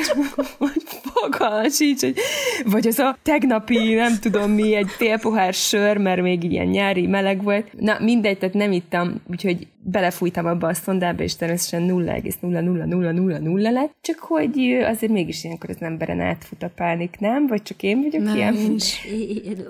vagy 0.57 0.83
fogalmas 1.01 1.75
sincs, 1.75 2.01
hogy, 2.01 2.17
vagy 2.65 2.87
az 2.87 2.99
a 2.99 3.17
tegnapi, 3.23 3.93
nem 3.93 4.19
tudom 4.19 4.51
mi, 4.51 4.75
egy 4.75 4.89
télpohár 4.97 5.53
sör, 5.53 5.97
mert 5.97 6.21
még 6.21 6.43
ilyen 6.43 6.67
nyári 6.67 7.07
meleg 7.07 7.43
volt. 7.43 7.67
Na, 7.79 7.97
mindegy, 7.99 8.37
tehát 8.37 8.55
nem 8.55 8.71
ittam, 8.71 9.21
úgyhogy 9.29 9.67
belefújtam 9.83 10.45
abba 10.45 10.67
a 10.67 10.73
szondába, 10.73 11.23
és 11.23 11.35
természetesen 11.35 11.87
0,00000 11.89 13.71
lett, 13.71 13.91
csak 14.01 14.19
hogy 14.19 14.77
azért 14.87 15.11
mégis 15.11 15.43
ilyenkor 15.43 15.69
az 15.69 15.81
emberen 15.81 16.19
átfut 16.19 16.63
a 16.63 16.71
pánik, 16.75 17.15
nem? 17.19 17.47
Vagy 17.47 17.61
csak 17.61 17.83
én 17.83 18.01
vagyok 18.01 18.23
nem, 18.23 18.35
ilyen? 18.35 18.53
Nincs. 18.53 18.93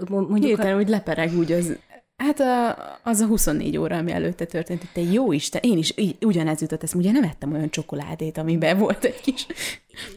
Mondjuk, 0.09 0.43
Hirtelen, 0.43 0.73
a... 0.73 0.75
hogy 0.75 0.89
lepereg 0.89 1.37
úgy 1.37 1.51
az 1.51 1.77
Hát 2.19 2.39
a, 2.39 2.77
az 3.03 3.19
a 3.19 3.25
24 3.25 3.77
óra, 3.77 3.97
ami 3.97 4.11
előtte 4.11 4.45
történt, 4.45 4.79
hogy 4.79 5.03
te 5.03 5.11
jó 5.11 5.31
Isten, 5.31 5.61
én 5.63 5.77
is 5.77 5.93
ugyanez 6.21 6.61
jutott 6.61 6.83
ezt, 6.83 6.95
ugye 6.95 7.11
nem 7.11 7.23
ettem 7.23 7.53
olyan 7.53 7.69
csokoládét, 7.69 8.37
amiben 8.37 8.77
volt 8.77 9.03
egy 9.03 9.21
kis 9.21 9.45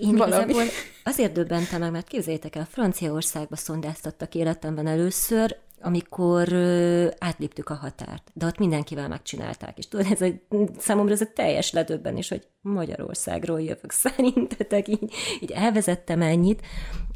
Én 0.00 0.16
valami. 0.16 0.54
azért 1.02 1.32
döbbentem 1.32 1.80
meg, 1.80 1.90
mert 1.90 2.08
képzeljétek 2.08 2.56
el, 2.56 2.66
Franciaországba 2.70 3.56
szondáztattak 3.56 4.34
életemben 4.34 4.86
először, 4.86 5.56
amikor 5.82 6.52
átléptük 7.18 7.68
a 7.68 7.74
határt. 7.74 8.30
De 8.34 8.46
ott 8.46 8.58
mindenkivel 8.58 9.08
megcsinálták. 9.08 9.78
És 9.78 9.88
tudod, 9.88 10.06
ez 10.10 10.20
a, 10.20 10.28
számomra 10.78 11.12
ez 11.12 11.20
a 11.20 11.32
teljes 11.34 11.72
ledöbbenés, 11.72 12.28
hogy 12.28 12.46
Magyarországról 12.60 13.60
jövök 13.60 13.92
szerintetek, 14.02 14.88
így, 14.88 15.12
így 15.40 15.50
elvezettem 15.50 16.22
ennyit, 16.22 16.62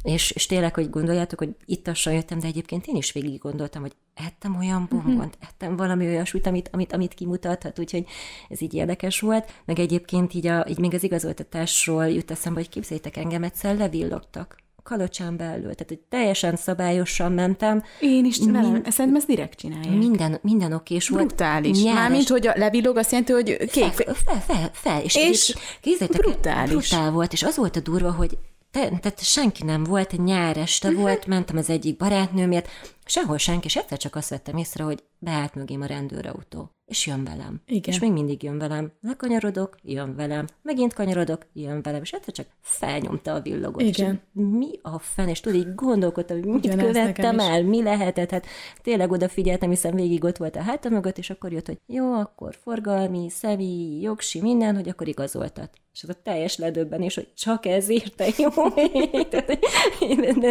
és, 0.03 0.31
és 0.31 0.45
tényleg, 0.45 0.73
hogy 0.73 0.89
gondoljátok, 0.89 1.39
hogy 1.39 1.55
itt 1.65 1.87
assan 1.87 2.13
jöttem, 2.13 2.39
de 2.39 2.47
egyébként 2.47 2.87
én 2.87 2.95
is 2.95 3.11
végig 3.11 3.39
gondoltam, 3.39 3.81
hogy 3.81 3.95
ettem 4.13 4.57
olyan 4.57 4.81
mhm. 4.81 4.95
bombont, 4.95 5.35
uh-huh. 5.35 5.49
ettem 5.49 5.75
valami 5.75 6.07
olyasmit, 6.07 6.47
amit, 6.47 6.69
amit, 6.71 6.93
amit 6.93 7.13
kimutathat, 7.13 7.79
úgyhogy 7.79 8.05
ez 8.49 8.61
így 8.61 8.73
érdekes 8.73 9.19
volt. 9.19 9.51
Meg 9.65 9.79
egyébként 9.79 10.33
így, 10.33 10.47
a, 10.47 10.65
így 10.69 10.79
még 10.79 10.93
az 10.93 11.03
igazoltatásról 11.03 12.07
jut 12.07 12.31
eszembe, 12.31 12.59
hogy 12.59 12.69
képzeljétek 12.69 13.17
engem, 13.17 13.43
egyszer 13.43 13.77
levillogtak 13.77 14.65
kalocsán 14.87 15.37
belül, 15.37 15.61
tehát 15.61 15.85
hogy 15.87 15.99
teljesen 16.09 16.55
szabályosan 16.55 17.31
mentem. 17.31 17.83
Én 17.99 18.25
is 18.25 18.39
csinálom, 18.39 18.71
Min- 18.71 18.91
szerintem 18.91 19.15
ezt 19.15 19.27
direkt 19.27 19.59
csinálják. 19.59 19.97
Minden, 19.97 20.39
minden 20.41 20.73
okés 20.73 21.09
volt. 21.09 21.25
Brutális. 21.25 21.83
Nyáres. 21.83 21.99
Mármint, 21.99 22.27
hogy 22.27 22.47
a 22.47 22.53
levillog 22.55 22.97
azt 22.97 23.11
jelenti, 23.11 23.31
hogy 23.31 23.57
kék. 23.71 23.93
Fel, 23.93 24.13
fel, 24.13 24.41
fel, 24.47 24.69
fel. 24.73 25.01
És, 25.01 25.15
és, 25.15 25.55
és 25.83 25.97
brutális. 26.07 26.69
Brutál 26.69 27.11
volt, 27.11 27.33
és 27.33 27.43
az 27.43 27.57
volt 27.57 27.75
a 27.75 27.79
durva, 27.79 28.11
hogy 28.11 28.37
te, 28.71 28.79
tehát 28.79 29.23
senki 29.23 29.63
nem 29.63 29.83
volt, 29.83 30.23
nyár 30.23 30.57
este 30.57 30.87
uh-huh. 30.87 31.03
volt, 31.03 31.25
mentem 31.25 31.57
az 31.57 31.69
egyik 31.69 31.97
barátnőmért, 31.97 32.69
sehol 33.09 33.37
senki, 33.37 33.65
és 33.65 33.75
egyszer 33.75 33.97
csak 33.97 34.15
azt 34.15 34.29
vettem 34.29 34.57
észre, 34.57 34.83
hogy 34.83 35.03
beállt 35.19 35.55
mögém 35.55 35.81
a 35.81 35.85
rendőrautó, 35.85 36.71
és 36.85 37.07
jön 37.07 37.23
velem. 37.23 37.61
Igen. 37.65 37.93
És 37.93 37.99
még 37.99 38.11
mindig 38.11 38.43
jön 38.43 38.57
velem. 38.57 38.91
Lekanyarodok, 39.01 39.77
jön 39.83 40.15
velem. 40.15 40.47
Megint 40.61 40.93
kanyarodok, 40.93 41.45
jön 41.53 41.81
velem. 41.81 42.01
És 42.01 42.11
egyszer 42.11 42.33
csak 42.33 42.47
felnyomta 42.61 43.33
a 43.33 43.41
villogot. 43.41 43.81
Igen. 43.81 44.11
És 44.11 44.19
mi 44.33 44.69
a 44.81 44.99
fen, 44.99 45.27
és 45.29 45.39
tudod, 45.39 45.59
így 45.59 45.75
gondolkodtam, 45.75 46.37
hogy 46.37 46.47
mit 46.47 46.65
Ugyanez 46.65 46.85
követtem 46.85 47.39
el, 47.39 47.63
mi 47.63 47.83
lehetett. 47.83 48.31
Hát 48.31 48.45
tényleg 48.81 49.11
odafigyeltem, 49.11 49.69
hiszen 49.69 49.95
végig 49.95 50.23
ott 50.23 50.37
volt 50.37 50.55
a 50.55 50.61
hátam 50.61 50.93
mögött, 50.93 51.17
és 51.17 51.29
akkor 51.29 51.51
jött, 51.51 51.67
hogy 51.67 51.79
jó, 51.85 52.13
akkor 52.13 52.55
forgalmi, 52.61 53.29
személyi, 53.29 54.01
jogsi, 54.01 54.41
minden, 54.41 54.75
hogy 54.75 54.89
akkor 54.89 55.07
igazoltat. 55.07 55.69
És 55.93 56.03
az 56.03 56.09
a 56.09 56.21
teljes 56.23 56.57
ledöbbenés, 56.57 57.15
hogy 57.15 57.33
csak 57.33 57.65
ez 57.65 57.89
érte 57.89 58.25
jó. 58.37 58.49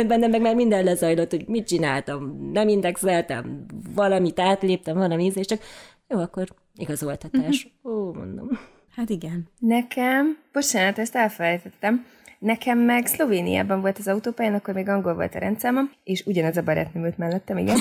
Bennem 0.06 0.30
meg 0.30 0.40
már 0.40 0.54
minden 0.54 0.84
lezajlott, 0.84 1.30
hogy 1.30 1.46
mit 1.46 1.66
csináltam, 1.66 2.22
nem 2.52 2.68
indexeltem, 2.68 3.66
valamit 3.94 4.40
átléptem, 4.40 4.96
valami 4.96 5.24
íz, 5.24 5.36
és 5.36 5.46
csak 5.46 5.60
jó, 6.08 6.18
akkor 6.18 6.48
igazoltatás. 6.74 7.68
Ó, 7.84 8.12
mondom. 8.12 8.48
Hát 8.96 9.10
igen. 9.10 9.48
Nekem, 9.58 10.38
bocsánat, 10.52 10.98
ezt 10.98 11.14
elfelejtettem, 11.14 12.06
Nekem 12.38 12.78
meg 12.78 13.06
Szlovéniában 13.06 13.80
volt 13.80 13.98
az 13.98 14.08
autópályán, 14.08 14.54
akkor 14.54 14.74
még 14.74 14.88
angol 14.88 15.14
volt 15.14 15.34
a 15.34 15.38
rendszámom, 15.38 15.90
és 16.04 16.22
ugyanaz 16.26 16.56
a 16.56 16.62
barátnőm 16.62 17.04
ült 17.04 17.18
mellettem, 17.18 17.58
igen. 17.58 17.76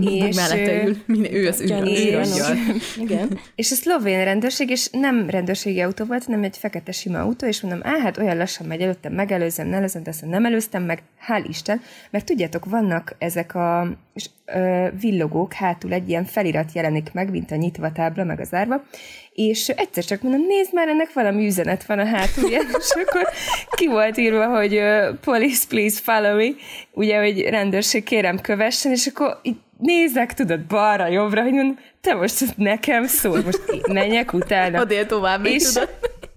és 0.28 0.36
mellette 0.36 0.84
ül, 0.84 0.96
minden, 1.06 1.34
ő 1.34 1.48
az 1.48 1.60
és, 1.60 2.96
igen. 2.96 3.38
és 3.54 3.70
a 3.70 3.74
szlovén 3.74 4.24
rendőrség, 4.24 4.70
és 4.70 4.88
nem 4.90 5.30
rendőrségi 5.30 5.80
autó 5.80 6.04
volt, 6.04 6.24
hanem 6.24 6.42
egy 6.42 6.56
fekete 6.56 6.92
sima 6.92 7.20
autó, 7.20 7.46
és 7.46 7.60
mondom, 7.60 7.80
á, 7.82 7.98
hát 7.98 8.18
olyan 8.18 8.36
lassan 8.36 8.66
megy 8.66 8.80
előttem, 8.80 9.12
megelőzem, 9.12 9.68
ne 9.68 9.76
előzem, 9.76 10.02
de 10.02 10.10
aztán 10.10 10.28
nem 10.28 10.44
előztem 10.44 10.82
meg, 10.82 11.02
hál' 11.28 11.44
Isten, 11.48 11.80
mert 12.10 12.24
tudjátok, 12.24 12.64
vannak 12.64 13.14
ezek 13.18 13.54
a 13.54 13.96
és, 14.14 14.30
ö, 14.46 14.86
villogók, 15.00 15.52
hátul 15.52 15.92
egy 15.92 16.08
ilyen 16.08 16.24
felirat 16.24 16.72
jelenik 16.72 17.12
meg, 17.12 17.30
mint 17.30 17.50
a 17.50 17.56
nyitva 17.56 17.92
tábla, 17.92 18.24
meg 18.24 18.40
az 18.40 18.54
árva, 18.54 18.84
és 19.32 19.68
egyszer 19.68 20.04
csak 20.04 20.22
mondom, 20.22 20.46
nézd 20.46 20.72
már, 20.72 20.88
ennek 20.88 21.12
valami 21.12 21.46
üzenet 21.46 21.84
van 21.84 21.98
a 21.98 22.04
hátulján, 22.06 22.66
és 22.80 22.90
akkor 23.06 23.28
ki 23.70 23.86
volt 23.86 24.16
írva, 24.16 24.46
hogy 24.46 24.76
uh, 24.76 25.14
police, 25.20 25.64
please 25.68 26.00
follow 26.02 26.36
me, 26.36 26.48
ugye, 26.92 27.18
hogy 27.18 27.40
rendőrség 27.40 28.04
kérem 28.04 28.40
kövessen, 28.40 28.92
és 28.92 29.06
akkor 29.06 29.38
így 29.42 29.56
nézek, 29.78 30.34
tudod, 30.34 30.60
balra, 30.60 31.06
jobbra, 31.06 31.42
hogy 31.42 31.52
mondom, 31.52 31.78
te 32.00 32.14
most 32.14 32.56
nekem 32.56 33.06
szól, 33.06 33.42
most 33.44 33.60
menjek 33.92 34.32
utána. 34.32 34.80
Adél 34.80 35.06
tovább, 35.06 35.44
és, 35.44 35.72
tudod. 35.72 35.88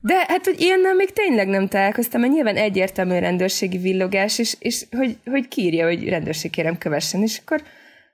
De 0.02 0.16
hát, 0.28 0.46
hogy 0.46 0.62
ilyennel 0.62 0.94
még 0.94 1.14
tényleg 1.14 1.48
nem 1.48 1.68
találkoztam, 1.68 2.22
mert 2.22 2.34
nyilván 2.34 2.56
egyértelmű 2.56 3.20
rendőrségi 3.20 3.78
villogás, 3.78 4.40
és, 4.40 4.56
és 4.60 4.86
hogy, 4.92 5.18
hogy 5.26 5.48
kírja, 5.48 5.86
hogy 5.86 6.10
rendőrség 6.10 6.52
kérem 6.52 6.78
kövessen, 6.78 7.22
és 7.22 7.40
akkor 7.46 7.62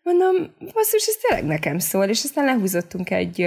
mondom, 0.05 0.35
basszus, 0.73 1.07
ez 1.07 1.15
tényleg 1.15 1.45
nekem 1.45 1.79
szól, 1.79 2.05
és 2.05 2.23
aztán 2.23 2.45
lehúzottunk 2.45 3.09
egy, 3.09 3.37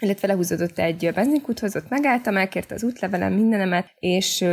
illetve 0.00 0.26
lehúzódott 0.26 0.78
egy 0.78 1.10
benzinkúthoz, 1.14 1.76
ott 1.76 1.88
megálltam, 1.88 2.36
elkérte 2.36 2.74
az 2.74 2.82
útlevelem, 2.82 3.32
mindenemet, 3.32 3.90
és 3.98 4.44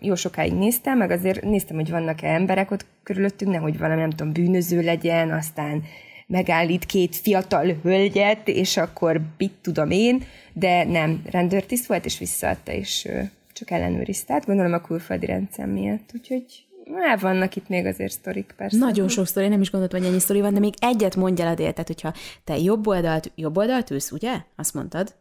jó 0.00 0.14
sokáig 0.14 0.52
néztem, 0.52 0.98
meg 0.98 1.10
azért 1.10 1.42
néztem, 1.42 1.76
hogy 1.76 1.90
vannak-e 1.90 2.28
emberek 2.28 2.70
ott 2.70 2.86
körülöttünk, 3.02 3.52
nehogy 3.52 3.78
valami, 3.78 4.00
nem 4.00 4.10
tudom, 4.10 4.32
bűnöző 4.32 4.82
legyen, 4.82 5.30
aztán 5.30 5.82
megállít 6.26 6.86
két 6.86 7.16
fiatal 7.16 7.76
hölgyet, 7.82 8.48
és 8.48 8.76
akkor 8.76 9.20
mit 9.38 9.52
tudom 9.62 9.90
én, 9.90 10.24
de 10.52 10.84
nem, 10.84 11.22
rendőrtiszt 11.30 11.86
volt, 11.86 12.04
és 12.04 12.18
visszaadta, 12.18 12.72
és 12.72 13.08
csak 13.52 13.70
ellenőrizte. 13.70 14.32
Hát 14.32 14.46
gondolom 14.46 14.72
a 14.72 14.80
külföldi 14.80 15.26
rendszer 15.26 15.66
miatt, 15.66 16.10
úgyhogy 16.14 16.65
Hát 16.94 17.20
vannak 17.20 17.56
itt 17.56 17.68
még 17.68 17.86
azért 17.86 18.12
sztorik, 18.12 18.54
persze. 18.56 18.78
Nagyon 18.78 19.08
sok 19.08 19.26
sztori, 19.26 19.48
nem 19.48 19.60
is 19.60 19.70
gondoltam, 19.70 20.00
hogy 20.00 20.08
ennyi 20.08 20.18
sztori 20.18 20.40
van, 20.40 20.54
de 20.54 20.60
még 20.60 20.74
egyet 20.78 21.16
mondjál 21.16 21.52
a 21.52 21.54
tehát 21.54 21.86
hogyha 21.86 22.12
te 22.44 22.58
jobb 22.58 22.86
oldalt, 22.86 23.32
jobb 23.34 23.56
oldalt 23.56 23.90
ülsz, 23.90 24.10
ugye? 24.10 24.34
Azt 24.56 24.74
mondtad? 24.74 25.14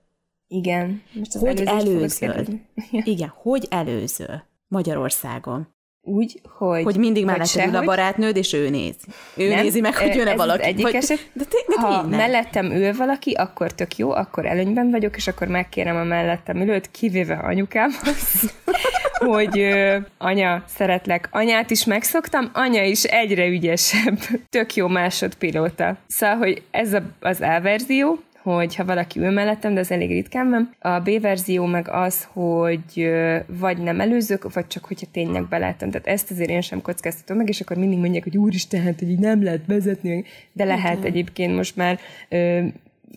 Igen. 0.47 1.01
Most 1.13 1.36
az 1.36 1.41
hogy 1.41 1.61
előzöl? 1.61 2.45
Igen, 3.13 3.34
hogy 3.36 3.68
előzöl 3.70 4.43
Magyarországon? 4.68 5.76
úgy, 6.05 6.41
hogy... 6.57 6.84
Hogy 6.84 6.97
mindig 6.97 7.26
mellettem 7.26 7.70
ül 7.70 7.76
a 7.76 7.84
barátnőd, 7.84 8.36
és 8.36 8.53
ő 8.53 8.70
néz. 8.70 8.95
Ő 9.36 9.49
nem, 9.49 9.63
nézi 9.63 9.80
meg, 9.80 9.95
hogy 9.95 10.16
jön-e 10.16 10.36
valaki. 10.36 10.63
egyik 10.63 10.84
vagy, 10.84 10.95
eset, 10.95 11.30
de 11.34 11.43
de 11.68 11.82
ha 11.82 12.01
nem. 12.01 12.09
mellettem 12.09 12.72
ül 12.72 12.93
valaki, 12.93 13.32
akkor 13.32 13.72
tök 13.72 13.97
jó, 13.97 14.11
akkor 14.11 14.45
előnyben 14.45 14.91
vagyok, 14.91 15.16
és 15.16 15.28
akkor 15.28 15.47
megkérem 15.47 15.95
a 15.95 16.03
mellettem 16.03 16.61
ülőt, 16.61 16.91
kivéve 16.91 17.36
anyukám, 17.36 17.89
hogy 19.18 19.59
ö, 19.59 19.97
anya, 20.18 20.63
szeretlek. 20.68 21.28
Anyát 21.32 21.70
is 21.70 21.86
megszoktam, 21.86 22.49
anya 22.53 22.84
is 22.84 23.03
egyre 23.03 23.47
ügyesebb. 23.47 24.18
Tök 24.49 24.76
jó 24.76 24.88
másodpilóta. 24.88 25.97
Szóval, 26.07 26.36
hogy 26.36 26.61
ez 26.72 26.93
a, 26.93 27.01
az 27.20 27.41
elverzió, 27.41 28.20
hogy 28.41 28.76
ha 28.76 28.86
valaki 28.86 29.20
ül 29.20 29.32
mellettem, 29.32 29.74
de 29.74 29.80
ez 29.80 29.91
elég 29.91 30.09
ritkán 30.09 30.49
van. 30.49 30.76
A 30.80 30.99
B 30.99 31.22
verzió 31.22 31.66
meg 31.66 31.89
az, 31.89 32.28
hogy 32.34 33.09
vagy 33.47 33.78
nem 33.78 33.99
előzök, 33.99 34.53
vagy 34.53 34.68
csak 34.68 34.86
hogyha 34.86 35.05
tényleg 35.11 35.47
belátom. 35.47 35.89
Tehát 35.89 36.07
ezt 36.07 36.32
azért 36.32 36.49
én 36.49 36.61
sem 36.61 36.82
kockáztatom 36.82 37.38
meg, 37.38 37.49
és 37.49 37.61
akkor 37.61 37.78
mindig 37.78 37.99
mondják, 37.99 38.24
hogy 38.24 38.38
úristen, 38.38 38.82
hát, 38.82 38.99
hogy 38.99 39.09
így 39.09 39.20
nem 39.20 39.43
lehet 39.43 39.66
vezetni, 39.68 40.24
de 40.53 40.63
lehet 40.63 41.03
egyébként 41.03 41.55
most 41.55 41.76
már 41.76 41.99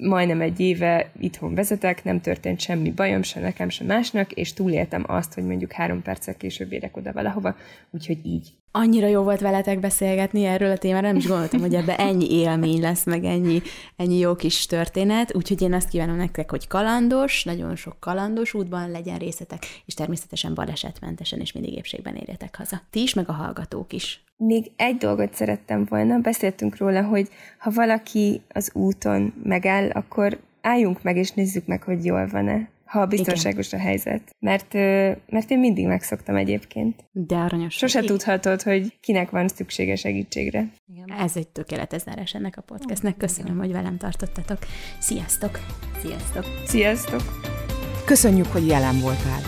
majdnem 0.01 0.41
egy 0.41 0.61
éve 0.61 1.11
itthon 1.21 1.55
vezetek, 1.55 2.05
nem 2.05 2.21
történt 2.21 2.61
semmi 2.61 2.91
bajom, 2.91 3.23
se 3.23 3.41
nekem, 3.41 3.69
se 3.69 3.85
másnak, 3.85 4.33
és 4.33 4.53
túléltem 4.53 5.05
azt, 5.07 5.35
hogy 5.35 5.45
mondjuk 5.45 5.73
három 5.73 6.03
perccel 6.03 6.37
később 6.37 6.73
érek 6.73 6.97
oda 6.97 7.13
valahova, 7.13 7.57
úgyhogy 7.91 8.27
így. 8.27 8.53
Annyira 8.79 9.07
jó 9.07 9.23
volt 9.23 9.41
veletek 9.41 9.81
beszélgetni 9.81 10.45
erről 10.45 10.71
a 10.71 10.77
témáról, 10.77 11.09
nem 11.09 11.17
is 11.17 11.27
gondoltam, 11.27 11.61
hogy 11.61 11.75
ebbe 11.75 11.97
ennyi 11.97 12.31
élmény 12.31 12.81
lesz, 12.81 13.05
meg 13.05 13.25
ennyi, 13.25 13.63
ennyi 13.97 14.19
jó 14.19 14.35
kis 14.35 14.67
történet, 14.67 15.35
úgyhogy 15.35 15.63
én 15.63 15.73
azt 15.73 15.89
kívánom 15.89 16.17
nektek, 16.17 16.51
hogy 16.51 16.67
kalandos, 16.67 17.45
nagyon 17.45 17.77
sok 17.77 17.97
kalandos 18.01 18.55
útban 18.55 18.91
legyen 18.91 19.19
részletek, 19.19 19.67
és 19.87 19.95
természetesen 19.95 20.55
balesetmentesen 20.55 21.41
és 21.41 21.53
mindig 21.53 21.75
épségben 21.75 22.15
érjetek 22.15 22.57
haza. 22.57 22.81
Ti 22.91 23.03
is, 23.03 23.15
meg 23.15 23.29
a 23.29 23.33
hallgatók 23.33 23.93
is. 23.93 24.25
Még 24.37 24.71
egy 24.77 24.97
dolgot 24.97 25.35
szerettem 25.35 25.87
volna, 25.89 26.19
beszéltünk 26.19 26.77
róla, 26.77 27.03
hogy 27.03 27.29
ha 27.59 27.71
valaki 27.71 28.41
az 28.49 28.71
úton 28.75 29.35
megáll, 29.43 29.91
akkor 29.91 30.39
álljunk 30.61 31.03
meg 31.03 31.17
és 31.17 31.31
nézzük 31.31 31.67
meg, 31.67 31.83
hogy 31.83 32.05
jól 32.05 32.27
van-e 32.27 32.69
ha 32.89 33.07
biztonságos 33.07 33.67
Igen. 33.67 33.81
a 33.81 33.83
helyzet. 33.83 34.37
Mert, 34.39 34.73
mert 35.27 35.51
én 35.51 35.59
mindig 35.59 35.87
megszoktam 35.87 36.37
egyébként. 36.37 37.05
De 37.13 37.37
aranyos. 37.37 37.75
Sose 37.75 38.01
tudhatod, 38.01 38.63
hogy 38.63 38.99
kinek 39.01 39.31
van 39.31 39.49
szüksége 39.49 39.97
segítségre. 39.97 40.69
Igen. 40.95 41.19
Ez 41.19 41.37
egy 41.37 41.49
tökéletes 41.49 42.03
zárás 42.03 42.35
ennek 42.35 42.57
a 42.57 42.61
podcastnek. 42.61 43.17
Köszönöm, 43.17 43.55
Igen. 43.55 43.65
hogy 43.65 43.73
velem 43.73 43.97
tartottatok. 43.97 44.59
Sziasztok! 44.99 45.59
Sziasztok! 45.99 46.45
Sziasztok! 46.65 47.23
Köszönjük, 48.05 48.47
hogy 48.47 48.67
jelen 48.67 49.01
voltál. 49.01 49.41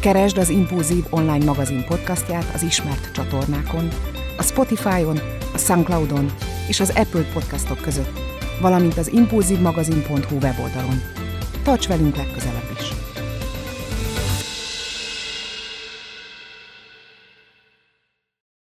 Keresd 0.00 0.36
az 0.36 0.48
Impulzív 0.48 1.04
online 1.10 1.44
magazin 1.44 1.84
podcastját 1.84 2.54
az 2.54 2.62
ismert 2.62 3.12
csatornákon, 3.12 3.88
a 4.36 4.42
Spotify-on, 4.42 5.18
a 5.54 5.58
Soundcloud-on 5.58 6.32
és 6.68 6.80
az 6.80 6.90
Apple 6.96 7.32
podcastok 7.32 7.80
között, 7.80 8.18
valamint 8.60 8.96
az 8.96 9.12
impulzívmagazin.hu 9.12 10.36
weboldalon. 10.36 11.28
Tarts 11.62 11.88
velünk 11.88 12.16
legközelebb 12.16 12.70
is! 12.78 13.09